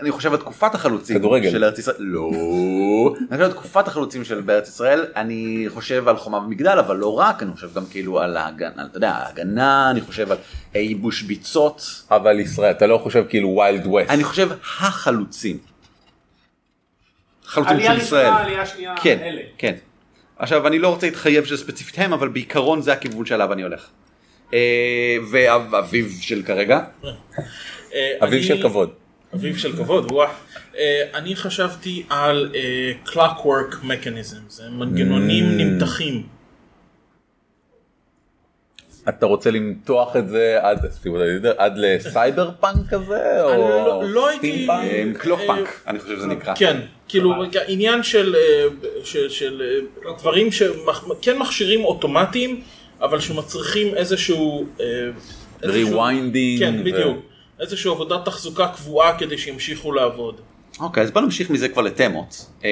[0.00, 1.50] אני חושב על תקופת החלוצים כדורגל.
[1.50, 2.30] של ארץ ישראל, לא,
[3.18, 7.18] אני חושב על תקופת החלוצים של בארץ ישראל, אני חושב על חומה ומגדל, אבל לא
[7.18, 10.38] רק, אני חושב גם כאילו על ההגנה, אתה יודע, ההגנה, אני חושב על
[10.74, 14.10] ייבוש ביצות, אבל ישראל, אתה לא חושב כאילו ויילד ווסט.
[14.10, 14.48] אני חושב
[14.80, 15.58] החלוצים.
[17.44, 18.32] חלוצים של ישראל.
[18.32, 19.42] עלייה שנייה, כן, אלה.
[19.58, 19.74] כן.
[20.38, 23.86] עכשיו אני לא רוצה להתחייב שזה ספציפית הם, אבל בעיקרון זה הכיוון שעליו אני הולך.
[24.54, 26.80] אה, ואביו של כרגע,
[28.22, 28.90] אביו של כבוד.
[29.34, 30.28] אביב של כבוד, וואו.
[30.78, 35.62] אה, אני חשבתי על אה, clockwork mechanisms, זה מנגנונים Mm.
[35.62, 36.26] נמתחים.
[39.08, 40.78] אתה רוצה למתוח את זה עד,
[41.58, 43.42] עד לסייברפאנק כזה?
[43.42, 43.50] או
[43.86, 44.90] לא- לא הייתי- סטימפאנק?
[44.92, 46.54] אה, clockpunk, אני חושב שזה נקרא.
[46.56, 47.34] כן, כאילו
[47.68, 48.64] עניין של, אה,
[49.04, 49.62] של, של
[50.06, 52.60] אה, דברים שכן מכשירים אוטומטיים,
[53.00, 54.66] אבל שמצריכים איזשהו...
[54.80, 54.86] אה,
[55.62, 57.18] Rewinding כן, ו- בדיוק.
[57.60, 60.40] איזושהי עבודת תחזוקה קבועה כדי שימשיכו לעבוד.
[60.80, 62.46] אוקיי, אז בוא נמשיך מזה כבר לתמות.
[62.64, 62.70] אה,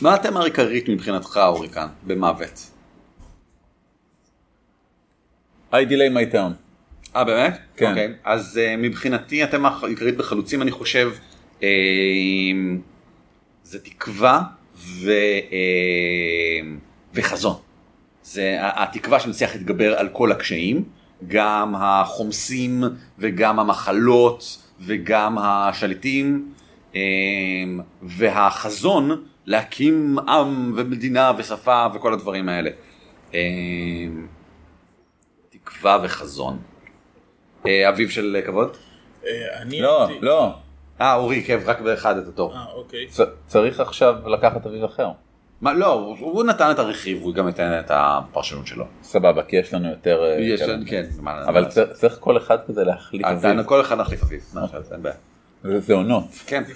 [0.00, 2.70] מה התמה העיקרית מבחינתך, אורי, כאן, במוות?
[5.72, 6.52] I delay my turn.
[7.16, 7.58] אה, באמת?
[7.76, 7.88] כן.
[7.90, 11.12] אוקיי, אז אה, מבחינתי התמה העיקרית בחלוצים, אני חושב,
[11.62, 11.68] אה,
[13.64, 14.42] זה תקווה
[14.76, 15.10] ו,
[15.52, 16.70] אה,
[17.14, 17.56] וחזון.
[18.22, 20.84] זה התקווה שנצליח להתגבר על כל הקשיים,
[21.26, 22.84] גם החומסים
[23.18, 26.52] וגם המחלות וגם השליטים,
[26.94, 27.00] אה,
[28.02, 32.70] והחזון להקים עם ומדינה ושפה וכל הדברים האלה.
[33.34, 33.40] אה,
[35.50, 36.58] תקווה וחזון.
[37.66, 38.76] אה, אביו של כבוד?
[39.26, 40.54] אה, אני לא, לא.
[41.00, 42.54] אה, אורי עיכב רק באחד את התור.
[42.54, 43.06] אה, אוקיי.
[43.46, 45.08] צריך עכשיו לקחת אביב אחר.
[45.64, 48.84] מה, לא, הוא- הוא נתן את הרכיב, הוא גם נתן את הפרשנות שלו.
[49.02, 50.24] סבבה, כי יש לנו יותר...
[50.24, 50.76] אה, יש, כאלה.
[50.86, 51.04] כן,
[51.46, 53.62] אבל צריך כל אחד כזה להחליף אז אביב.
[53.62, 54.40] כל אחד נחליף אביב,
[54.92, 55.14] אין בעיה.
[55.64, 56.24] זה- זה עונות.
[56.46, 56.62] כן.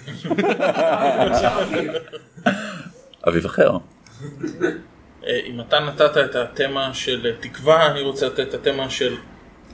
[3.28, 3.70] אביב אחר.
[5.26, 9.14] אה, אם אתה נתת את התמה של אה, תקווה, אני רוצה לתת את התמה של,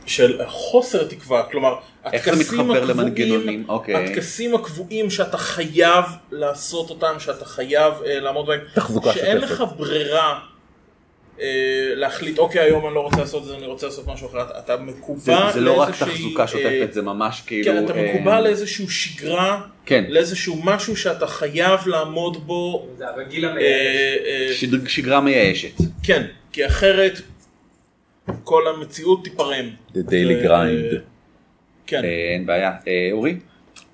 [0.07, 1.75] של חוסר תקווה, כלומר,
[2.05, 3.65] הטקסים הקבועים-?
[3.69, 3.95] אוקיי.
[3.95, 8.61] הטקסים הקבועים שאתה חייב לעשות אותם, שאתה חייב אה, לעמוד בהם,
[9.15, 9.51] שאין שוטפת.
[9.53, 10.39] לך ברירה
[11.41, 11.47] אה,
[11.95, 14.59] להחליט, אוקיי, היום אני לא רוצה לעשות את זה, אני רוצה לעשות משהו אחר, אתה-
[14.59, 17.65] אתה זה מקובע זה לא רק תחזוקה אה, שוטפת, זה ממש כאילו...
[17.73, 20.05] כן, אתה מקובע לאיזשהו שגרה, כן.
[20.09, 24.65] לאיזשהו משהו שאתה חייב לעמוד בו, זה הרגיל המייאש.
[24.87, 25.71] שגרה מייאשת.
[26.03, 27.21] כן, כי אחרת
[28.45, 29.66] כל המציאות תיפרם.
[29.93, 30.97] The daily grind.
[31.87, 32.05] כן.
[32.05, 32.72] אה, אין בעיה.
[32.89, 33.39] אה, אורי?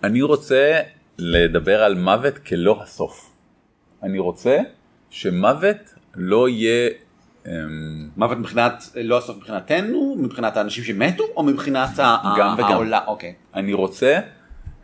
[0.05, 0.81] אני רוצה
[1.19, 3.31] לדבר על מוות כלא הסוף.
[4.03, 4.59] אני רוצה
[5.11, 5.77] שמוות
[6.15, 6.91] לא יהיה...
[7.47, 7.53] אמ,
[8.17, 11.89] מוות מבחינת, לא הסוף מבחינתנו, מבחינת האנשים שמתו, או מבחינת
[12.39, 12.93] גם וגם.
[13.07, 13.35] אוקיי.
[13.55, 14.21] אני רוצה,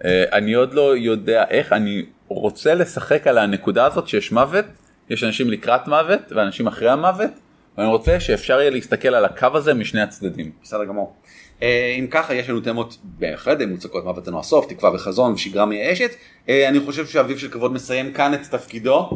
[0.05, 4.65] אה, אני עוד לא יודע איך, אני רוצה לשחק על הנקודה הזאת שיש מוות,
[5.11, 7.31] יש אנשים לקראת מוות ואנשים אחרי המוות,
[7.79, 10.51] ואני רוצה שאפשר יהיה להסתכל על הקו הזה משני הצדדים.
[10.63, 11.15] בסדר גמור.
[11.63, 16.11] אה, אם ככה יש לנו תמות בהחלט מוצקות אינו הסוף תקווה וחזון ושגרה מייאשת
[16.49, 19.11] אה, אני חושב שאביב של כבוד מסיים כאן את תפקידו.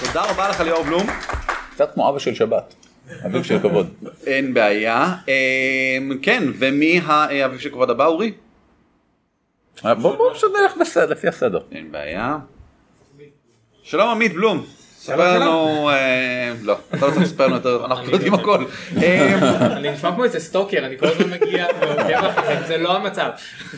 [0.00, 1.06] תודה רבה לך ליאור בלום
[1.74, 2.74] קצת כמו אבא של שבת,
[3.26, 3.94] אביב של כבוד.
[4.26, 8.32] אין בעיה אה, כן ומי האביב של כבוד הבא אורי?
[9.82, 11.60] בוא בוא פשוט נלך לפי הסדר.
[11.72, 12.36] אין בעיה.
[13.82, 14.66] שלום עמית בלום.
[15.04, 18.64] ספר לנו, אה, לא, אתה לא צריך לספר לנו יותר, אנחנו יודעים הכל.
[19.02, 23.30] אה, אני נשמע כמו איזה סטוקר, אני כל הזמן מגיע ועוקב אחריכם, זה לא המצב.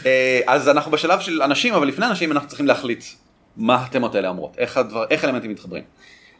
[0.07, 3.05] אה, אז אנחנו בשלב של אנשים, אבל לפני אנשים אנחנו צריכים להחליט
[3.57, 4.81] מה התמות האלה אומרות, איך,
[5.23, 5.83] האלמנטים מתחברים.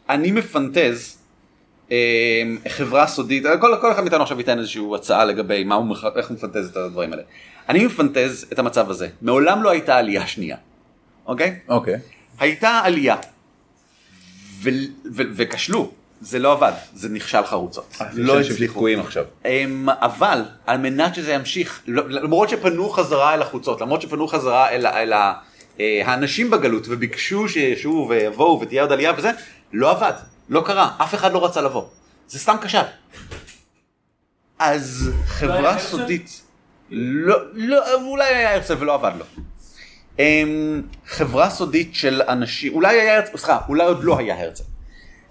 [0.09, 1.17] אני מפנטז
[1.91, 1.97] אה,
[2.67, 6.27] חברה סודית, אה, כל, כל אחד מאיתנו עכשיו ייתן איזושהי הצעה לגבי מה הוא, איך
[6.27, 7.23] הוא מפנטז את הדברים האלה.
[7.69, 10.57] אני מפנטז את המצב הזה, מעולם לא הייתה עלייה שנייה,
[11.25, 11.59] אוקיי?
[11.69, 11.95] אוקיי.
[12.39, 13.15] הייתה עלייה,
[15.11, 15.91] וכשלו,
[16.21, 18.79] זה לא עבד, זה נכשל חרוצות, לא הצליחו.
[19.05, 19.25] עכשיו.
[19.45, 24.69] אמ, אבל על מנת שזה ימשיך, לא- למרות שפנו חזרה אל החוצות, למרות שפנו חזרה
[24.69, 25.13] אל, אל
[25.79, 29.31] אה, האנשים בגלות וביקשו שישובו ויבואו ותהיה עוד עלייה וזה,
[29.73, 30.13] לא עבד,
[30.49, 31.83] לא קרה, אף אחד לא רצה לבוא.
[32.27, 32.81] זה סתם כשל.
[34.59, 35.79] אז חברה?
[35.79, 36.41] סודית,
[36.89, 39.25] לא, לא, אולי היה הרצל ולא עבד לו.
[40.19, 44.63] אמ, חברה סודית של אנשים, אולי היה הרצל, סליחה, אולי עוד לא היה הרצל.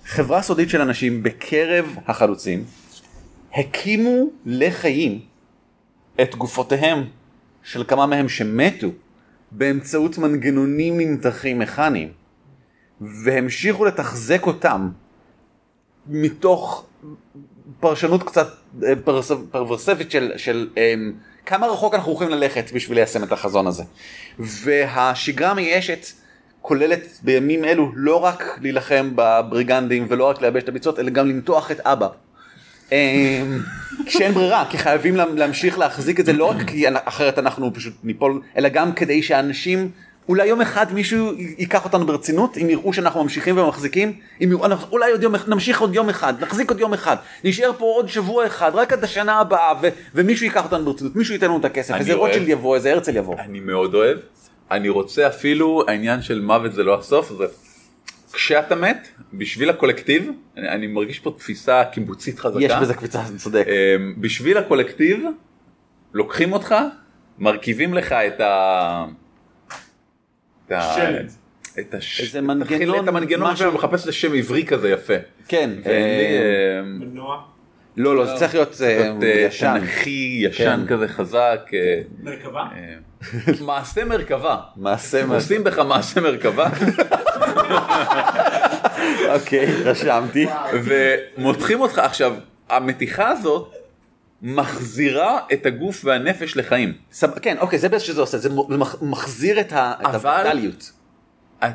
[0.05, 2.65] חברה סודית של אנשים בקרב החלוצים
[3.55, 5.21] הקימו לחיים
[6.23, 7.05] את גופותיהם
[7.63, 8.89] של כמה מהם שמתו
[9.53, 12.13] באמצעות מנגנונים נמתחים מכניים
[13.01, 14.89] והמשיכו לתחזק אותם
[16.07, 16.87] מתוך
[17.81, 18.49] פרשנות קצת
[18.83, 20.79] אה, פרס- פרברסבית של, של um,
[21.47, 23.83] כמה רחוק אנחנו יכולים ללכת בשביל ליישם את החזון הזה.
[24.39, 26.07] והשגרה המייאשת
[26.63, 31.71] כוללת בימים אלו לא רק להילחם בבריגנדים ולא רק לייבש את הביצות אלא גם למתוח
[31.71, 32.09] את אבא.
[32.93, 32.97] אמ,
[34.07, 37.95] כשאין ברירה כי חייבים לה- להמשיך להחזיק את זה לא רק כי אחרת אנחנו פשוט
[38.05, 39.91] ניפול אלא גם כדי שאנשים
[40.29, 44.13] אולי יום אחד מישהו ייקח אותנו ברצינות אם יראו שאנחנו ממשיכים ומחזיקים
[44.45, 47.73] אם יראו, אנחנו- אולי עוד יום נמשיך עוד יום אחד נחזיק עוד יום אחד נשאר
[47.79, 51.47] פה עוד שבוע אחד רק עד השנה הבאה ו- ומישהו ייקח אותנו ברצינות מישהו ייתן
[51.47, 52.15] לנו את הכסף איזה.
[52.15, 54.19] רוטשילד יבוא איזה הרצל יבוא אני מאוד אוהב.
[54.71, 57.45] אני רוצה אפילו העניין של מוות זה לא הסוף זה
[58.33, 62.63] כשאתה מת בשביל הקולקטיב אני, אני מרגיש פה תפיסה קיבוצית חזקה.
[62.65, 65.25] יש בזה קפיצה אני צודק אמ, בשביל הקולקטיב
[66.15, 66.75] לוקחים אותך
[67.39, 69.05] מרכיבים לך את ה...
[70.67, 70.93] את ה...
[70.97, 71.33] שלט.
[71.79, 72.21] את הש...
[72.21, 73.71] איזה מנגנון, את המנגנון משהו.
[73.73, 75.15] ומחפש לשם עברי כזה יפה.
[75.49, 75.93] כן אה,
[76.83, 77.43] אמ, מנוע.
[77.97, 80.95] לא לא זה צריך להיות אה, אה, ישן תנ"כי ישן כן.
[80.95, 81.71] כזה חזק.
[82.23, 82.65] מרכבה.
[83.67, 84.57] מעשה מרכבה.
[84.77, 86.69] מעשה מה- עושים בך מעשה מרכבה
[89.35, 92.35] אוקיי רשמתי ומותחים אותך עכשיו
[92.69, 93.73] המתיחה הזאת
[94.43, 96.93] מחזירה את הגוף והנפש לחיים.
[97.13, 100.71] סב- כן אוקיי זה בעצם שזה עושה זה מח- מחזיר את ה- אבל-.
[101.65, 101.67] את-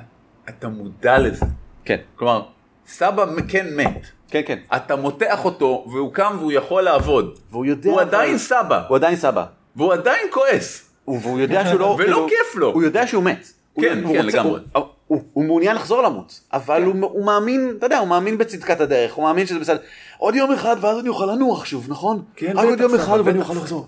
[0.49, 1.45] אתה מודע לזה.
[1.85, 2.41] כן כלומר,
[2.87, 4.05] סבא כן מת.
[4.27, 7.39] כן כן אתה מותח אותו והוא קם והוא יכול לעבוד.
[7.51, 8.81] והוא יודע הוא עדיין סבא.
[8.87, 9.45] הוא עדיין סבא
[9.75, 10.91] והוא עדיין כועס.
[11.07, 12.71] והוא יודע שהוא לא ולא כאילו- כיף לו.
[12.73, 13.47] הוא יודע שהוא מת.
[13.73, 14.59] הוא- כן, הוא כן, רוצה- לגמרי.
[14.75, 18.81] הוא- הוא- הוא מעוניין לחזור למות אבל הוא הוא מאמין אתה יודע הוא מאמין בצדקת
[18.81, 19.77] הדרך הוא מאמין שזה בסדר
[20.17, 22.21] עוד יום אחד ואז אני אוכל לנוח שוב נכון?
[22.35, 23.53] כן, רק עוד בטח, יום אחד ואני אוכל.
[23.53, 23.87] לחזור.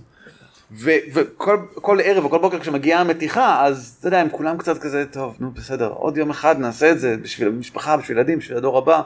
[0.71, 5.05] ו- וכל כל ערב וכל בוקר כשמגיעה המתיחה אז אתה יודע הם כולם קצת כזה
[5.11, 8.77] טוב נו בסדר עוד יום אחד נעשה את זה בשביל המשפחה בשביל ילדים בשביל הדור
[8.77, 9.01] הבא.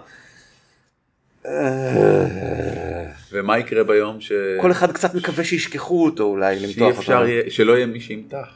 [3.32, 4.32] ומה יקרה ביום ש...
[4.61, 7.11] כל אחד קצת מקווה שישכחו אותו אולי למתוח אותו.
[7.49, 8.47] שלא יהיה מי שימתח.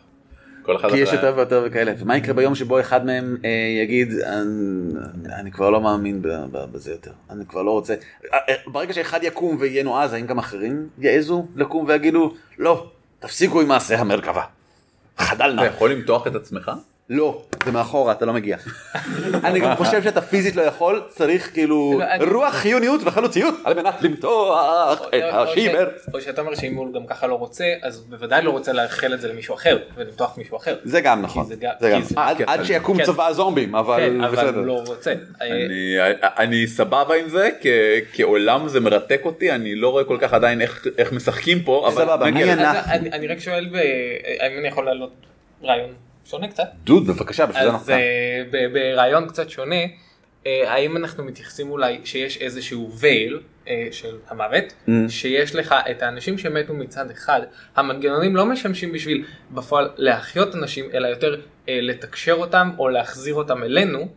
[0.61, 1.93] כל אחד כי יש יותר ויותר וכאלה.
[1.99, 3.49] ומה יקרה ביום שבו אחד מהם אה,
[3.83, 4.93] יגיד אני,
[5.39, 7.11] אני כבר לא מאמין בזה יותר.
[7.29, 7.95] אני כבר לא רוצה.
[8.33, 12.87] אה, אה, ברגע שאחד יקום ויהיה נועז האם גם אחרים יעזו לקום ויגידו לא
[13.19, 14.43] תפסיקו עם מעשה המרכבה.
[15.17, 15.61] חדל נא.
[15.61, 16.71] אתה יכול למתוח את עצמך?
[17.13, 18.57] לא זה מאחורה אתה לא מגיע
[19.43, 24.01] אני גם חושב שאתה פיזית לא יכול צריך כאילו לא, רוח חיוניות וחלוציות על מנת
[24.01, 28.41] למתוח את השיבר או שאתה אומר שאם הוא גם ככה לא רוצה אז הוא בוודאי
[28.43, 30.75] לא רוצה לאחל את זה למישהו אחר ולמתוח מישהו אחר.
[30.83, 33.03] זה גם נכון זה גם- זה- עד- אתה- שיקום כן.
[33.03, 34.57] צבא הזומבים אבל כן, אבל בסדר.
[34.59, 35.13] הוא לא רוצה.
[35.41, 35.95] אני,
[36.37, 37.49] אני סבבה עם זה,
[38.13, 42.09] כעולם זה מרתק אותי, אני לא רואה כל כך עדיין איך, משחקים פה, אבל
[43.13, 43.69] אני רק שואל
[44.39, 45.11] האם אני יכול להעלות
[45.63, 45.89] רעיון
[46.25, 46.63] שונה קצת.
[46.83, 47.97] דוד בבקשה בשביל זה אנחנו אז כאן.
[47.97, 49.75] אה, ב- ברעיון קצת שונה,
[50.47, 54.91] אה, האם אנחנו מתייחסים אולי שיש איזשהו וייל אה, של המוות, Mm.
[55.09, 57.41] שיש לך את האנשים שמתו מצד אחד,
[57.75, 63.63] המנגנונים לא משמשים בשביל בפועל להחיות אנשים, אלא יותר אה, לתקשר אותם או להחזיר אותם
[63.63, 64.07] אלינו.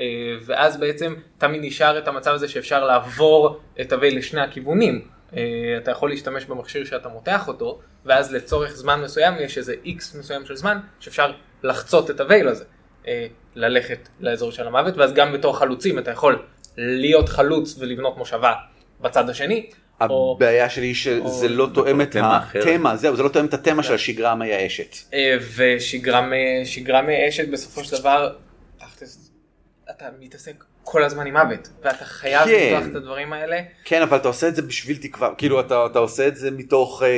[0.00, 0.04] אה,
[0.46, 5.00] ואז בעצם תמיד נשאר את המצב הזה שאפשר לעבור את הווייל לשני הכיוונים.
[5.36, 5.42] אה,
[5.76, 10.46] אתה יכול להשתמש במכשיר שאתה מותח אותו, ואז לצורך זמן מסוים יש איזה איקס מסוים
[10.46, 11.32] של זמן שאפשר
[11.62, 12.64] לחצות את הווייל הזה.
[13.08, 16.42] אה, ללכת לאזור של המוות, ואז גם בתור חלוצים אתה יכול
[16.76, 18.52] להיות חלוץ ולבנות מושבה
[19.00, 19.70] בצד השני.
[20.10, 22.16] או- הבעיה שלי שזה לא תואם את.
[22.16, 24.96] התמה, זהו, זה לא תואם את התמה של השגרה המייאשת.
[25.14, 28.32] אה, ושגרה מ- שגרה מאשת בסופו של דבר,
[29.90, 32.72] אתה מתעסק כל הזמן עם מוות, ואתה חייב כן.
[32.74, 33.60] לפתוח את הדברים האלה.
[33.84, 37.02] כן, אבל אתה עושה את זה בשביל תקווה, כאילו אתה אתה עושה את זה מתוך
[37.02, 37.08] אה,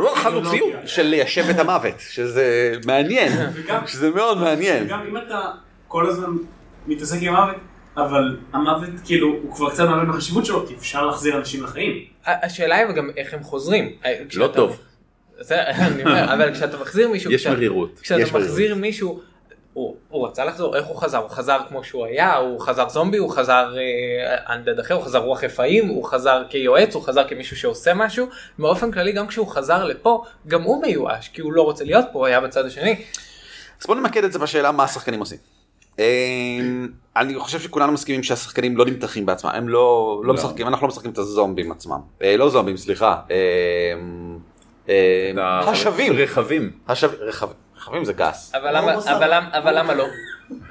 [0.00, 0.72] רוח חלוציות.
[0.86, 4.86] של ליישב את המוות, שזה מעניין, וגם- שזה מאוד מעניין.
[4.88, 5.40] גם אם אתה
[5.88, 6.30] כל הזמן
[6.86, 7.56] מתעסק עם המוות,
[7.96, 12.04] אבל המוות כאילו הוא כבר קצת מאבד בחשיבות שלו, כי אפשר להחזיר אנשים לחיים.
[12.26, 13.92] השאלה היא גם איך הם חוזרים.
[14.04, 14.78] אה, לא טוב.
[15.40, 18.00] זה- אני אומר, אבל כשאתה מחזיר מישהו, יש כשאתה- מרירות.
[18.02, 18.24] כשאתה.
[18.38, 19.20] מחזיר מישהו,
[19.72, 21.18] הוא הוא רצה לחזור, איך הוא חזר?
[21.18, 23.74] הוא חזר כמו שהוא היה, הוא חזר זומבי, הוא חזר
[24.48, 28.26] אנדד אחר, הוא חזר רוח רפאים, הוא חזר כיועץ, הוא חזר כמישהו שעושה משהו.
[28.58, 32.18] באופן כללי גם כשהוא חזר לפה, גם הוא מיואש, כי הוא לא רוצה להיות פה,
[32.18, 32.96] הוא היה בצד השני.
[33.80, 35.38] אז בוא נמקד את זה בשאלה מה השחקנים עושים.
[35.98, 40.34] אמ, אני חושב שכולנו מסכימים שהשחקנים לא נמתחים בעצמם, הם לא, לא לא.
[40.34, 42.00] משחקים, אנחנו לא משחקים את הזומבים עצמם.
[42.22, 43.16] אה, לא זומבים, סליחה.
[43.30, 44.38] אמ,
[44.88, 46.12] אמ, השבים.
[46.16, 47.61] רכבים.
[47.82, 48.52] רכבים זה גס.
[48.54, 48.94] אבל למה-
[49.58, 50.06] אבל למה- לא?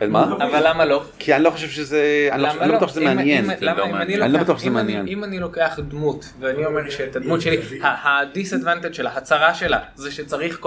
[0.10, 0.24] מה?
[0.34, 1.04] אבל למה לא?
[1.20, 3.50] כי אני לא חושב שזה, אני לא לא בטוח שזה מעניין.
[3.50, 5.08] אני לא לוקח- בטוח שזה אם אני- מעניין.
[5.08, 10.12] אם אני לוקח דמות ואני אומר שאת הדמות שלי, ה disadvantage שלה, הצרה שלה, זה
[10.12, 10.60] שצריך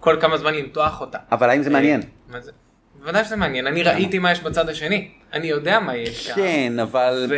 [0.00, 1.18] כל כמה זמן למתוח אותה.
[1.32, 2.02] אבל האם זה מעניין?
[2.28, 2.52] מה זה?
[3.00, 6.34] בוודאי שזה מעניין, אני ראיתי מה יש בצד השני, אני יודע מה יש שם.
[6.34, 7.32] כן, אבל...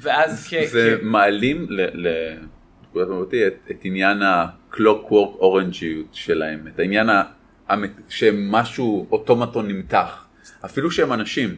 [0.00, 0.54] ואז כ...
[0.66, 7.22] זה מעלים לנקודת מבטי את, עניין ה-clockwork orange יות שלהם, את העניין ה-
[8.08, 10.26] שמשהו אוטומטון נמתח,
[10.64, 11.56] אפילו שהם אנשים.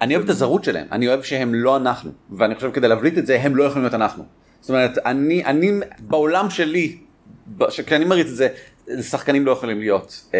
[0.00, 3.26] אני אוהב את הזרות שלהם, אני אוהב שהם לא אנחנו, ואני חושב כדי להבליט את
[3.26, 4.24] זה, הם לא יכולים להיות אנחנו.
[4.60, 6.98] זאת אומרת, אני, אני, בעולם שלי,
[7.68, 8.48] כשאני מריץ את זה,
[9.02, 10.24] שחקנים לא יכולים להיות.
[10.34, 10.38] אה,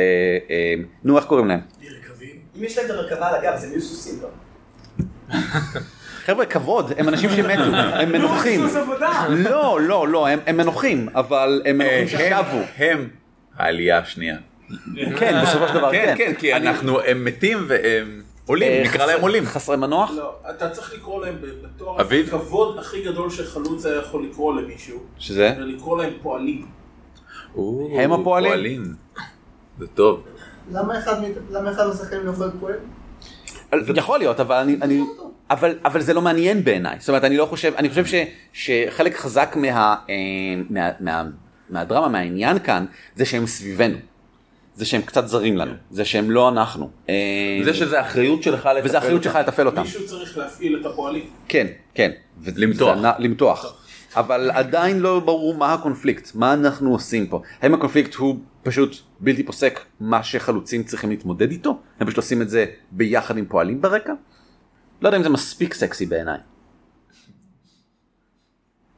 [0.50, 0.74] אה,
[1.04, 1.60] נו, איך קוראים להם?
[2.58, 4.28] אם יש להם את המרכבה על הגב, הם יהיו סוסים גם.
[6.24, 8.60] חבר'ה, כבוד, הם אנשים שמתו, הם מנוחים.
[8.60, 9.26] סוס עבודה.
[9.28, 12.62] לא, לא, לא, הם, מנוחים, אבל הם אה, מנוחים ששבו.
[12.76, 13.08] הם
[13.56, 14.36] העלייה השנייה.
[15.18, 19.06] כן, בסופו של דבר, כן, כן, כי אני- אנחנו, הם מתים והם עולים, אה, נקרא
[19.06, 19.44] להם עולים.
[19.46, 20.10] חסרי מנוח?
[20.16, 22.00] לא, אתה צריך לקרוא להם בתואר?
[22.26, 25.54] הכבוד הכי גדול שחלוץ היה יכול לקרוא למישהו, שזה?
[25.58, 26.66] ולקרוא להם פועלים.
[27.98, 28.94] הם הפועלים?
[29.78, 30.24] זה טוב.
[30.72, 32.76] למה אחד מ- למה אחד מהשחקנים לא יכול להיות פועל?
[33.96, 35.02] יכול להיות, אבל אני, אני,
[35.50, 36.96] אבל, אבל זה לא מעניין בעיניי.
[36.98, 38.14] זאת אומרת, אני לא חושב, אני חושב ש,
[38.52, 39.68] שחלק חזק מה,
[40.10, 40.14] אה,
[40.70, 41.24] מה, מה,
[41.70, 42.84] מהדרמה, מהעניין כאן,
[43.16, 43.96] זה שהם סביבנו.
[44.76, 46.90] זה שהם קצת זרים לנו, זה שהם לא אנחנו.
[47.08, 49.48] אה, זה שזה אחריות שלך לתפעל וזה אחריות שלך אותם.
[49.48, 49.82] לתפעל אותם.
[49.82, 51.24] מישהו צריך להפעיל את הפועלים.
[51.48, 52.10] כן, כן.
[52.56, 52.98] למתוח.
[53.18, 53.82] למתוח.
[54.16, 57.42] אבל עדיין לא ברור מה הקונפליקט, מה אנחנו עושים פה.
[57.62, 61.78] האם הקונפליקט הוא פשוט בלתי פוסק מה שחלוצים צריכים להתמודד איתו?
[62.00, 64.12] הם פשוט עושים את זה ביחד עם פועלים ברקע?
[65.02, 66.38] לא יודע אם זה מספיק סקסי בעיניי.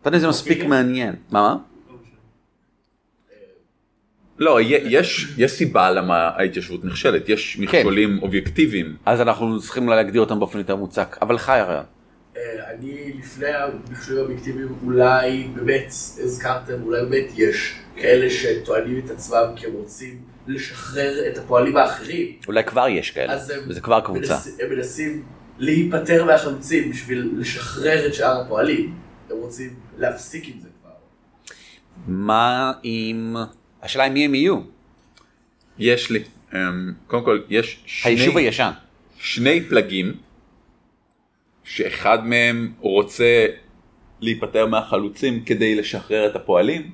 [0.05, 1.15] לא יודע אם זה מספיק מעניין.
[1.31, 1.57] מה מה?
[4.39, 8.97] לא, יש יש סיבה למה ההתיישבות נכשלת, יש מכשולים אובייקטיביים.
[9.07, 11.17] אז אנחנו צריכים להגדיר אותם באופן יותר מוצק.
[11.23, 11.85] אבל חי הרעיון.
[12.37, 12.43] אה,
[12.75, 15.87] אני לפני המכשולים האובייקטיביים אולי באמת
[16.19, 22.33] הזכרתם, אולי באמת יש כאלה שטוענים את עצמם כי הם רוצים לשחרר את הפועלים האחרים.
[22.49, 24.35] אולי כבר יש כאלה, אז הם וזה כבר קבוצה.
[24.35, 25.23] מנס- הם מנסים
[25.59, 28.95] להיפטר מהחלוצים בשביל לשחרר את שאר הפועלים.
[29.31, 30.91] הם רוצים להפסיק עם זה כבר.
[32.07, 33.37] מה עם...
[33.83, 34.61] השאלה היא מי הם יהיו?
[35.79, 36.23] יש לי,
[36.55, 38.71] אמ, קודם כל, יש שני, היישוב הישן.
[39.19, 40.15] שני פלגים,
[41.65, 43.47] שאחד מהם רוצה
[44.21, 46.91] להיפטר מהחלוצים כדי לשחרר את הפועלים,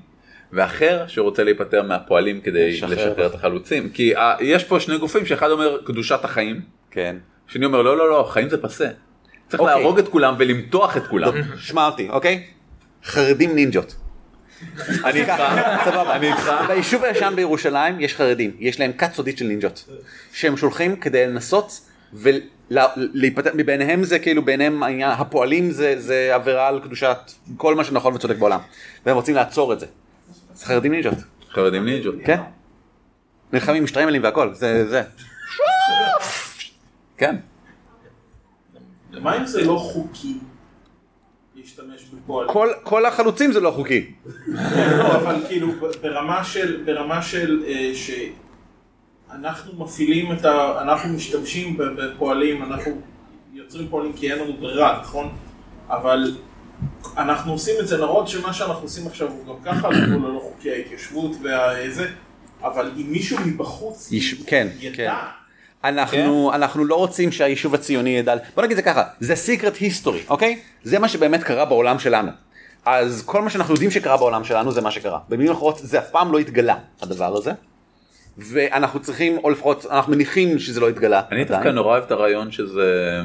[0.51, 3.89] ואחר שרוצה להיפטר מהפועלים כדי לשחרר לשחרר, את החלוצים.
[3.89, 7.15] כי uh, יש פה שני גופים שאחד אומר קדושת החיים, כן.
[7.47, 8.87] שני אומר לא לא לא, חיים זה פסה.
[9.47, 9.75] צריך אוקיי.
[9.75, 11.33] להרוג את כולם ולמתוח את כולם.
[11.57, 12.43] שמע אותי, אוקיי?
[13.03, 13.95] חרדים נינג'ות.
[15.05, 15.33] אני איתך,
[15.85, 16.15] סבבה.
[16.15, 16.51] אני איתך.
[16.67, 19.89] ביישוב הישן בירושלים יש חרדים, יש להם כת סודית של נינג'ות.
[20.33, 21.81] שהם שולחים כדי לנסות
[22.13, 27.17] ולהיפטר, מביניהם זה כאילו ביניהם העניין, הפועלים זה, זה עבירה על קדושת
[27.57, 28.59] כל מה שנכון וצודק בעולם.
[29.05, 29.85] והם רוצים לעצור את זה.
[30.53, 31.17] אז חרדים נינג'ות,
[31.51, 32.15] חרדים נינג'ות.
[32.25, 32.39] כן?
[33.53, 35.01] נלחמים עם שטריימלים והכל, זה זה.
[37.17, 37.35] כן.
[39.11, 40.37] מה אם זה לא חוקי?
[42.47, 44.11] כל, כל החלוצים זה לא חוקי.
[44.47, 45.67] לא, אבל כאילו
[46.01, 47.91] ברמה של, ברמה של אה,
[49.29, 50.81] שאנחנו מפעילים את ה...
[50.81, 52.91] אנחנו משתמשים בפועלים, אנחנו
[53.53, 55.29] יוצרים פועלים כי אין לנו ברירה, נכון?
[55.89, 56.35] אבל
[57.17, 60.71] אנחנו עושים את זה למרות שמה שאנחנו עושים עכשיו הוא גם ככה גבול הלא חוקי
[60.71, 62.07] ההתיישבות והזה,
[62.63, 64.11] אבל אם מישהו מבחוץ
[64.79, 64.95] יש-
[65.89, 66.19] ידע, כן.
[66.19, 70.59] אנחנו, אנחנו לא רוצים שהיישוב הציוני ידע, בוא נגיד זה ככה, זה secret history, אוקיי?
[70.83, 72.31] זה מה שבאמת קרה בעולם שלנו.
[72.85, 75.19] אז כל מה שאנחנו יודעים שקרה בעולם שלנו זה מה שקרה.
[75.29, 77.51] במילים אחרות זה אף פעם לא התגלה הדבר הזה.
[78.37, 81.21] ואנחנו צריכים, או לפחות אנחנו מניחים שזה לא התגלה.
[81.31, 81.43] אני.
[81.43, 83.21] דווקא נורא אוהב את הרעיון שזה...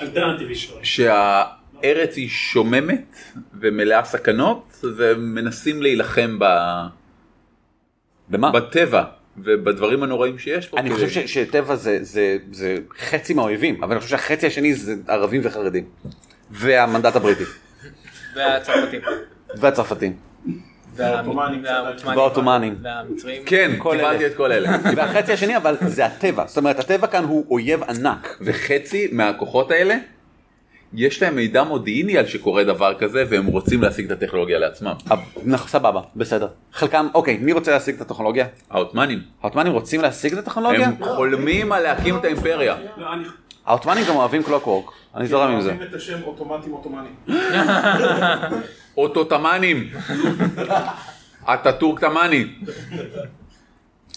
[0.00, 0.76] אלטרנטיבי שלו.
[0.82, 3.16] שהארץ היא שוממת
[3.60, 6.44] ומלאה סכנות ומנסים להילחם ב...
[8.28, 8.50] במה?
[8.50, 9.04] בטבע
[9.38, 10.78] ובדברים הנוראים שיש פה.
[10.78, 14.74] אני כדי- חושב ש- שטבע זה, זה, זה חצי מהאויבים, אבל אני חושב שהחצי השני
[14.74, 15.84] זה ערבים וחרדים.
[16.50, 17.44] והמנדט הבריטי.
[18.36, 19.00] והצרפתים.
[19.56, 20.12] והצרפתים.
[20.96, 22.74] והעות'מאנים.
[22.82, 23.42] והמצרים.
[23.46, 24.26] כן, כל קיבלתי אלה.
[24.26, 24.70] את כל אלה.
[24.96, 26.44] והחצי השני אבל זה הטבע.
[26.46, 28.38] זאת אומרת הטבע כאן הוא אויב ענק.
[28.40, 29.96] וחצי מהכוחות האלה
[30.96, 34.92] יש להם מידע מודיעיני על שקורה דבר כזה והם רוצים להשיג את הטכנולוגיה לעצמם.
[35.10, 36.48] אה, נכון, סבבה, בסדר.
[36.72, 38.46] חלקם, אוקיי, מי רוצה להשיג את הטכנולוגיה?
[38.70, 39.20] העות'מאנים.
[39.42, 40.86] העות'מאנים רוצים להשיג את הטכנולוגיה?
[40.86, 42.76] הם חולמים על להקים את האימפריה.
[42.96, 43.24] לא, אני...
[43.66, 45.70] העות'מאנים גם אוהבים קלוקוורק, אני זורם עם זה.
[45.70, 47.14] אוהבים את השם אוטומטים אוטומנים.
[48.96, 49.90] אוטוטמנים.
[51.44, 52.46] אטאטורק-תמני.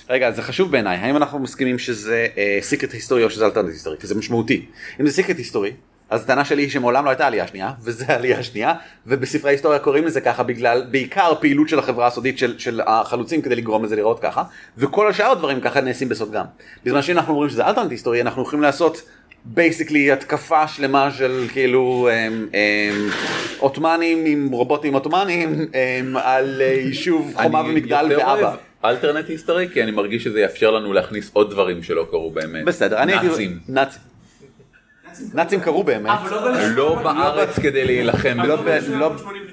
[0.09, 2.27] רגע, זה חשוב בעיניי, האם אנחנו מסכימים שזה
[2.61, 3.97] secret history או שזה alternate history?
[3.97, 4.65] כי זה משמעותי.
[4.99, 5.71] אם זה secret history,
[6.09, 8.73] אז הטענה שלי היא שמעולם לא הייתה עלייה שנייה, וזה העלייה השנייה,
[9.07, 13.55] ובספרי ההיסטוריה קוראים לזה ככה בגלל בעיקר פעילות של החברה הסודית של, של החלוצים כדי
[13.55, 14.43] לגרום לזה לראות ככה,
[14.77, 16.45] וכל השאר הדברים ככה נעשים בסוד גם.
[16.85, 19.01] בזמן שאנחנו אומרים שזה alternate history, אנחנו יכולים לעשות
[19.45, 23.09] basically התקפה שלמה של כאילו אמ, אמ,
[23.59, 28.55] עות'מאנים עם רובוטים עות'מאנים אמ, על יישוב חומה ומגדל ואבא.
[28.85, 32.65] אלטרנט היסטורי כי אני מרגיש שזה יאפשר לנו להכניס עוד דברים שלא קרו באמת.
[32.65, 33.27] בסדר, אני הייתי...
[33.27, 33.59] נאצים.
[35.19, 35.29] נאצים.
[35.37, 36.19] נאצים קרו באמת.
[36.75, 38.37] לא בארץ כדי להילחם.
[38.43, 38.57] לא
[38.89, 39.11] לא-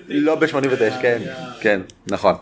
[0.08, 1.22] לא ב-89, כן,
[1.60, 2.34] כן, נכון.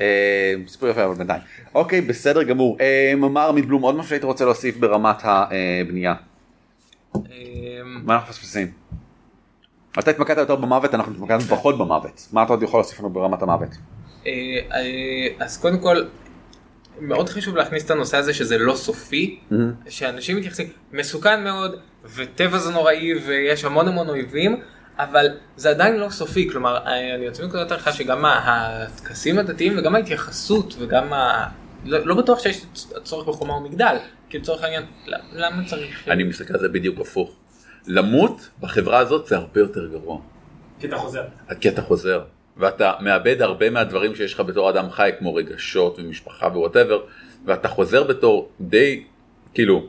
[0.00, 1.40] אה, סיפור יפה אבל בינתיים.
[1.74, 2.76] אוקיי, בסדר גמור.
[2.80, 6.14] אה, מר עמית בלום, עוד משהו שהיית רוצה להוסיף ברמת הבנייה.
[7.84, 8.70] מה אנחנו מפספסים?
[9.98, 12.28] אתה התמקדת יותר במוות, אנחנו התמקדנו פחות במוות.
[12.32, 13.68] מה אתה עוד יכול להוסיף לנו ברמת המוות?
[14.26, 14.32] אה,
[14.72, 15.96] אה, אז קודם כל,
[17.00, 19.40] מאוד חשוב להכניס את הנושא הזה שזה לא סופי,
[19.88, 21.74] שאנשים מתייחסים, מסוכן מאוד,
[22.14, 24.60] וטבע זה נוראי, ויש המון המון אויבים,
[24.98, 25.26] אבל
[25.56, 31.12] זה עדיין לא סופי, כלומר, אני יוצא מנקודת הנחה שגם הטקסים הדתיים וגם ההתייחסות וגם
[31.12, 31.46] ה...
[31.84, 32.62] לא, לא בטוח שיש
[33.02, 33.96] צורך בחומה ומגדל,
[34.30, 36.08] כי לצורך העניין, למה- למה צריך...
[36.08, 37.30] אני מסתכל על זה בדיוק הפוך.
[37.86, 40.18] למות בחברה הזאת זה הרבה יותר גרוע.
[40.80, 41.22] כי אתה חוזר.
[41.60, 42.22] כי אתה חוזר.
[42.56, 47.00] ואתה מאבד הרבה מהדברים שיש לך בתור אדם חי כמו רגשות ומשפחה ו whatever
[47.46, 49.04] ואתה חוזר בתור די
[49.54, 49.86] כאילו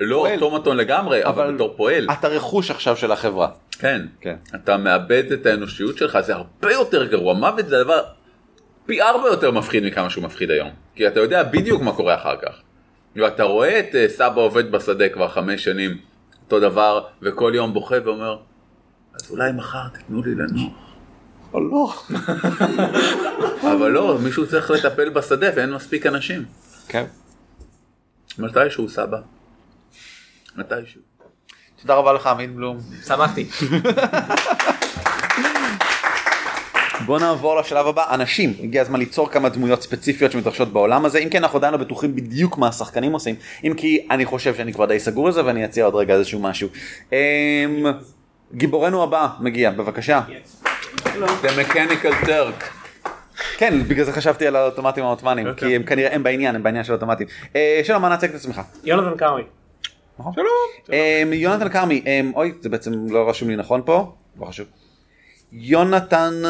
[0.00, 0.34] לא פועל.
[0.34, 3.48] אוטומטון לגמרי אבל, אבל- בתור פועל אתה רכוש עכשיו של החברה.
[3.78, 4.06] כן.
[4.20, 4.36] כן.
[4.54, 8.02] אתה מאבד את האנושיות שלך זה הרבה יותר גרוע ממוות זה דבר
[8.86, 12.36] פי ארבע יותר מפחיד מכמה שהוא מפחיד היום כי אתה יודע בדיוק מה קורה אחר
[12.36, 12.54] כך.
[13.16, 15.98] ואתה רואה את אה, סבא עובד בשדה כבר חמש שנים
[16.44, 18.36] אותו דבר וכל יום בוכה ואומר
[19.14, 20.72] אז אולי מחר תיתנו לי לנוח.
[21.52, 21.92] או לא.
[23.72, 26.44] אבל לא, מישהו צריך לטפל בשדה ואין מספיק אנשים.
[26.88, 27.04] כן.
[28.38, 29.18] מתישהו סבא.
[30.60, 31.00] מתישהו.
[31.82, 32.78] תודה רבה לך עמית בלום.
[33.06, 33.46] שמחתי.
[37.06, 41.28] בוא נעבור לשלב הבא, אנשים, הגיע הזמן ליצור כמה דמויות ספציפיות שמתרחשות בעולם הזה, אם
[41.28, 43.34] כן אנחנו עדיין לא בטוחים בדיוק מה השחקנים עושים,
[43.64, 46.40] אם כי אני חושב שאני כבר די סגור על זה ואני אציע עוד רגע איזשהו
[46.40, 46.68] משהו.
[47.12, 47.16] אמ,
[48.54, 50.20] גיבורנו הבא מגיע, בבקשה.
[51.42, 52.64] The Mechanical Turk.
[53.58, 56.92] כן, בגלל זה חשבתי על האוטומטים העות'מאנים, כי הם כנראה הם בעניין, הם בעניין של
[56.92, 57.26] אוטומטים.
[57.56, 58.60] אה, שלום, מה נציג את עצמך?
[58.84, 59.42] יונתן קרמי.
[60.92, 64.66] אמ, יונתן כרמי, אמ, אוי, זה בעצם לא רשום לי נכון פה, לא חשוב.
[65.52, 66.42] יונתן...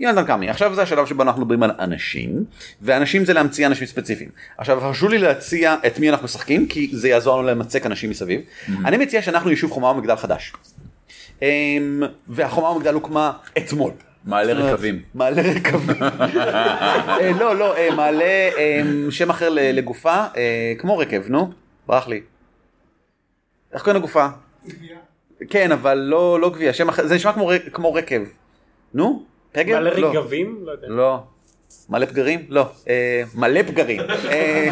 [0.00, 2.44] יונתן כרמי, עכשיו זה השלב שבו אנחנו מדברים על אנשים,
[2.80, 4.30] ואנשים זה להמציא אנשים ספציפיים.
[4.58, 8.40] עכשיו הרשו לי להציע את מי אנחנו משחקים, כי זה יעזור לנו למצק אנשים מסביב.
[8.84, 10.52] אני מציע שאנחנו יישוב חומה ומגדל חדש.
[11.42, 13.92] אמ, והחומה ומגדל הוקמה אתמול.
[14.24, 15.02] מעלה רקבים.
[15.14, 16.02] מעלה רקבים.
[16.02, 18.24] אה, לא, לא, אה, מעלה
[18.58, 18.80] אה,
[19.10, 20.24] שם אחר לגופה,
[20.78, 21.50] כמו רקב, נו,
[21.86, 22.20] ברח לי.
[23.72, 24.26] איך קוראים לגופה?
[25.50, 28.22] כן, אבל לא לא גבייה, שם אחר, זה נשמע כמו ר- כמו רקב.
[28.94, 29.80] נו, פגר?
[29.80, 30.10] מלא לא.
[30.10, 30.58] רגבים?
[30.64, 30.88] לא יודע.
[30.88, 31.22] לא.
[31.88, 32.44] מלא פגרים?
[32.48, 32.70] לא.
[32.88, 34.00] אה, מלא פגרים.
[34.30, 34.68] אה,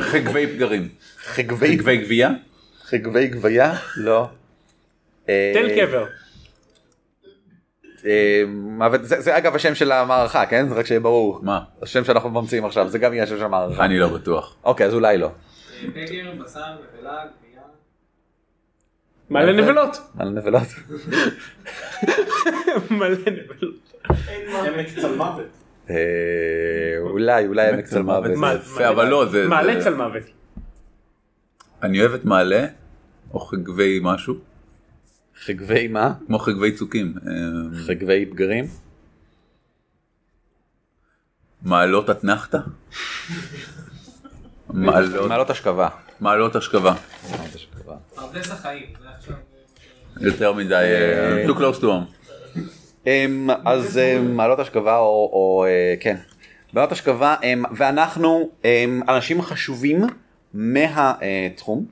[0.00, 0.88] חגבי פגרים.
[1.24, 2.30] חגבי חגבי גבייה?
[2.82, 3.74] חגבי גבייה?
[3.96, 4.28] לא.
[5.28, 6.06] אה, תל קבר.
[8.06, 10.68] אה, מוות- זה זה אגב השם של המערכה, כן?
[10.68, 11.40] זה רק שיהיה ברור.
[11.42, 11.60] מה?
[11.82, 13.84] השם שאנחנו ממציאים עכשיו, זה גם יהיה השם של המערכה.
[13.84, 14.56] אני לא בטוח.
[14.64, 15.30] אוקיי, אז אולי לא.
[15.94, 16.60] פגר, בשר,
[16.98, 17.22] נבלה.
[19.30, 19.96] מלא נבלות.
[20.18, 20.66] על נבלות.
[22.90, 23.94] מלא נבלות.
[25.90, 25.96] אה,
[27.00, 28.30] אולי, אולי עמק צל מוות.
[28.88, 29.48] אבל לא, זה...
[29.48, 30.22] מעלה צל מוות.
[31.82, 32.66] אני אוהב את מעלה,
[33.34, 34.34] או חגבי משהו,
[35.46, 36.12] חגבי מה?
[36.26, 37.14] כמו חגבי צוקים.
[37.26, 37.32] אה,
[37.86, 38.64] חגבי פגרים?
[41.62, 42.58] מעלות אתנחתא?
[44.70, 45.88] מעלות, מעלות השכבה.
[46.20, 46.94] מעלות השכבה.
[48.14, 48.86] פרדס החיים,
[49.18, 49.34] עכשיו...
[50.20, 53.08] יותר מדי, אה, too close to home.
[53.64, 56.16] אז מעלות השכבה או, או אה, כן.
[56.72, 57.36] מעלות השכבה
[57.76, 58.50] ואנחנו
[59.08, 60.02] אנשים חשובים
[60.54, 61.86] מהתחום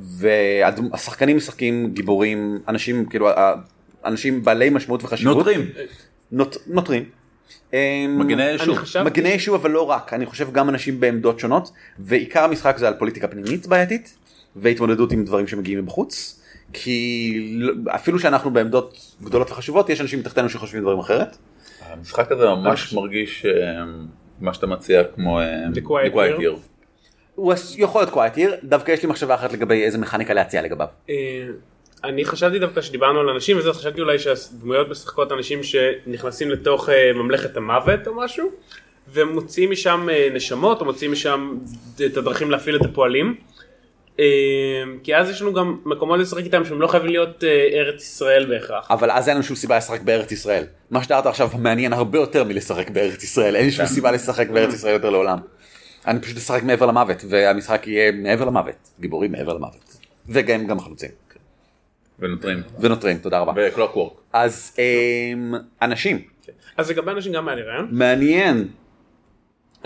[0.00, 3.28] והשחקנים משחקים גיבורים אנשים כאילו
[4.04, 5.68] אנשים בעלי משמעות וחשיבות נוטרים.
[6.32, 7.04] נוט, נוטרים.
[7.72, 7.78] אמ,
[8.18, 12.76] מגני חשבתי- מגני יישוב אבל לא רק אני חושב גם אנשים בעמדות שונות ועיקר המשחק
[12.78, 14.16] זה על פוליטיקה פנימית בעייתית
[14.56, 16.40] והתמודדות עם דברים שמגיעים מבחוץ
[16.72, 21.36] כי לא- אפילו שאנחנו בעמדות גדולות וחשובות, יש אנשים מתחתנו שחושבים דברים אחרת.
[21.90, 23.84] המשחק הזה ממש מרגיש אה,
[24.40, 26.79] מה שאתה מציע כמו Quiet The Quiet Year.
[27.40, 30.86] הוא יכול להיות קווייט עיר, דווקא יש לי מחשבה אחרת לגבי איזה מכניקה להציע לגביו.
[31.10, 31.14] אה,
[32.04, 37.12] אני חשבתי דווקא שדיברנו על אנשים וזה חשבתי אולי שהדמויות משחקות אנשים שנכנסים לתוך אה,
[37.14, 38.50] ממלכת המוות או משהו
[39.12, 41.54] ומוציאים משם אה, נשמות או מוציאים משם
[42.06, 43.34] את הדרכים להפעיל את הפועלים.
[45.02, 48.86] כי אז יש לנו גם מקומות לשחק איתם שהם לא חייבים להיות ארץ ישראל בהכרח.
[48.90, 50.64] אבל אז אין לנו שום סיבה לשחק בארץ ישראל.
[50.90, 54.74] מה שתיארת עכשיו מעניין הרבה יותר מלשחק בארץ ישראל, אין לי שום סיבה לשחק בארץ
[54.74, 55.38] ישראל יותר לעולם.
[56.06, 59.96] אני פשוט אשחק מעבר למוות, והמשחק יהיה מעבר למוות, גיבורים מעבר למוות.
[60.28, 61.10] וגם גם חלוצים.
[62.18, 62.62] ונותרים.
[62.80, 63.52] ונותרים, תודה רבה.
[63.56, 64.12] וקלוקוורק.
[64.32, 66.22] אז אמ, אנשים,
[66.76, 67.88] אז לגבי אנשים גם היה לי רעיון.
[67.90, 68.68] מעניין.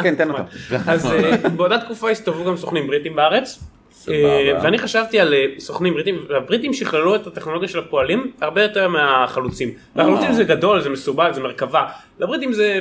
[0.03, 0.43] כן, תן אותם.
[0.87, 3.65] אז אה, באותה תקופה הסתובבו גם סוכנים בריטים בארץ.
[4.09, 8.89] אה, ואני חשבתי על אה, סוכנים בריטים, והבריטים שכללו את הטכנולוגיה של הפועלים הרבה יותר
[8.89, 9.75] מהחלוצים.
[9.97, 11.87] והחלוצים זה גדול, זה מסובך, זה מרכבה.
[12.19, 12.81] לבריטים זה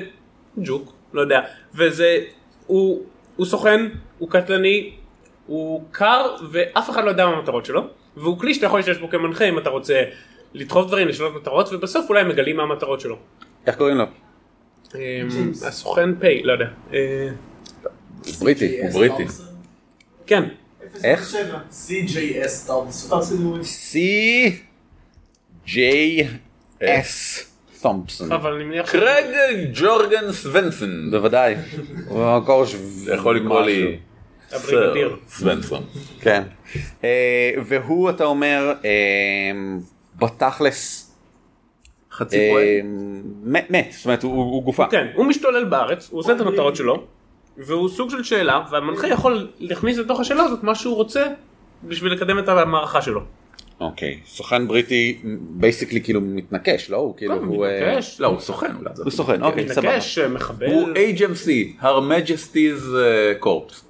[0.57, 1.41] ג'וק, לא יודע.
[1.75, 2.17] וזה,
[2.67, 3.03] הוא,
[3.35, 3.81] הוא סוכן,
[4.19, 4.93] הוא קטלני,
[5.47, 7.87] הוא קר, ואף אחד לא יודע מה המטרות שלו.
[8.17, 10.03] והוא כלי שאתה יכול להשתמש בו כמנחה אם אתה רוצה
[10.53, 13.17] לדחוף דברים, לשנות מטרות, ובסוף אולי מגלים מה המטרות שלו.
[13.67, 14.05] איך קוראים לו?
[14.95, 15.21] אה,
[15.67, 16.67] הסוכן פיי, לא יודע.
[16.93, 17.29] אה,
[18.39, 18.81] בריטי.
[18.81, 19.23] הוא בריטי.
[20.25, 20.43] כן.
[21.03, 21.35] איך?
[21.71, 22.71] CJS
[25.65, 26.27] ג'יי
[26.83, 27.52] אס
[27.83, 28.31] תומפסון.
[28.31, 28.91] אבל אני מניח...
[28.91, 29.25] קרג
[29.73, 31.11] ג'ורגן סוונסון.
[31.11, 31.55] בוודאי.
[32.07, 32.75] הוא המקור ש...
[33.13, 33.97] יכול לקרוא לי.
[34.49, 34.93] סר
[35.27, 35.83] סוונסון.
[36.21, 36.43] כן.
[37.03, 37.09] אה,
[37.65, 38.89] והוא אתה אומר אה,
[40.15, 41.09] בתכלס
[42.11, 42.65] חצי אה, פועל.
[43.69, 44.85] מת, זאת אומרת הוא- הוא גופה.
[44.91, 47.03] כן, הוא משתולל בארץ, הוא עושה את המטרות שלו,
[47.57, 51.27] והוא סוג של שאלה, והמנחה יכול להכניס לתוך השאלה הזאת מה שהוא רוצה
[51.83, 53.21] בשביל לקדם את המערכה שלו.
[53.83, 56.97] אוקיי, סוכן בריטי basically כאילו מתנקש, לא?
[56.97, 57.65] הוא כאילו, הוא...
[57.65, 58.89] אה, מתנקש, לא, הוא סוכן אולי.
[58.97, 59.89] הוא סוכן, אוקיי, סבבה.
[59.89, 60.67] מתנקש, מחבל.
[60.67, 63.83] הוא HMC, Her Majesty's uh, Corps.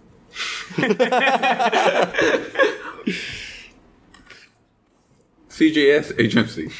[5.57, 6.72] CJS HMC.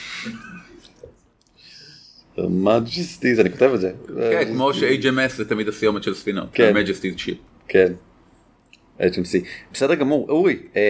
[2.38, 3.92] Majesty's, אני כותב את זה.
[4.32, 6.48] כן, כמו ש-HMS זה תמיד הסיומת של ספינות.
[6.54, 6.74] כן.
[6.74, 7.36] Her Majesty's Ship.
[7.68, 7.94] כן.
[9.00, 9.46] HMC.
[9.74, 10.82] בסדר גמור, אורי, אה,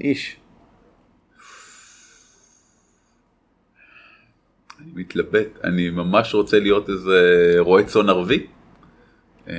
[0.00, 0.36] איש.
[4.96, 7.20] מתלבט, אני ממש רוצה להיות איזה
[7.58, 8.46] רועה צאן ערבי.
[9.48, 9.52] אמ,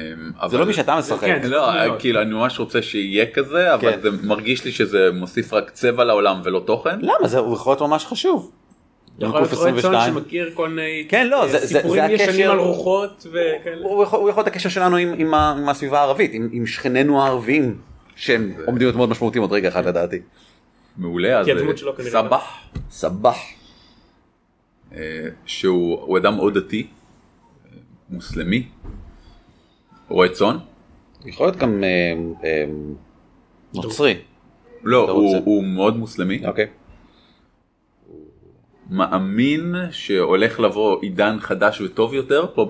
[0.50, 1.20] זה לא מי שאתה משחק.
[1.22, 2.00] כן, זה לא, מאוד.
[2.00, 4.00] כאילו אני ממש רוצה שיהיה כזה, אבל כן.
[4.02, 7.00] זה מרגיש לי שזה מוסיף רק צבע לעולם ולא תוכן.
[7.02, 7.28] למה?
[7.28, 8.52] זה הוא יכול להיות ממש חשוב.
[9.20, 10.14] יכול להיות קוף רועה צאן 22.
[10.14, 13.82] שמכיר כל מיני כן, לא, אה, סיפורים ישנים על רוחות וכאלה.
[13.84, 16.66] הוא יכול הוא יכול להיות הקשר שלנו עם- עם ה- עם הסביבה הערבית, עם עם
[16.68, 17.78] שכנינו הערבים,
[18.16, 20.20] שהם עומדים להיות מאוד משמעותיים עוד רגע אחד לדעתי.
[20.98, 21.74] מעולה, אז אה, כנראה
[22.12, 22.44] סבח,
[22.92, 23.36] סבח.
[24.96, 25.00] אה,
[25.46, 26.88] שהוא הוא אדם מאוד דתי,
[27.66, 27.78] אה,
[28.10, 28.68] מוסלמי,
[30.10, 30.58] רועה צאן.
[31.26, 32.66] יכול להיות גם אה, אה,
[33.74, 34.14] נוצרי.
[34.84, 35.38] לא, הוא?
[35.46, 36.46] הוא מאוד מוסלמי.
[36.48, 36.66] אוקיי.
[38.90, 42.70] מאמין שהולך לבוא עידן חדש וטוב יותר פה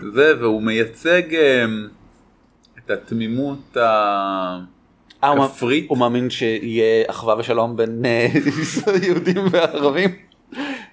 [0.00, 1.64] בזה, והוא מייצג אה,
[2.78, 3.80] את התמימות ה...
[5.24, 8.02] אה, הוא- מאמין שיהיה אחווה ושלום בין
[9.06, 10.10] יהודים וערבים?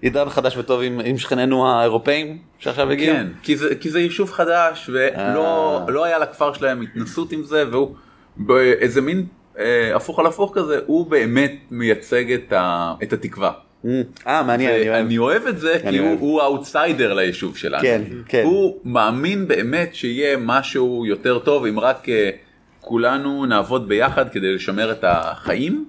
[0.06, 3.15] עידן חדש וטוב עם עם שכנינו האירופאים שעכשיו הגיעו?
[3.15, 5.91] כן, כי זה, כי זה יישוב חדש ולא אה.
[5.91, 7.95] לא היה לכפר שלהם התנסות עם זה והוא
[8.38, 9.26] באיזה מין
[9.60, 13.52] אה, הפוך על הפוך כזה הוא באמת מייצג את, ה, את התקווה.
[14.27, 15.06] אה, מעניין, אני אוהב.
[15.06, 17.82] אני אוהב את זה כי הוא, האוטסיידר ליישוב שלנו.
[17.82, 18.44] כן, כן.
[18.45, 22.30] הוא מאמין באמת שיהיה משהו יותר טוב אם רק אה,
[22.80, 25.86] כולנו נעבוד ביחד כדי לשמר את החיים.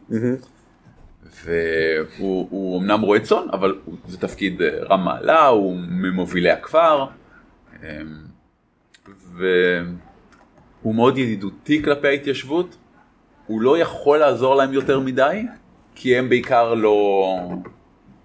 [1.44, 7.06] והוא הוא אמנם רועה צאן, אבל הוא- זה תפקיד אה, רם מעלה, הוא ממובילי הכפר,
[7.82, 7.88] אמ,
[9.32, 12.76] והוא מאוד ידידותי כלפי ההתיישבות,
[13.46, 15.42] הוא לא יכול לעזור להם יותר מדי,
[15.94, 17.26] כי הם בעיקר לא,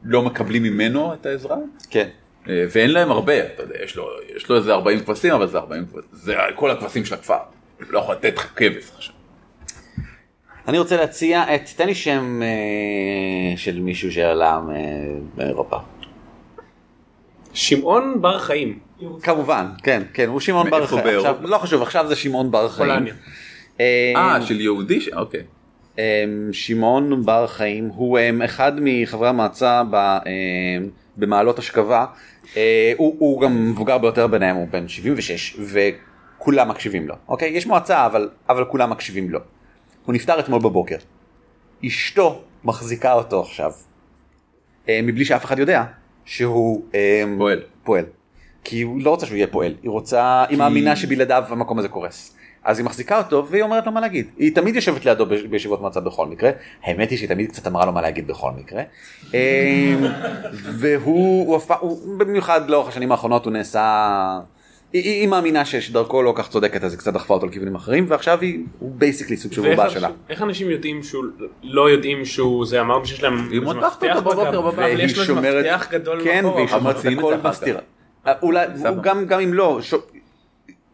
[0.04, 1.58] לא מקבלים ממנו את העזרה,
[1.90, 2.08] כן.
[2.50, 5.58] אה, ואין להם הרבה, אתה יודע, יש לו, יש לו איזה 40 כבשים, אבל זה
[5.58, 7.38] 40 כבשים, זה כל הכבשים של הכפר,
[7.90, 9.16] לא יכול לתת לך כבש עכשיו.
[10.68, 14.70] אני רוצה להציע את, תן לי שם אה, של מישהו שעלה מ-
[15.38, 15.78] מאירופה.
[17.54, 18.80] שמעון בר חיים.
[19.24, 21.04] כמובן, כן, כן, הוא שמעון בר חיים.
[21.04, 21.30] באירופה?
[21.30, 22.90] עכשיו, לא חשוב, עכשיו זה שמעון בר חיים.
[22.90, 23.14] פולניה.
[23.80, 25.00] אה, של יהודי?
[25.16, 25.42] אוקיי.
[25.98, 26.04] אמ,
[26.52, 30.18] שמעון בר חיים הוא אחד מחברי המועצה ב-
[31.18, 32.06] במעלות אשכבה.
[32.58, 37.16] אה, הוא, הוא גם מבוגר ביותר ביניהם, הוא בן 76, וכולם מקשיבים לו.
[37.30, 37.50] אוקיי?
[37.50, 39.40] יש מועצה, אבל, אבל כולם מקשיבים לו.
[40.06, 40.98] הוא נפטר אתמול בבוקר.
[41.86, 43.72] אשתו מחזיקה אותו עכשיו,
[44.90, 45.84] אה, מבלי שאף אחד יודע
[46.26, 47.62] שהוא אה, פועל.
[47.84, 48.06] פועל.
[48.64, 52.36] כי הוא לא רוצה שהוא יהיה פועל, היא רוצה, היא מאמינה שבלעדיו המקום הזה קורס.
[52.64, 54.28] אז היא מחזיקה אותו והיא אומרת לו מה להגיד.
[54.38, 56.52] היא תמיד יושבת לידו בישיבות מועצה בכל מקרה.
[56.84, 58.84] האמת היא שהיא תמיד קצת אמרה לו מה להגיד בכל מקרה.
[59.34, 59.96] אה,
[60.80, 64.40] והוא, הוא פעם, הוא- במיוחד לאורך השנים האחרונות הוא נעשה...
[64.94, 68.06] היא, היא, היא מאמינה שדרכו לא כך צודקת אז היא קצת דחפה אותו לכיוונים אחרים
[68.08, 70.10] ועכשיו היא, הוא בייסיקלי סוג של רובה שלה.
[70.30, 71.24] איך אנשים יודעים שהוא
[71.64, 74.80] לא יודעים שהוא זה אמרנו שיש להם היא איזה מותחת מפתח אותו בבוקר בבית.
[74.80, 76.46] אבל והיא שומרת- מפתח גדול כן.
[76.56, 77.80] והיא שומרת את הכל בסתירה.
[78.28, 78.66] אה, אולי.
[79.04, 79.80] גם, גם אם לא.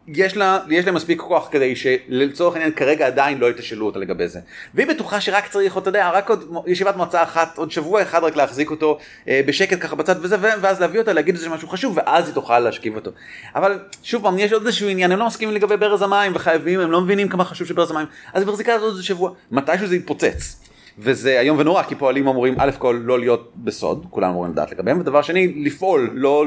[0.07, 4.27] יש לה, יש לה מספיק כוח כדי שלצורך העניין כרגע עדיין לא יתשאלו אותה לגבי
[4.27, 4.39] זה.
[4.73, 8.35] והיא בטוחה שרק צריך, אתה יודע, רק עוד ישיבת מועצה אחת, עוד שבוע אחד רק
[8.35, 8.97] להחזיק אותו
[9.27, 12.59] אה, בשקט ככה בצד וזה, ואז להביא אותה, להגיד איזה משהו חשוב, ואז היא תוכל
[12.59, 13.11] להשכיב אותו.
[13.55, 16.91] אבל שוב פעם, יש עוד איזשהו עניין, הם לא מסכימים לגבי ברז המים, וחייבים, הם
[16.91, 20.67] לא מבינים כמה חשוב שברז המים, אז היא מחזיקה עוד איזה שבוע, מתישהו זה יתפוצץ.
[20.99, 24.99] וזה איום ונורא כי פועלים אמורים א' כל לא להיות בסוד כולם אמורים לדעת לגביהם
[24.99, 26.45] ודבר שני לפעול לא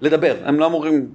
[0.00, 1.06] לדבר הם לא אמורים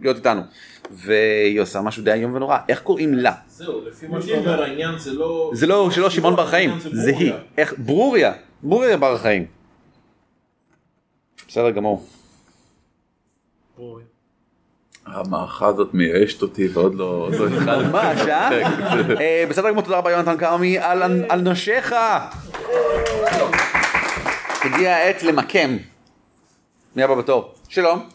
[0.00, 0.40] להיות איתנו
[0.90, 4.98] והיא עושה משהו די איום ונורא איך קוראים לה זהו, לפי מה שאתה אומר, העניין
[4.98, 5.50] זה לא...
[5.54, 7.32] זה לא שלא שמעון בר חיים זה היא.
[7.58, 8.32] איך ברוריה
[8.62, 9.46] ברוריה בר חיים.
[11.48, 12.06] בסדר גמור.
[15.06, 17.48] המערכה הזאת מייאשת אותי ועוד לא עוד לא.
[17.76, 18.50] ממש אה?
[19.20, 21.94] אה, בסדר גמור תודה רבה יונתן כרמי על על נשיך.
[24.64, 25.76] הגיעה העת למקם.
[26.96, 27.54] מי הבא בתור?
[27.68, 28.08] שלום.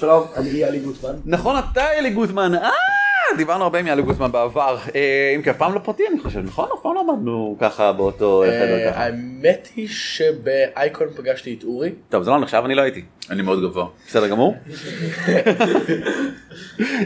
[0.00, 1.14] שלום, אני יאלי גוטמן.
[1.24, 2.70] נכון אתה אלי גוטמן, אה,
[3.36, 6.38] דיברנו הרבה עם יאלי גוטמן בעבר, אה, אם כי אף פעם לא פרטי אני חושב,
[6.38, 6.68] נכון?
[6.74, 9.04] אף פעם לא עמדנו ככה באותו חדר אה, ככה.
[9.04, 11.92] האמת היא שבאייקון פגשתי את אורי.
[12.08, 13.04] טוב זה לא נחשב, אני לא הייתי.
[13.30, 13.86] אני מאוד גבוה.
[14.06, 14.54] בסדר גמור.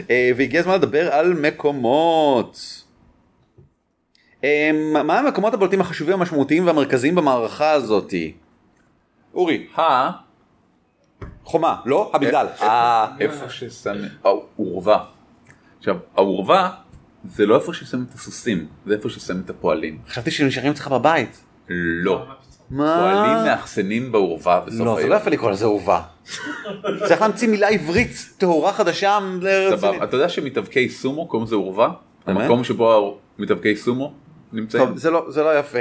[0.09, 2.81] אה, והגיע הזמן לדבר על מקומות.
[5.03, 8.33] מה המקומות הבולטים החשובים המשמעותיים והמרכזיים במערכה הזאתי?
[9.33, 10.24] אורי, ה...
[11.45, 12.11] חומה, לא?
[12.13, 12.45] המגדל.
[12.61, 15.03] אה, איפה ששמים, האורווה.
[15.79, 16.69] עכשיו, האורווה
[17.25, 19.97] זה לא איפה ששמים את הסוסים, זה איפה ששמים את הפועלים.
[20.09, 21.43] חשבתי שנשארים אצלך בבית.
[21.69, 22.25] לא.
[22.69, 22.97] מה?
[22.99, 25.09] פועלים מאחסנים באורווה בסוף לא, זה היום.
[25.09, 26.01] לא יפה לקרוא לזה אהובה.
[27.07, 29.19] צריך להמציא מילה עברית טהורה חדשה.
[29.77, 30.03] סבבה.
[30.03, 31.89] אתה יודע שמתאבקי סומו קוראים לזה אורווה?
[32.25, 34.13] המקום שבו מתאבקי סומו
[34.53, 34.97] נמצאים.
[34.97, 35.79] זה לא- זה לא יפה.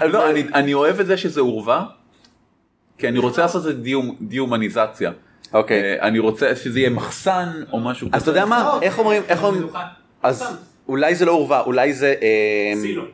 [0.12, 1.86] לא, אני- אוהב את זה שזה אורווה,
[2.98, 5.10] כי אני רוצה לעשות את זה דהומניזציה.
[5.52, 5.82] אוקיי.
[5.82, 8.16] אה, אני רוצה שזה יהיה מחסן או משהו כזה.
[8.16, 8.78] אז אתה יודע מה?
[8.82, 9.22] איך אומרים?
[9.28, 9.66] איך אומרים?
[10.22, 10.44] אז
[10.88, 12.14] אולי זה לא אורווה, אולי זה...
[12.22, 13.04] אה, סילו.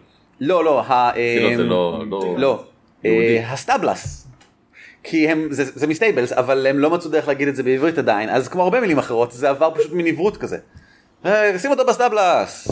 [0.41, 0.81] לא, לא.
[0.81, 2.65] ה- אה, סילו זה לא- לא- לא.
[3.47, 4.27] ה stables.
[5.05, 7.99] כי הם, זה, זה מ stables, אבל הם לא מצאו דרך להגיד את זה בעברית
[7.99, 10.59] עדיין, אז כמו הרבה מילים אחרות, זה עבר פשוט מין עברות כזה.
[11.59, 12.69] שים אותו בסטבלס.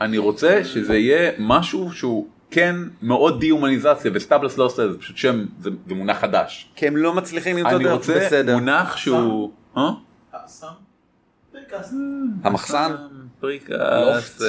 [0.00, 5.16] אני רוצה שזה יהיה משהו שהוא כן מאוד דיומניזציה, וסטאבלס לא עושה את זה, פשוט
[5.16, 6.70] שם, זה זה מונח חדש.
[6.76, 8.54] כי הם לא מצליחים למצוא אני דרך, רוצה בסדר.
[8.54, 9.52] מונח שהוא...
[9.76, 9.90] אה?
[12.44, 12.92] המחסן?
[13.40, 13.70] פריקס.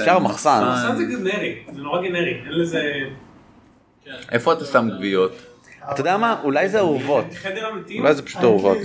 [0.02, 0.64] אפשר מחסן.
[0.72, 2.82] מחסן זה גנרי, זה נורא גנרי, אין לזה...
[4.32, 5.32] איפה אתה שם גוויות?
[5.92, 6.42] אתה יודע מה?
[6.44, 7.26] אולי זה אהובות.
[7.34, 8.78] חדר אמיתי, אולי זה פשוט אהובות.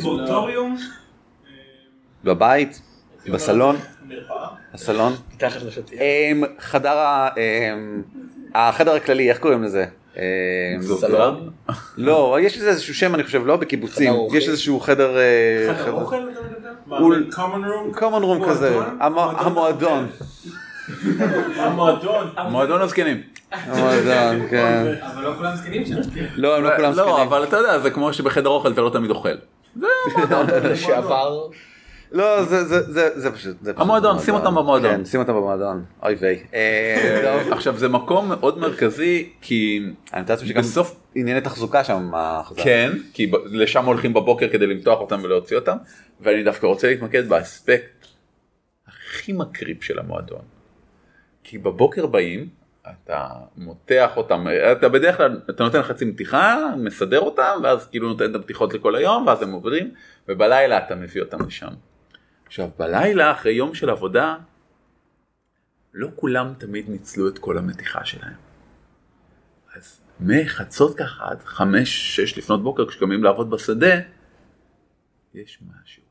[2.24, 2.82] בבית?
[3.32, 3.76] בסלון?
[4.08, 4.48] מרפאה?
[4.72, 5.12] הסלון?
[5.34, 6.00] מתחת לשטיח.
[6.00, 7.28] אמ, חדר ה...
[8.54, 9.84] החדר הכללי, איך קוראים לזה?
[10.80, 11.50] סלון?
[11.96, 14.12] לא, יש לזה איזשהו שם אני חושב, לא בקיבוצים?
[14.34, 15.16] יש איזשהו חדר...
[15.18, 15.74] אה,
[17.30, 17.98] common room?
[17.98, 18.98] common room כזה, מועדון?
[19.00, 20.06] המו- מועדון המועדון.
[21.56, 22.26] המועדון.
[22.50, 23.22] מועדון הזקנים.
[23.52, 24.84] המועדון, כן.
[25.02, 25.94] אבל לא כולם זקנים שם.
[26.36, 27.14] לא, הם לא כולם לא, זקנים.
[27.28, 29.28] אבל אתה יודע, זה כמו שבחדר אוכל אתה לא תמיד אוכל.
[30.64, 31.46] לשעבר.
[32.12, 33.56] לא, זה- זה- זה זה פשוט...
[33.62, 34.90] זה המועדון, שים אותם במועדון.
[34.96, 35.84] כן, שים אותם במועדון.
[36.02, 36.42] אוי ויי.
[36.54, 37.52] אה.
[37.52, 39.80] עכשיו זה מקום מאוד מרכזי כי
[40.12, 42.62] אני מתאר לעצמי שגם בסוף ענייני תחזוקה שם החזק.
[42.64, 45.76] כן כי לשם הולכים בבוקר כדי למתוח אותם ולהוציא אותם
[46.20, 48.06] ואני דווקא רוצה להתמקד באספקט
[48.88, 50.42] הכי מקריב של המועדון.
[51.44, 52.48] כי בבוקר באים
[52.88, 53.26] אתה
[53.56, 58.34] מותח אותם אתה בדרך כלל אתה נותן חצי מתיחה מסדר אותם ואז כאילו נותן את
[58.34, 59.90] המתיחות לכל היום ואז הם עוברים
[60.28, 61.68] ובלילה אתה מביא אותם לשם.
[62.52, 64.36] עכשיו בלילה אחרי יום של עבודה
[65.94, 68.36] לא כולם תמיד ניצלו את כל המתיחה שלהם.
[69.74, 73.94] אז מחצות ככה עד חמש, שש לפנות בוקר כשקמים לעבוד בשדה,
[75.34, 76.02] יש משהו.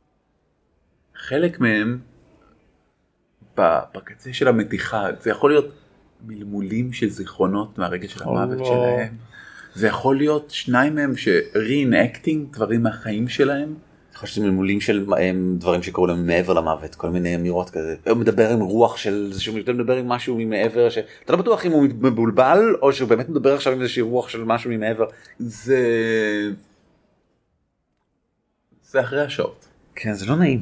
[1.15, 1.99] חלק מהם
[3.57, 5.73] בקצה של המתיחה, זה יכול להיות
[6.21, 8.65] מלמולים של זיכרונות מהרגע של המוות לא.
[8.65, 9.17] שלהם.
[9.73, 13.75] זה יכול להיות שניים מהם ש-reenacting דברים מהחיים שלהם,
[14.23, 15.05] להיות שזה מלמולים של
[15.57, 17.95] דברים שקרו להם מעבר למוות, כל מיני אמירות כזה.
[18.09, 20.97] הוא מדבר עם רוח של זה שהוא מדבר עם משהו ממעבר, ש...
[21.25, 24.43] אתה לא בטוח אם הוא מבולבל או שהוא באמת מדבר עכשיו עם איזושהי רוח של
[24.43, 25.05] משהו ממעבר.
[25.39, 25.79] זה...
[28.83, 29.67] זה אחרי השעות.
[29.95, 30.61] כן, זה לא נעים.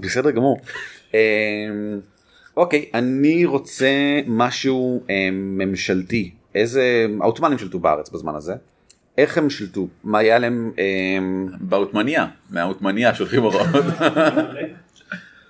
[0.00, 0.60] בסדר גמור.
[1.14, 1.18] אמ,
[2.56, 6.30] אוקיי, אני רוצה משהו אמ, ממשלתי.
[6.54, 7.06] איזה...
[7.20, 8.54] העות'מאנים שלטו בארץ בזמן הזה.
[9.18, 9.86] איך הם שלטו?
[10.04, 10.72] מה היה להם...
[10.78, 13.66] אמ, בעות'מאניה, מהעות'מאניה שולחים הוראות.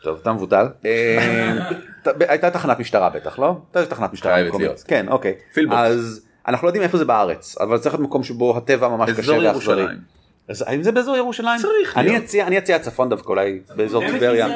[0.02, 0.66] טוב, אתה מבוטל.
[2.02, 3.58] ת- הייתה תחנת משטרה בטח, לא?
[3.74, 4.84] הייתה תחנת משטרה מקומית.
[4.86, 5.34] כן, אוקיי.
[5.54, 5.78] פילבוקס.
[5.80, 9.20] אז אנחנו לא יודעים איפה זה בארץ, אבל צריך להיות מקום שבו הטבע ממש קשה
[9.20, 9.50] אזור ואכזרי.
[9.80, 9.98] ירושלים.
[10.48, 11.60] אז האם זה באזור ירושלים?
[11.60, 12.24] צריך אני להיות.
[12.24, 14.48] אציע, אני אציע צפון דווקא אולי באזור טבריה.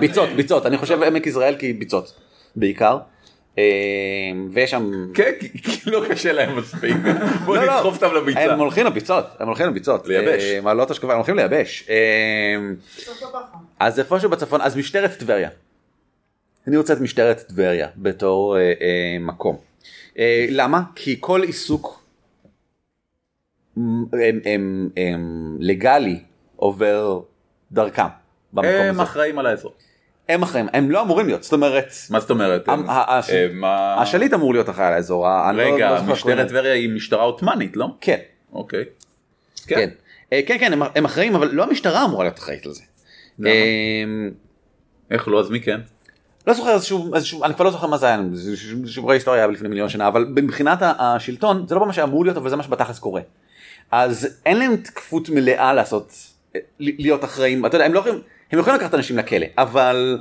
[0.00, 2.12] ביצות, ביצות, אני חושב עמק יזרעאל כי ביצות,
[2.56, 2.98] בעיקר.
[3.58, 3.62] אמ,
[4.52, 4.90] ויש שם...
[5.14, 6.96] כן, כי- לא קשה להם מספיק.
[7.44, 7.74] בוא לא, לא.
[7.76, 8.52] נדחוף אותם לביצה.
[8.52, 10.06] הם הולכים לביצות, הם הולכים לביצות.
[10.06, 10.42] לייבש.
[10.62, 11.84] מעלות השכבה, הם הולכים לייבש.
[11.88, 11.96] אה,
[13.80, 15.48] אז איפשהו בצפון, אז משטרת טבריה.
[16.66, 19.56] אני רוצה את משטרת טבריה בתור אה, אה, מקום.
[20.18, 20.82] אה, למה?
[20.94, 22.02] כי כל עיסוק
[25.60, 26.20] לגלי
[26.56, 27.20] עובר
[27.72, 28.02] דרכם.
[28.52, 29.00] במקום הם.
[29.00, 29.74] אחראים על האזור.
[30.28, 32.68] הם אחראים, הם לא אמורים להיות, זאת אומרת, מה זאת אומרת?
[32.68, 35.26] הם- הש- מה- השליט אמור להיות אחראי על האזור.
[35.28, 36.48] לא- לא רגע, איך קוראים משטרת.
[36.48, 37.86] טבריה היא משטרה עות'מאנית, לא?
[38.00, 38.18] כן.
[38.52, 38.84] אוקיי.
[39.66, 39.88] כן.
[40.32, 42.82] אה, כן, כן, הם- הם אחראים, אבל לא המשטרה אמורה להיות אחראית לזה.
[43.38, 43.48] למה?
[43.50, 44.04] אה,
[45.10, 45.80] איך לא, אז מי כן?
[46.46, 49.52] לא זוכר איזשהו, איזשהו, אני כבר לא זוכר מה זה היה, זה שיעורי היסטוריה היה
[49.52, 52.98] לפני מיליון שנה, אבל מבחינת השלטון זה לא מה שאמור להיות, אבל זה מה שבתכלס
[52.98, 53.20] קורה.
[53.90, 56.12] אז אין להם תקפות מלאה לעשות,
[56.56, 58.20] אה, להיות אחראים, אתה יודע, הם לא יכולים,
[58.52, 60.18] הם יכולים לקחת אנשים לכלא, אבל.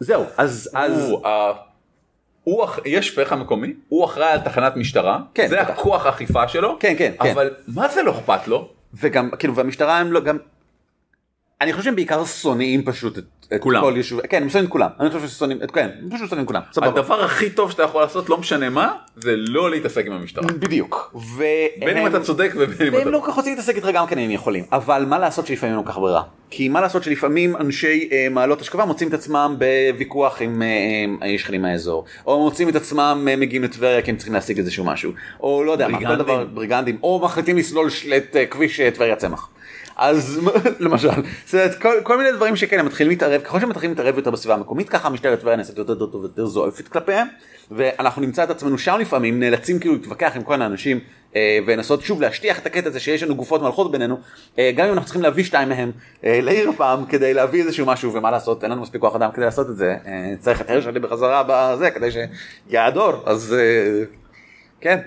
[0.00, 0.70] זהו, אז,
[2.44, 5.60] הוא, יש פחה מקומי, הוא אחראי על תחנת משטרה, כן, זה.
[5.60, 7.30] הכוח האכיפה שלו, כן, כן, כן.
[7.30, 8.68] אבל מה זה לא אכפת לו?
[8.94, 10.38] וגם, כאילו, והמשטרה הם לא, גם,
[11.60, 13.24] אני חושב שהם בעיקר שונאים פשוט את,
[13.54, 13.80] את כולם.
[13.80, 16.42] כל יישוב, כן, הם שונאים את כולם, אני חושב ששונאים, את- כן, הם פשוט שונאים
[16.44, 16.88] את כולם, סבבה.
[16.88, 20.44] הדבר הכי טוב שאתה יכול לעשות, לא משנה מה, זה לא להתעסק עם המשטרה.
[20.46, 21.14] בדיוק.
[21.36, 21.42] ו-
[21.80, 23.88] בין אם הם- אתה צודק ובין אם והם אתה לא כל כך רוצים להתעסק איתך
[23.94, 26.22] גם כן אם יכולים, אבל מה לעשות שלפעמים אין כל כך ברירה.
[26.50, 29.56] כי מה לעשות שלפעמים אנשי אה, מעלות השכבה מוצאים את עצמם
[29.92, 30.62] בוויכוח עם
[31.22, 34.84] אה, שכנים מהאזור, או מוצאים את עצמם אה, מגיעים לטבריה כי הם צריכים להשיג איזשהו
[34.84, 36.18] משהו, או לא יודע מה, בריגנדים.
[36.24, 39.48] דבר, בריגנדים, או מחליטים לסלול את אה, כביש אה, טבריה צמח.
[39.98, 40.40] אז
[40.80, 41.08] למשל,
[41.46, 44.54] זאת כל, כל מיני דברים שכן הם מתחילים להתערב, ככל שהם מתחילים להתערב יותר בסביבה
[44.54, 47.26] המקומית, ככה משטרת טבריה נעשית יותר טוב ויותר זועפת כלפיהם,
[47.70, 51.00] ואנחנו נמצא את עצמנו שם לפעמים, נאלצים כאילו להתווכח עם כל מיני אנשים,
[51.36, 54.18] אה, ולנסות שוב להשטיח את הקטע הזה שיש לנו גופות מלכות בינינו,
[54.58, 55.92] אה, גם אם אנחנו צריכים להביא שתיים מהם
[56.24, 59.44] אה, לעיר פעם כדי להביא איזשהו משהו, ומה לעשות, אין לנו מספיק כוח אדם כדי
[59.44, 64.04] לעשות את זה, אה, צריך את הרש שלי בחזרה בזה, כדי שיעדור, אז אה,
[64.80, 64.98] כן.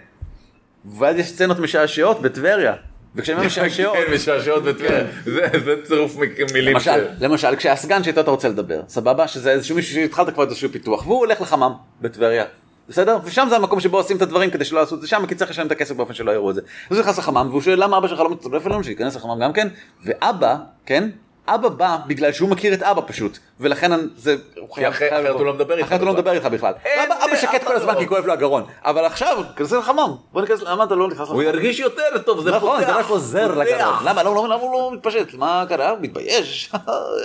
[0.98, 2.76] ואז יש סצנות משעשעות בטבריה,
[3.16, 5.04] וכשהן משעשעות, כן, משעשעות בטבריה.
[5.26, 6.16] זה זה צירוף
[6.54, 6.78] מילים.
[7.20, 9.28] למשל כשהסגן שאיתו אתה רוצה לדבר, סבבה?
[9.28, 12.46] שזה איזשהו מישהו שהתחלת כבר איזשהו פיתוח, והוא הולך לחמם בטבריה.
[12.90, 13.18] בסדר?
[13.24, 15.52] ושם זה המקום שבו עושים את הדברים כדי שלא יעשו את זה שם, כי צריך
[15.52, 16.62] לשלם את הכסף באופן שלא יראו את זה.
[16.62, 19.54] אז הוא נכנס לחמם, והוא שואל למה אבא שלך לא מצטרף אלינו, שייכנס לחמם גם
[19.54, 19.68] כן,
[20.06, 20.56] ואבא,
[20.86, 21.10] כן?
[21.48, 24.36] אבא בא בגלל שהוא מכיר את אבא פשוט, ולכן זה...
[24.74, 25.46] חייב- אחרת הוא.
[25.46, 26.14] לא מדבר איתך אחרת הוא לא.
[26.14, 26.74] מדבר איתך בכלל.
[27.26, 30.84] אבא שקט כל הזמן כי כואב לו הגרון, אבל עכשיו, כנסה לחמם, בוא ניכנס, למה
[30.84, 31.34] אתה לא נכנס לחמם?
[31.36, 33.58] הוא ירגיש יותר טוב, זה נכון, זה פותח, רק עוזר פותח.
[33.60, 33.94] לגרון.
[34.06, 35.34] למה לא- הוא לא מתפשט?
[35.34, 35.90] מה קרה?
[35.90, 36.72] הוא מתבייש.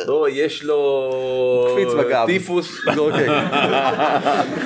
[0.06, 1.68] לא, יש לו...
[1.72, 2.26] קפיץ בגב.
[2.26, 2.68] טיפוס.
[2.98, 3.28] אוקיי.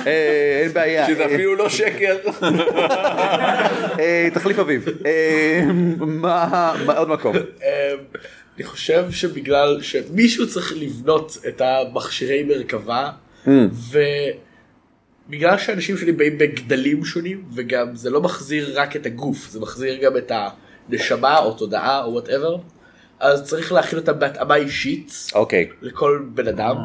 [0.07, 1.07] אה, אין בעיה.
[1.07, 2.15] שזה אפילו לא שקר.
[3.99, 4.85] אה, תחליף אביב.
[5.05, 5.61] אה,
[5.99, 7.35] מה- עוד מקום?
[8.57, 13.11] אני חושב שבגלל שמישהו צריך לבנות את המכשירי מרכבה
[15.27, 19.95] ובגלל שאנשים שלי באים בגדלים שונים וגם זה לא מחזיר רק את הגוף זה מחזיר
[20.03, 20.31] גם את
[20.89, 22.57] הנשמה או תודעה או whatever
[23.19, 25.69] אז צריך להכין אותם בהתאמה אישית אוקיי.
[25.81, 26.75] לכל בן אדם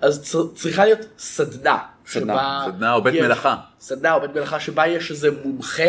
[0.00, 1.76] אז צר- צריכה להיות סדנה.
[2.06, 2.66] סדנה.
[2.66, 3.56] סדנה או בית יש- מלאכה.
[3.80, 5.82] סדנה או בית מלאכה שבה יש איזה מומחה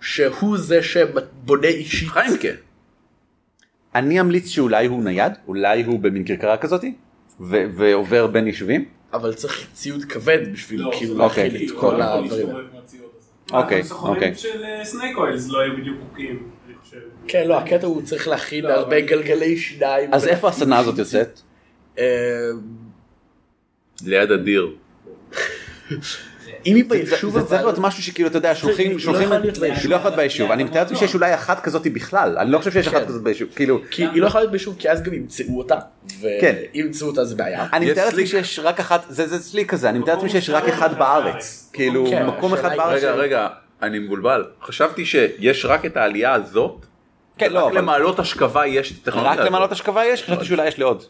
[0.00, 2.08] שהוא זה שבונה אישית.
[2.08, 2.48] חיימקה.
[3.94, 6.94] אני אמליץ שאולי הוא נייד, אולי הוא במין כרכרה כזאתי,
[7.40, 8.84] ו- ועובר בין יישובים.
[9.12, 11.50] אבל צריך ציוד כבד בשביל לא, כאילו לא, אוקיי.
[11.50, 12.48] להכיל את כל לא, הדברים.
[13.52, 14.34] אוקיי, אוקיי.
[14.34, 16.96] של snake oils לא היו בדיוק חוקיים, אני חושב.
[17.28, 20.14] כן, לא, הקטע הוא צריך להכין הרבה גלגלי שיניים.
[20.14, 21.40] אז איפה הסדנה הזאת יוצאת?
[21.98, 22.04] אה,
[24.04, 24.76] ליד הדיר.
[26.66, 29.32] אם היא זה- ביישוב זה צריך להיות משהו שכאילו אתה יודע שולחים לא שולחים.
[29.32, 29.40] היא
[29.90, 32.70] לא יכולה להיות ביישוב אני מתאר לעצמי שיש אולי אחת כזאת בכלל אני לא חושב
[32.72, 33.06] שיש אחת כן.
[33.06, 35.76] כזאת ביישוב כאילו כי היא לא יכולה להיות ביישוב כי אז גם ימצאו אותה.
[36.40, 36.54] כן.
[36.74, 37.66] ואם ימצאו אותה זה בעיה.
[37.72, 38.26] אני מתאר לעצמי.
[38.26, 42.06] שיש רק אחת זה זה סליק כזה אני מתאר לעצמי שיש רק אחד בארץ כאילו
[42.10, 43.48] כן, מקום אחד בארץ רגע, רגע,
[43.82, 44.44] אני מבולבל.
[44.62, 46.86] חשבתי שיש רק את העלייה הזאת,
[47.38, 49.46] כן, לא, רק אבל למעלות השכבה יש את הטכנולוגיה רק.
[49.46, 50.22] למעלות השכבה יש?
[50.22, 51.02] חשבתי שאולי יש לי עוד.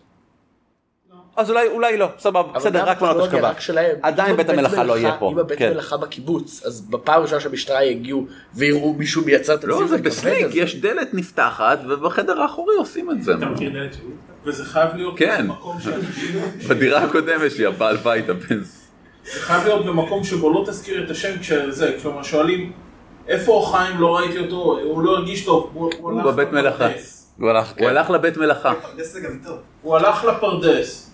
[1.41, 3.51] אז אולי אולי לא, סבבה, בסדר, רק מעלות הטכנולוגיה השכבה.
[3.51, 3.97] רק שלהם.
[4.03, 5.31] עדיין בית המלאכה לא יהיה פה.
[5.33, 5.71] אם הבית כן.
[5.73, 10.07] מלאכה בקיבוץ, אז בפעם הראשונה שהמשטרה יגיעו ויראו מישהו מייצר את לא, הציוד זה הכבד
[10.07, 10.59] בסניק, הזה.
[10.59, 13.35] יש דלת נפתחת ובחדר האחורי עושים את זה.
[13.35, 14.03] אתה מכיר דלת שלי?
[14.45, 15.47] וזה חייב להיות כן.
[15.49, 16.41] במקום שאנשים...
[16.69, 18.63] בדירה הקודמת שלי, הבעל בית הבן.
[18.63, 22.73] זה חייב להיות במקום שבו לא תזכיר את השם כשזה, כלומר שואלים
[23.29, 25.91] איפה חיים לא ראיתי אותו, הוא לא הרגיש טוב, הוא,
[26.53, 26.81] הלך.
[26.81, 27.33] לפרדס.
[27.39, 27.87] הוא הלך, הוא כן.
[27.87, 28.73] הלך לבית מלאכה.
[28.97, 29.29] זה.
[29.83, 31.10] הוא הלך לפרדס,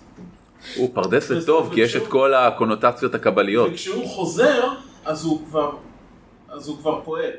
[0.75, 3.69] הוא פרדס זה טוב כי יש את כל הקונוטציות הקבליות.
[3.73, 4.63] וכשהוא חוזר,
[5.05, 5.71] אז הוא כבר,
[6.49, 7.31] אז הוא כבר פועל.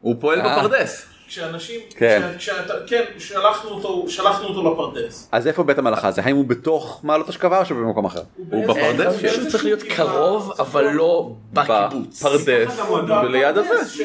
[0.00, 0.58] הוא פועל אה.
[0.58, 1.06] בפרדס.
[1.28, 2.22] כשאנשים, כן.
[2.38, 5.28] כשאתה, כן, שלחנו אותו, שלחנו אותו לפרדס.
[5.32, 6.22] אז איפה בית המלאכה הזה?
[6.24, 8.22] האם הוא בתוך מעלות השכבה או שבמקום אחר?
[8.50, 12.22] הוא בפרדס פשוט צריך להיות קרוב, אבל לא בקיבוץ.
[12.22, 12.80] בפרדס
[13.24, 14.02] וליד הזה.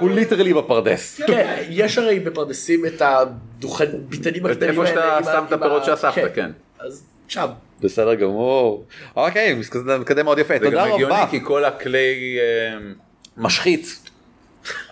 [0.00, 1.20] הוא literally בפרדס.
[1.26, 6.30] כן, יש הרי בפרדסים את הדוכן, ביתנים את הקטנים איפה שאתה שם את הפירות שאספת,
[6.34, 6.50] כן.
[6.78, 7.46] אז שם.
[7.80, 8.84] בסדר גמור.
[9.16, 9.60] אוקיי,
[9.98, 10.54] מתקדם מאוד יפה.
[10.54, 11.26] זה גם תודה הגיוני רבה.
[11.30, 12.78] כי כל הכלי אה,
[13.36, 14.02] משחית.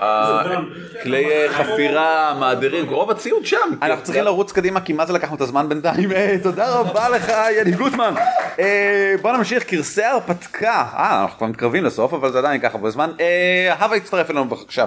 [1.03, 3.57] כלי אה, חפירה, מעדרים, רוב הציוד שם.
[3.83, 6.13] אנחנו צריכים לרוץ קדימה כי מה זה לקחנו את הזמן בינתיים.
[6.13, 8.15] אה, תודה רבה לך יני גוטמן.
[8.59, 10.85] אה, בוא נמשיך קרסי הרפתקה.
[10.95, 13.11] אה אנחנו כבר מתקרבים לסוף אבל זה עדיין ייקח הרבה זמן.
[13.21, 14.85] אה, הווה הצטרף אלינו בבקשה.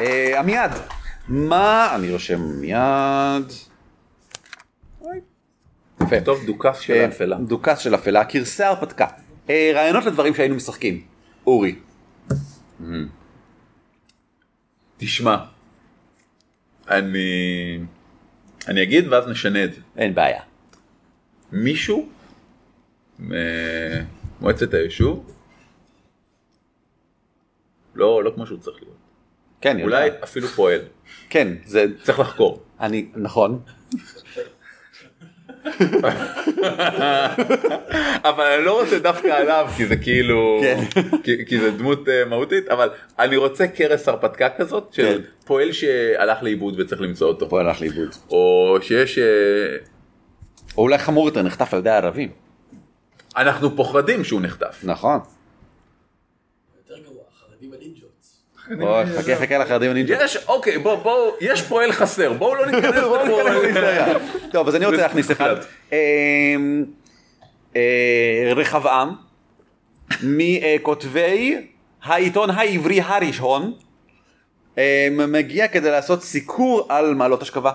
[0.00, 0.72] אה, עמיעד.
[1.28, 3.52] מה אני רושם מיד.
[6.06, 6.20] יפה.
[6.20, 7.36] טוב, דוכס של אה, האפלה.
[7.36, 9.06] דוכס של אפלה, קרסי הרפתקה.
[9.50, 11.02] אה, רעיונות לדברים שהיינו משחקים.
[11.46, 11.74] אורי.
[14.96, 15.36] תשמע,
[16.90, 17.78] אני...
[18.68, 19.80] אני אגיד ואז נשנה את זה.
[19.96, 20.42] אין בעיה.
[21.52, 22.08] מישהו
[23.18, 25.30] ממועצת היישוב,
[27.94, 28.96] לא, לא כמו שהוא צריך להיות.
[29.60, 29.96] כן, אני יודע.
[29.96, 30.80] אולי אפילו פועל.
[31.30, 32.62] כן, זה, צריך לחקור.
[32.80, 33.60] אני, נכון.
[38.24, 40.84] אבל אני לא רוצה דווקא עליו כי זה כאילו כן.
[41.22, 45.46] כי, כי זה דמות אה, מהותית אבל אני רוצה קרס הרפתקה כזאת של כן.
[45.46, 48.08] פועל שהלך לאיבוד וצריך למצוא אותו פה הלך לאיבוד.
[48.30, 49.24] או שיש אה,
[50.76, 52.30] או אולי חמור יותר, נחטף על ידי הערבים.
[53.36, 54.80] אנחנו פוחדים שהוא נחטף.
[54.82, 55.20] נכון.
[56.76, 58.26] יותר גרוע, חרדים ונינג'ות.
[59.16, 60.24] חכה חכה לחרדים הנינג'ה.
[60.24, 63.18] יש אוקיי בוא בוא יש פועל חסר בואו לא ניכנס לפה.
[64.52, 65.56] טוב, אז אני רוצה להכניס אחד.
[65.92, 66.84] אמ,
[67.76, 69.12] אה, רחבעם,
[70.22, 71.56] מכותבי
[72.02, 73.72] העיתון העברי הראשון,
[74.78, 74.82] אמ,
[75.32, 77.72] מגיע כדי לעשות סיקור על מעלות השכבה.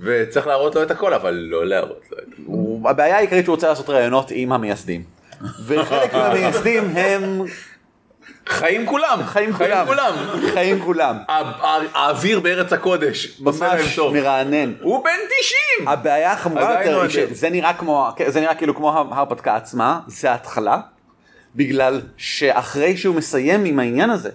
[0.00, 2.88] וצריך להראות לו את הכל אבל לא להראות לו את הכל.
[2.88, 5.02] הבעיה העיקרית שהוא רוצה לעשות ראיונות עם המייסדים.
[5.66, 7.42] וחלק מהמייסדים הם
[8.48, 9.86] חיים כולם חיים כולם.
[10.52, 11.16] חיים כולם.
[11.94, 13.98] האוויר בארץ הקודש ממש.
[13.98, 14.72] מרענן.
[14.80, 15.10] הוא בן
[15.78, 15.88] 90.
[15.88, 17.10] הבעיה החמורה יותר היא.
[17.10, 20.80] שזה נראה כמו, זה נראה כאילו כמו ההרפתקה עצמה, זה ההתחלה,
[21.56, 24.30] בגלל שאחרי שהוא מסיים עם העניין הזה,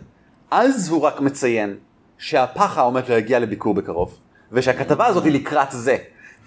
[0.51, 1.75] אז הוא רק מציין
[2.17, 4.17] שהפחה עומד להגיע לביקור בקרוב,
[4.51, 5.97] ושהכתבה הזאת היא לקראת זה.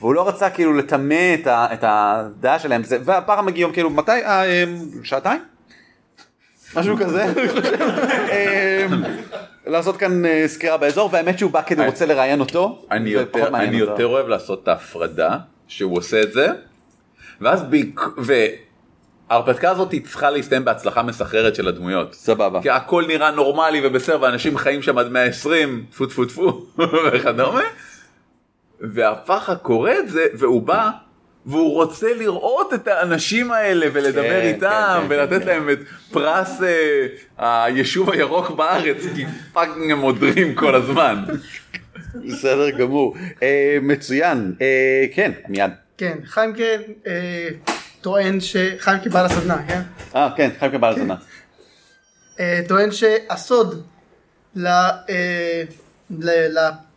[0.01, 4.13] והוא לא רצה כאילו לטמא את, ה- את הדעה שלהם, זה, והפחה מגיע כאילו מתי?
[4.13, 4.65] אה, אה,
[5.03, 5.41] שעתיים?
[6.77, 7.75] משהו כזה, אני חושב.
[8.31, 8.87] אה,
[9.67, 12.87] לעשות כאן אה, סקירה באזור, והאמת שהוא בא כדי רוצה לראיין אותו.
[12.91, 15.39] אני יותר, אני אוהב לעשות את ההפרדה,
[15.69, 16.49] שהוא עושה את זה,
[17.41, 18.01] ואז ביק...
[19.29, 22.15] וההרפתקה הזאת צריכה להסתיים בהצלחה מסחררת של הדמויות.
[22.15, 22.63] סבבה.
[22.63, 26.67] כי הכל נראה נורמלי ובסדר, ואנשים חיים שם עד 120, טפו טפו טפו,
[27.13, 27.63] וכדומה.
[28.81, 30.91] והפחה קורא את זה, והוא בא,
[31.47, 34.61] והוא רוצה לראות את האנשים האלה ולדבר כן, איתם,
[35.01, 35.47] כן, כן, ולתת כן.
[35.47, 35.79] להם את
[36.13, 36.61] פרס
[37.41, 41.25] אה, היישוב הירוק בארץ, כי fucking הם עודרים כל הזמן.
[42.29, 43.15] בסדר גמור.
[43.43, 44.53] אה, מצוין.
[44.61, 44.67] אה,
[45.15, 45.71] כן, מיד.
[45.99, 46.63] כן, חיימקה
[47.07, 47.49] אה,
[48.01, 48.57] טוען ש...
[48.79, 49.81] חיימקה בעל הסדנה, כן?
[50.17, 51.15] אה, כן, חיימקה בעל הסדנה.
[52.41, 53.87] אה, טוען שהסוד
[54.57, 55.63] ל- אה,
[56.21, 56.49] ל-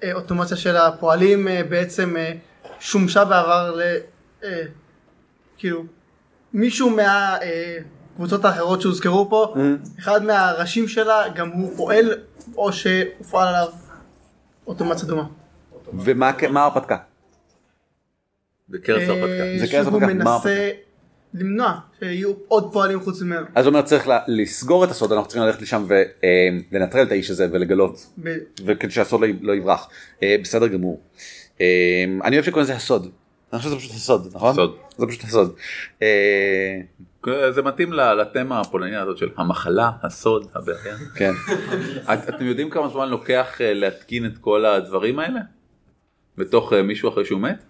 [0.04, 2.32] לאוטומציה של הפועלים אה, בעצם אה,
[2.80, 3.82] שומשה בעבר ל...
[4.46, 4.64] אה,
[5.58, 5.84] כאילו,
[6.54, 9.56] מישהו מהקבוצות האחרות שהוזכרו פה,
[10.00, 12.14] אחד מהראשים שלה גם הוא פועל
[12.58, 13.68] או שהופעל עליו
[14.68, 15.24] אוטומציה דומה.
[15.94, 16.98] ומה מה ההרפתקה?
[18.70, 19.60] בקרס אה, הרפתקה.
[19.66, 20.70] זה קרס הרפתקה, מה מנסה
[21.34, 23.46] למנוע שיהיו עוד פועלים חוץ ממנו.
[23.56, 25.86] אז הוא אומר צריך לה- לסגור את הסוד, אנחנו צריכים ללכת לשם
[26.72, 29.90] ולנטרל את האיש הזה ולגלות, ב- וכדי שהסוד לא לא יברח.
[30.24, 31.02] אה, בסדר גמור.
[31.62, 31.66] אה,
[32.24, 33.12] אני אוהב שקוראים לזה הסוד.
[33.56, 34.56] אני חושב שזה פשוט הסוד, נכון?
[34.56, 34.76] סוד.
[34.98, 35.56] זה פשוט הסוד.
[36.02, 36.82] אה,
[37.52, 40.96] זה מתאים לתמה הפולניה הזאת של המחלה, הסוד, הבעיה.
[41.16, 41.32] כן.
[42.14, 45.40] את- אתם יודעים כמה זמן לוקח אה, להתקין את כל הדברים האלה?
[46.38, 47.64] בתוך אה, מישהו אחרי שהוא מת?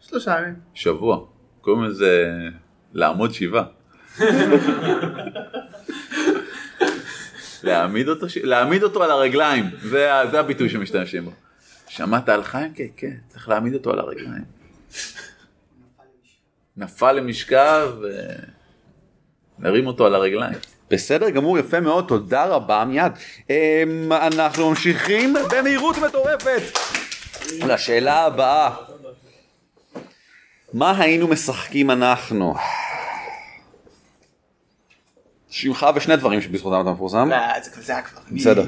[0.00, 0.54] שלושה ימים.
[0.74, 1.26] שבוע.
[1.60, 2.38] קוראים לזה
[2.92, 3.64] לעמוד שבעה.
[7.62, 8.36] להעמיד אותו, ש...
[8.36, 11.30] להעמיד אותו על הרגליים, זה, זה הביטוי שמשתמשים בו.
[11.88, 12.74] שמעת על חיים?
[12.74, 14.59] כן, כן, צריך להעמיד אותו על הרגליים.
[16.76, 17.88] נפל למשכב
[19.58, 20.54] ונרים אותו על הרגליים.
[20.90, 23.12] בסדר גמור, יפה מאוד, תודה רבה מיד.
[23.50, 26.62] אמ, אנחנו ממשיכים במהירות מטורפת
[27.66, 28.70] לשאלה הבאה.
[30.72, 32.54] מה היינו משחקים אנחנו?
[35.50, 37.32] שמך ושני דברים שבזכותם אתה מפורסם.
[37.32, 38.20] אה, זה היה כבר.
[38.30, 38.64] בסדר.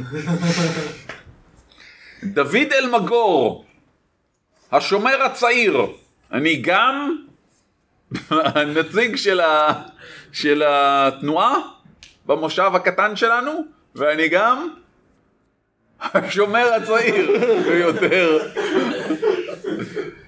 [2.24, 3.65] דוד אלמגור,
[4.73, 5.86] השומר הצעיר,
[6.33, 7.17] אני גם
[8.31, 9.83] הנציג של, ה...
[10.33, 11.59] של התנועה
[12.27, 13.53] במושב הקטן שלנו,
[13.95, 14.69] ואני גם
[16.01, 17.31] השומר הצעיר
[17.63, 18.39] ביותר.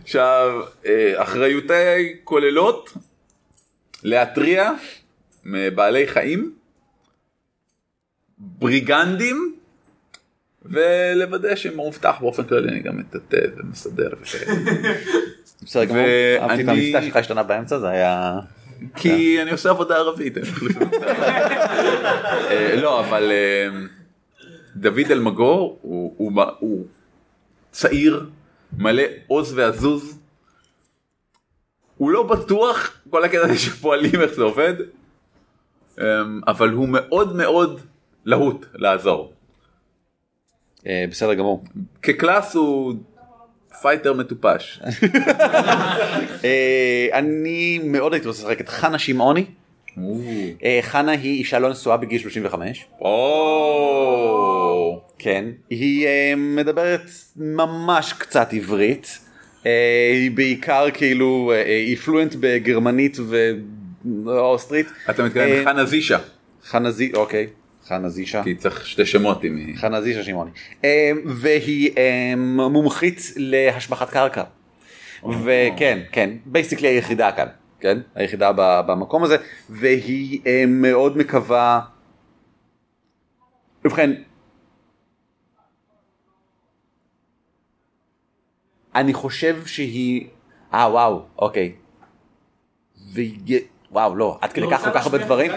[0.03, 2.93] עכשיו, אה, אחריותי כוללות
[4.03, 4.73] להתריע
[5.45, 6.55] מבעלי חיים,
[8.39, 9.55] בריגנדים,
[10.65, 14.53] ולוודא שמאובטח באופן כללי אני גם מטאטא ומסדר וכאלה.
[15.63, 16.05] בסדר גמור,
[16.41, 18.39] אהבתי את המבטא שלך השתנה באמצע, זה היה...
[18.97, 20.35] כי אני עושה עבודה ערבית.
[22.51, 23.69] אה, לא, אבל אה,
[24.77, 26.15] דוד אלמגור הוא-
[27.71, 28.27] צעיר,
[28.79, 30.19] מלא עוז ועזוז.
[31.97, 34.75] הוא לא בטוח כל הקטע הזה שפועלים איך זה עובד,
[36.01, 36.05] אה,
[36.47, 37.81] אבל הוא מאוד מאוד
[38.25, 39.33] להוט לעזור.
[40.87, 41.65] אה, בסדר גמור.
[42.03, 42.95] כ class הוא
[43.85, 44.81] fighter מטופש.
[46.45, 49.45] אה, אני מאוד הייתי רוצה לשחק את חנה שמעוני.
[50.65, 52.85] אה, חנה היא אישה לא נשואה בגיל 35.
[53.01, 55.45] או, כן.
[55.71, 59.19] היא אה, מדברת ממש קצת עברית.
[59.65, 63.17] היא בעיקר כאילו, היא fluent בגרמנית
[64.25, 64.87] ואוסטרית.
[65.11, 66.19] אתה מתכוון חנה זישה,
[66.65, 67.47] חנה זי, אוקיי.
[67.89, 68.43] חנה זישה.
[68.43, 69.77] כי צריך שתי שמות אם היא...
[69.77, 70.51] חנה זישה שמעוני.
[70.85, 74.43] אה, והיא אה, מומחית להשבחת קרקע.
[75.25, 77.47] וכן, כן, basically היחידה כאן,
[77.81, 77.99] כן?
[78.15, 78.53] היחידה
[78.87, 79.37] במקום הזה,
[79.71, 81.81] והיא אה, מאוד מקווה...
[83.85, 84.11] ובכן,
[88.95, 90.27] אני חושב שהיא...
[90.75, 91.73] אה וואו, אוקיי.
[93.13, 93.61] והיא...
[93.95, 95.51] וואו, לא, עד כדי כך כל כך הרבה דברים.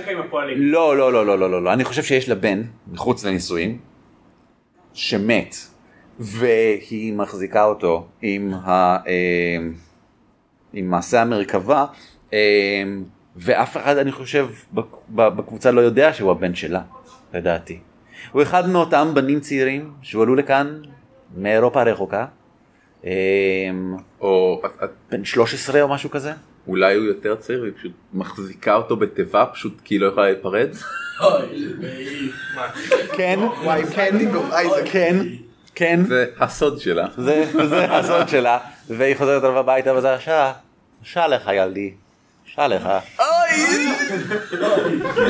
[0.58, 3.78] לא, לא, לא, לא, לא, לא, לא, אני חושב שיש לה בן, מחוץ לנישואין,
[4.94, 5.56] שמת,
[6.20, 9.58] והיא מחזיקה אותו עם, ה, אה,
[10.74, 11.86] עם מעשה המרכבה,
[12.34, 12.84] אה,
[13.36, 14.50] ואף אחד, אני חושב,
[15.10, 16.82] בקבוצה לא יודע שהוא הבן שלה,
[17.34, 17.80] לדעתי.
[18.32, 20.82] הוא אחד מאותם בנים צעירים שהועלו לכאן
[21.38, 22.26] מאירופה הרחוקה,
[23.06, 23.12] אה,
[24.22, 24.62] או
[25.12, 26.34] בן 13 או משהו כזה.
[26.68, 30.70] אולי הוא יותר צעיר והיא פשוט מחזיקה אותו בתיבה פשוט כי היא לא יכולה להיפרד.
[31.22, 31.66] אוי.
[33.14, 33.84] כן, וואי.
[34.86, 35.28] כן,
[35.76, 36.00] כן.
[36.08, 37.08] זה הסוד שלה.
[37.18, 38.58] זה, זה הסוד שלה,
[38.90, 40.54] והיא חוזרת אליו הביתה וזה שעה,
[41.04, 41.94] שעה לך ילדי,
[42.46, 42.90] שעה לך.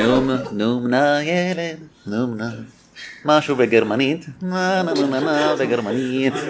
[0.05, 1.77] נום, נום נא ילד,
[2.07, 2.76] נום נא.
[3.25, 6.33] משהו בגרמנית, נה נה נה נה נה בגרמנית.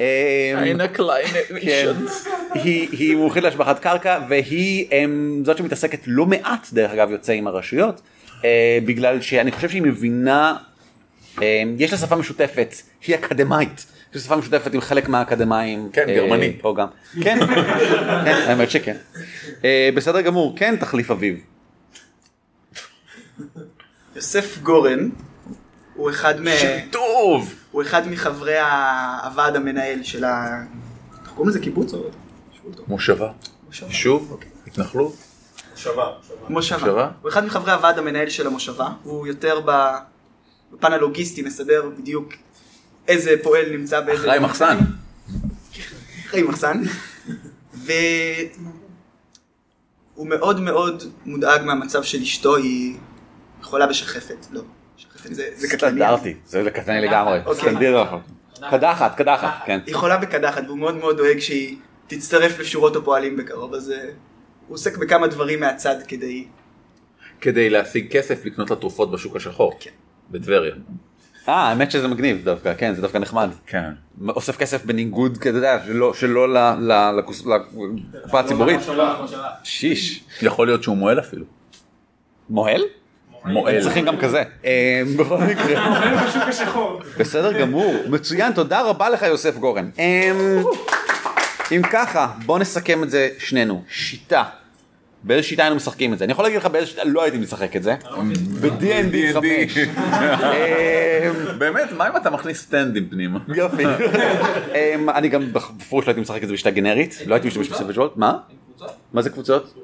[0.00, 0.06] אמ,
[1.60, 1.92] כן.
[2.54, 4.86] היא מומחית להשבחת קרקע והיא
[5.44, 8.00] זאת שמתעסקת לא מעט דרך אגב יוצא עם הרשויות
[8.44, 10.56] אה, בגלל שאני חושב שהיא מבינה
[11.38, 11.44] אמ,
[11.78, 12.74] יש לה שפה משותפת
[13.06, 13.86] היא אקדמאית.
[14.14, 16.56] יש לה שפה משותפת עם חלק מהאקדמאים כן, אה, גרמנית.
[16.60, 16.88] פה גם.
[17.22, 17.38] כן.
[18.24, 18.96] כן, האמת שכן.
[19.64, 20.54] אה, בסדר גמור.
[20.56, 21.38] כן תחליף אביב.
[24.16, 25.08] יוסף גורן
[25.94, 26.44] הוא אחד מ...
[26.90, 27.54] טוב!
[27.70, 28.58] הוא אחד מחברי
[29.24, 30.62] הוועד המנהל של ה...
[31.22, 32.10] איך קוראים לזה קיבוץ או?
[32.88, 33.32] מושבה.
[33.66, 33.88] מושבה.
[33.88, 34.38] יישוב?
[34.66, 35.14] התנחלות?
[35.76, 36.48] שווה, שווה.
[36.48, 36.78] מושבה.
[36.78, 37.10] מושבה?
[37.22, 39.96] הוא אחד מחברי הוועד המנהל של המושבה, הוא יותר ב-
[40.72, 42.32] בפן הלוגיסטי מסדר בדיוק
[43.08, 44.22] איזה פועל נמצא באיזה...
[44.22, 44.78] אחראי מחסן.
[46.26, 46.82] אחראי מחסן.
[47.74, 48.56] והוא
[50.26, 52.96] מאוד מאוד מודאג מהמצב של אשתו, היא
[53.62, 54.46] חולה בשחפת.
[54.50, 54.62] לא,
[55.22, 56.00] זה, זה קטלני.
[56.00, 57.54] סטנדרטי זה קטני לגמרי אוקיי.
[57.54, 58.04] סטנדיר
[58.70, 61.76] קדחת קדחת כן היא חולה בקדחת והוא מאוד מאוד דואג שהיא
[62.06, 63.96] תצטרף לשורות הפועלים בקרוב, אז אה,
[64.68, 66.44] הוא עוסק בכמה דברים מהצד כדי...
[67.40, 69.72] כדי להשיג כסף לקנות לה תרופות בשוק השחור.
[69.80, 69.90] כן.
[70.30, 70.74] בטבריה.
[71.48, 73.50] אה, האמת שזה מגניב דווקא, כן, זה דווקא נחמד.
[73.66, 73.90] כן.
[74.28, 75.78] אוסף כסף בניגוד, אתה יודע,
[76.14, 76.46] שלא-
[77.18, 78.80] לקופה הציבורית.
[79.64, 80.24] שיש.
[80.42, 81.44] יכול להיות שהוא מועל אפילו.
[82.50, 82.82] מוהל?
[83.44, 83.82] מועל.
[83.82, 84.42] צריכים גם כזה.
[84.64, 86.02] אה, בכל מקרה.
[86.04, 87.00] אין בשוק השחור.
[87.18, 89.90] בסדר גמור, מצוין, תודה רבה לך יוסף גורן.
[89.98, 90.62] אמ,
[91.72, 93.82] אם ככה, בוא נסכם את זה שנינו.
[93.90, 94.42] שיטה.
[95.24, 96.24] באיזה שיטה היינו משחקים את זה?
[96.24, 97.94] אני יכול להגיד לך באיזה שיטה לא הייתי משחק את זה.
[98.60, 99.78] ב-D&D 5.
[99.78, 103.38] אמ, באמת, מה אם אתה מכניס סטנדים פנימה?
[103.48, 103.84] יופי.
[105.14, 108.16] אני גם בפירוש לא הייתי משחק את זה בשיטה גנרית, לא הייתי משתמש בספר שוולט.
[108.16, 108.38] מה?
[109.12, 109.74] מה זה קבוצות?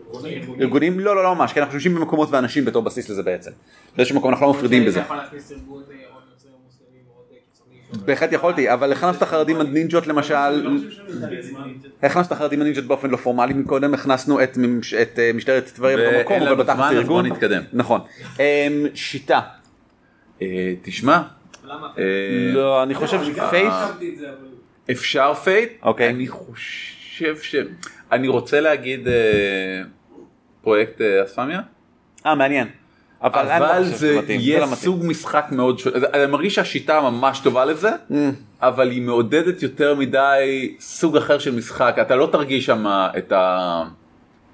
[0.60, 1.00] ארגונים?
[1.00, 3.50] לא, לא, לא ממש, כי אנחנו יושבים במקומות ואנשים בתור בסיס לזה בעצם.
[3.96, 5.02] באיזשהו מקום אנחנו לא מפרידים בזה.
[5.02, 5.24] אה, אה.
[8.04, 10.66] בהחלט יכולתי, אבל הכנסת את החרדים הנינג'ות למשל,
[12.02, 14.58] הכנסנו את החרדים הנינג'ות באופן לא פורמלי מקודם, הכנסנו את
[15.18, 17.28] אה, משטרת טבריה במקום, אבל זמן, זה אז ארגון.
[17.28, 17.62] בוא נתקדם.
[17.72, 18.00] נכון.
[18.38, 19.40] אמ, שיטה.
[20.82, 21.22] תשמע,
[22.54, 23.72] לא, אני חושב ש Fate,
[24.90, 25.72] אפשר Fate?
[25.82, 26.10] אוקיי.
[26.10, 27.56] אני חושב ש...
[28.12, 29.82] אני רוצה להגיד אה,
[30.62, 31.60] פרויקט אה, אספמיה,
[32.26, 32.68] אה מעניין.
[33.22, 34.66] אבל לא אבל זה יהיה לא.
[34.66, 36.06] סוג משחק מאוד שונה.
[36.14, 38.14] אני מרגיש שהשיטה ממש טובה לזה, Mm.
[38.62, 41.96] אבל היא מעודדת יותר מדי סוג אחר של משחק.
[42.00, 42.86] אתה לא תרגיש שם
[43.18, 43.82] את ה...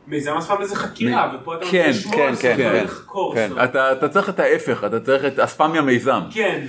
[0.06, 2.84] מיזם אספם זה חקירה, ופה אתה כן, רוצה לשמוע כן, על כן, כן.
[2.84, 3.34] לחקור.
[3.34, 3.50] כן.
[3.64, 6.20] אתה אתה צריך את ההפך, אתה צריך את אספמיה מיזם.
[6.30, 6.60] כן.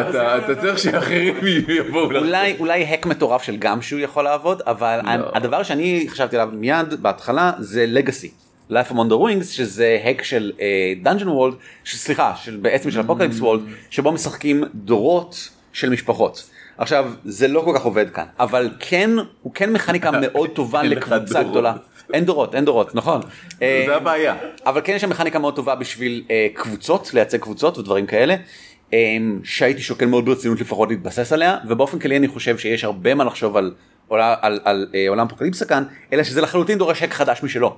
[0.00, 1.34] אתה אתה צריך שאחרים
[1.78, 2.22] יבואו לך.
[2.22, 5.30] אולי אולי האק מטורף של גם שהוא יכול לעבוד אבל לא.
[5.34, 8.30] הדבר שאני חשבתי עליו מיד בהתחלה זה לגאסי.
[8.70, 10.52] Life among the Wings שזה האק של
[11.02, 11.54] Dungeon World
[11.86, 16.50] סליחה של בעצם של Apocalypse World שבו משחקים דורות של משפחות.
[16.80, 19.10] עכשיו זה לא כל כך עובד כאן אבל כן
[19.42, 21.42] הוא כן מכניקה מאוד טובה לקבוצה.
[21.42, 21.74] גדולה.
[22.12, 23.20] אין דורות אין דורות נכון.
[23.62, 24.34] אה, זה הבעיה.
[24.66, 28.36] אבל כן יש שם מכניקה מאוד טובה בשביל אה, קבוצות, לייצג קבוצות ודברים כאלה,
[28.92, 28.98] אה,
[29.44, 33.56] שהייתי שוקל מאוד ברצינות לפחות להתבסס עליה, ובאופן כללי אני חושב שיש הרבה מה לחשוב
[33.56, 33.72] על,
[34.10, 37.76] על, על אה, עולם אפוקליפסה כאן, אלא שזה לחלוטין דורש hack חדש משלו.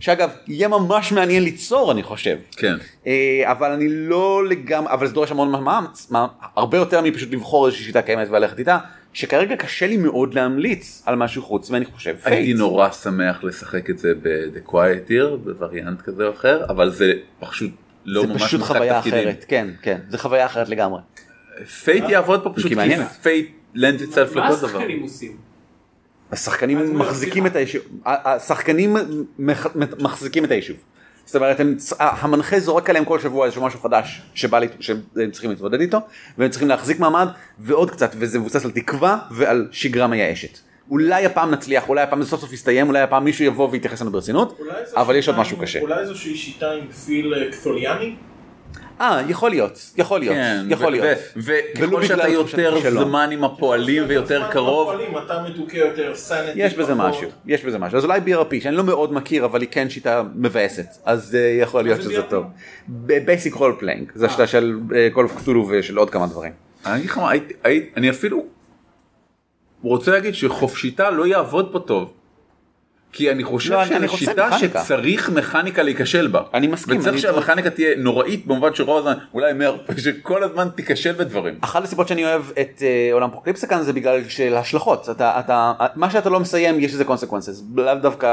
[0.00, 2.36] שאגב, יהיה ממש מעניין ליצור אני חושב.
[2.56, 2.74] כן.
[3.06, 3.12] אה,
[3.44, 7.84] אבל אני לא לגמרי, אבל זה דורש המון מאמץ, מה- הרבה יותר מפשוט לבחור איזושהי
[7.86, 8.78] שיטה קיימת וללכת איתה,
[9.12, 12.56] שכרגע קשה לי מאוד להמליץ על משהו חוץ, ואני חושב הייתי Fate.
[12.56, 17.70] נורא שמח לשחק את זה ב-The Quiet Year, בווריאנט כזה או אחר, אבל זה פשוט
[18.04, 19.18] לא זה ממש פשוט חוויה תפקידים.
[19.20, 21.00] אחרת, כן, כן, זה חוויה אחרת לגמרי.
[21.84, 22.96] Fate יעבוד פה פשוט כי.
[23.22, 24.68] Fate lends itself מה לכל דבר.
[24.78, 25.51] השחקנים עושים?
[26.32, 28.96] השחקנים מחזיקים את היישוב, השחקנים
[29.38, 29.66] מח-
[29.98, 30.76] מחזיקים את היישוב.
[31.24, 35.00] זאת אומרת, הם, המנחה זורק עליהם כל שבוע איזשהו משהו חדש שבא, לי- שהם
[35.32, 35.98] צריכים להתמודד איתו,
[36.38, 37.28] והם צריכים להחזיק מעמד,
[37.58, 40.58] ועוד קצת, וזה מבוסס על תקווה ועל שגרה מייאשת.
[40.90, 44.10] אולי הפעם נצליח, אולי הפעם זה סוף סוף יסתיים, אולי הפעם מישהו יבוא ויתייחס לנו
[44.10, 44.60] ברצינות,
[44.96, 45.80] אבל יש עוד משהו קשה.
[45.80, 48.14] אולי איזושהי שיטה עם feel אה, קתוליאני?
[49.02, 51.18] אה, יכול להיות, יכול להיות, כן, יכול ו- להיות.
[51.36, 52.90] ו- וככל שאתה יותר.
[53.04, 56.52] זמן עם הפועלים ויותר קרוב, הפועלים, אתה מדוכא יותר, sanity.
[56.54, 57.06] יש בזה פחות.
[57.10, 57.98] משהו, יש בזה משהו.
[57.98, 61.84] אז אולי BRP, שאני לא מאוד מכיר, אבל היא כן שיטה מבאסת, אז אה, יכול
[61.84, 62.30] להיות זה שזה BRP?
[62.30, 62.44] טוב.
[62.88, 64.76] Basic Role-Playing, זו שיטה של
[65.12, 66.52] Call of Cthulhu ושל עוד כמה דברים.
[66.86, 68.44] אני אגיד לך מה, הייתי- הייתי- אני אפילו
[69.82, 72.12] רוצה להגיד שחופשיטה לא יעבוד פה טוב.
[73.12, 74.84] כי אני חושב לא, שזו שיטה מכניקה.
[74.84, 76.42] שצריך מכניקה להיכשל בה.
[76.54, 81.12] אני מסכים, וצריך אני- שהמכניקה תהיה נוראית במובן שרוב הזמן, אולי מר, שכל הזמן תיכשל
[81.12, 81.54] בדברים.
[81.60, 85.08] אחת הסיבות שאני אוהב את אה, עולם אפוקליפסה כאן זה בגלל של השלכות.
[85.10, 88.26] אתה, אתה, מה שאתה לא מסיים יש לזה consequences, לאו דווקא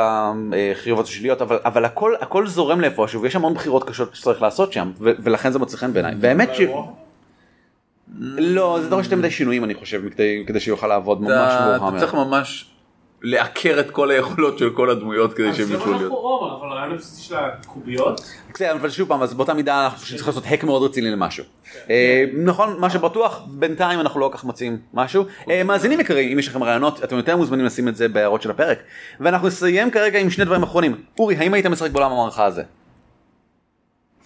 [0.53, 4.73] אה, חיובות שליליות, אבל, אבל הכל, הכל זורם לאיפשהו ויש המון בחירות קשות שצריך לעשות
[4.73, 6.13] שם, ו- ולכן זה מוצא חן בעיניי.
[6.19, 6.61] והאמת ש...
[8.37, 11.53] לא, זה דורש יותר מדי שינויים אני חושב, כדי, כדי שיוכל לעבוד ממש
[11.89, 12.65] אתה צריך ממש
[13.21, 16.11] לעקר את כל היכולות של כל הדמויות כדי שהם אז יוכלו למה אנחנו להיות.
[16.11, 18.21] אור, אבל הרעיון הבסיסי של הקוביות,
[18.53, 21.43] כן, אבל שוב פעם, אז באותה מידה אנחנו צריכים לעשות האק מאוד רציני למשהו.
[21.89, 25.25] אה, נכון, מה שבטוח, בינתיים אנחנו לא כל כך מוצאים משהו.
[25.49, 28.51] אה, מאזינים יקרים, אם יש לכם רעיונות, אתם יותר מוזמנים לשים את זה בהערות של
[28.51, 28.79] הפרק.
[29.19, 30.95] ואנחנו נסיים כרגע עם שני דברים אחרונים.
[31.19, 32.63] אורי, האם היית משחק בעולם המערכה הזה?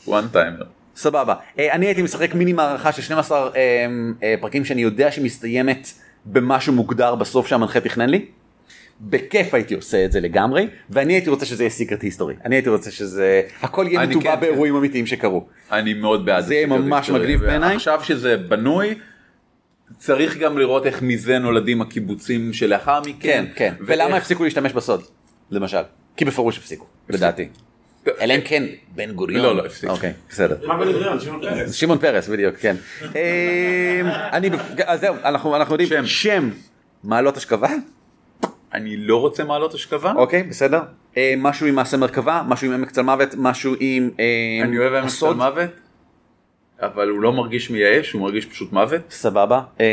[0.07, 0.65] one timer.
[0.95, 1.35] סבבה.
[1.59, 3.87] אה, אני הייתי משחק מיני מערכה של 12 אה,
[4.23, 5.87] אה, פרקים שאני יודע שמסתיימת
[6.25, 8.25] במשהו מוגדר בסוף שהמנחה תכנן לי.
[9.01, 12.35] בכיף הייתי עושה את זה לגמרי, ואני הייתי רוצה שזה יהיה סיקרט היסטורי.
[12.45, 15.47] אני הייתי רוצה שזה, הכל יהיה מטובע כן, באירועים אמיתיים שקרו.
[15.71, 17.09] אני מאוד בעד זה יהיה הסיקרט ממש.
[17.09, 17.75] מגניב בעיניי.
[17.75, 18.95] עכשיו שזה בנוי,
[19.97, 23.13] צריך גם לראות איך מזה נולדים הקיבוצים שלאחר מכן.
[23.19, 23.73] כן, כן.
[23.79, 25.03] ואיך- ולמה הפסיקו להשתמש בסוד,
[25.51, 25.81] למשל?
[26.17, 27.47] כי בפירוש הפסיקו, לדעתי.
[28.21, 28.63] אלא אם כן,
[28.95, 29.41] בן גוריון.
[29.41, 29.93] לא, לא, הפסיקו.
[29.93, 30.67] אוקיי, בסדר.
[30.67, 31.71] מה בן גוריון, שמעון פרס?
[31.71, 32.75] שמעון פרס, בדיוק, כן.
[33.01, 33.07] אמ,
[34.07, 34.49] אני,
[34.85, 36.05] אז זהו, אנחנו אנחנו יודעים, שם.
[36.05, 36.49] שם,
[37.03, 37.69] מעלות השכבה,
[38.73, 40.13] אני לא רוצה מעלות השכבה.
[40.15, 40.81] אוקיי, בסדר.
[41.17, 44.25] אה, משהו עם מעשה מרכבה, משהו עם עמק צלמוות, משהו עם אה,
[44.63, 45.29] אני אוהב עמק הסוד.
[45.29, 45.69] צלמוות.
[46.79, 49.01] אבל הוא לא מרגיש מייאש, הוא מרגיש פשוט מוות.
[49.09, 49.61] סבבה.
[49.79, 49.85] אה,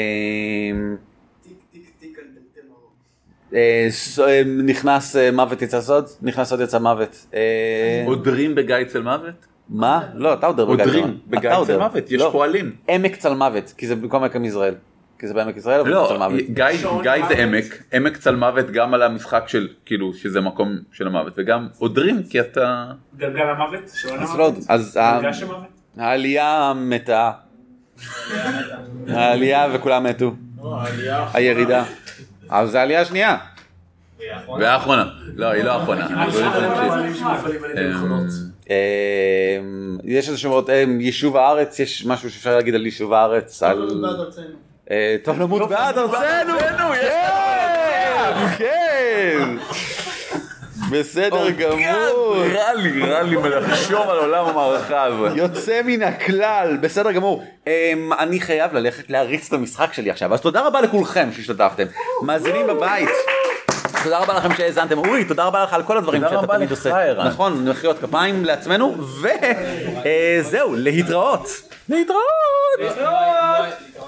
[3.55, 7.27] אה, ס- אה, נכנס אה, מוות יצא סוד, נכנס עוד יצא מוות.
[7.35, 9.35] אה, עודרים בגיא צל מוות?
[9.69, 10.01] מה?
[10.15, 11.27] לא, אתה עודר בגיא צל עודרים מוות.
[11.27, 11.79] בגיא אתה צל.
[11.79, 12.29] מוות, יש לא.
[12.33, 12.73] פועלים.
[12.89, 14.75] עמק צל מוות, כי זה במקום עמק יזרעאל.
[15.21, 16.29] כי זה בעמק יזרעאל, אבל לא.
[16.53, 16.65] גיא,
[17.03, 21.33] גיא זה עמק, עמק צל מוות גם על המשחק של, כאילו, שזה מקום של המוות,
[21.37, 22.93] וגם עודרים כי אתה...
[23.17, 23.81] גלגל המוות?
[23.95, 24.65] שעון אז לא, המוות?
[24.69, 25.65] אז המוות?
[25.97, 27.31] העלייה מתה.
[29.09, 30.35] העלייה וכולם מתו.
[31.35, 31.85] הירידה.
[32.51, 33.37] אבל זה העלייה השנייה.
[34.59, 35.05] והאחרונה.
[35.37, 36.27] לא, היא לא האחרונה.
[36.27, 36.41] לא
[37.77, 38.31] אמ.
[38.71, 43.89] אמ, יש איזה שמות, אמ, יישוב הארץ, יש משהו שאפשר להגיד על יישוב הארץ, על...
[44.91, 46.59] אה, טוב למות בעד ארצנו!
[47.01, 48.47] כן!
[48.59, 49.57] כן!
[50.91, 52.37] בסדר גמור.
[52.55, 55.37] רע לי, רע לי מלחשוב על עולם המערכה הזה.
[55.37, 57.45] יוצא מן הכלל, בסדר גמור.
[57.67, 61.85] אמ, אני חייב ללכת להריץ את המשחק שלי עכשיו, אז תודה רבה לכולכם שהשתתפתם.
[62.23, 63.09] מאזינים בבית.
[64.03, 66.71] תודה רבה לכם שהאזנתם, אורי, תודה רבה לך על כל הדברים תודה שאתה רבה תמיד
[66.71, 67.03] לך, עושה.
[67.03, 67.27] ערן.
[67.27, 68.97] נכון, מחיאות כפיים לעצמנו,
[70.41, 71.49] וזהו, להתראות.
[71.89, 72.21] להתראות!
[72.79, 74.00] להתראות.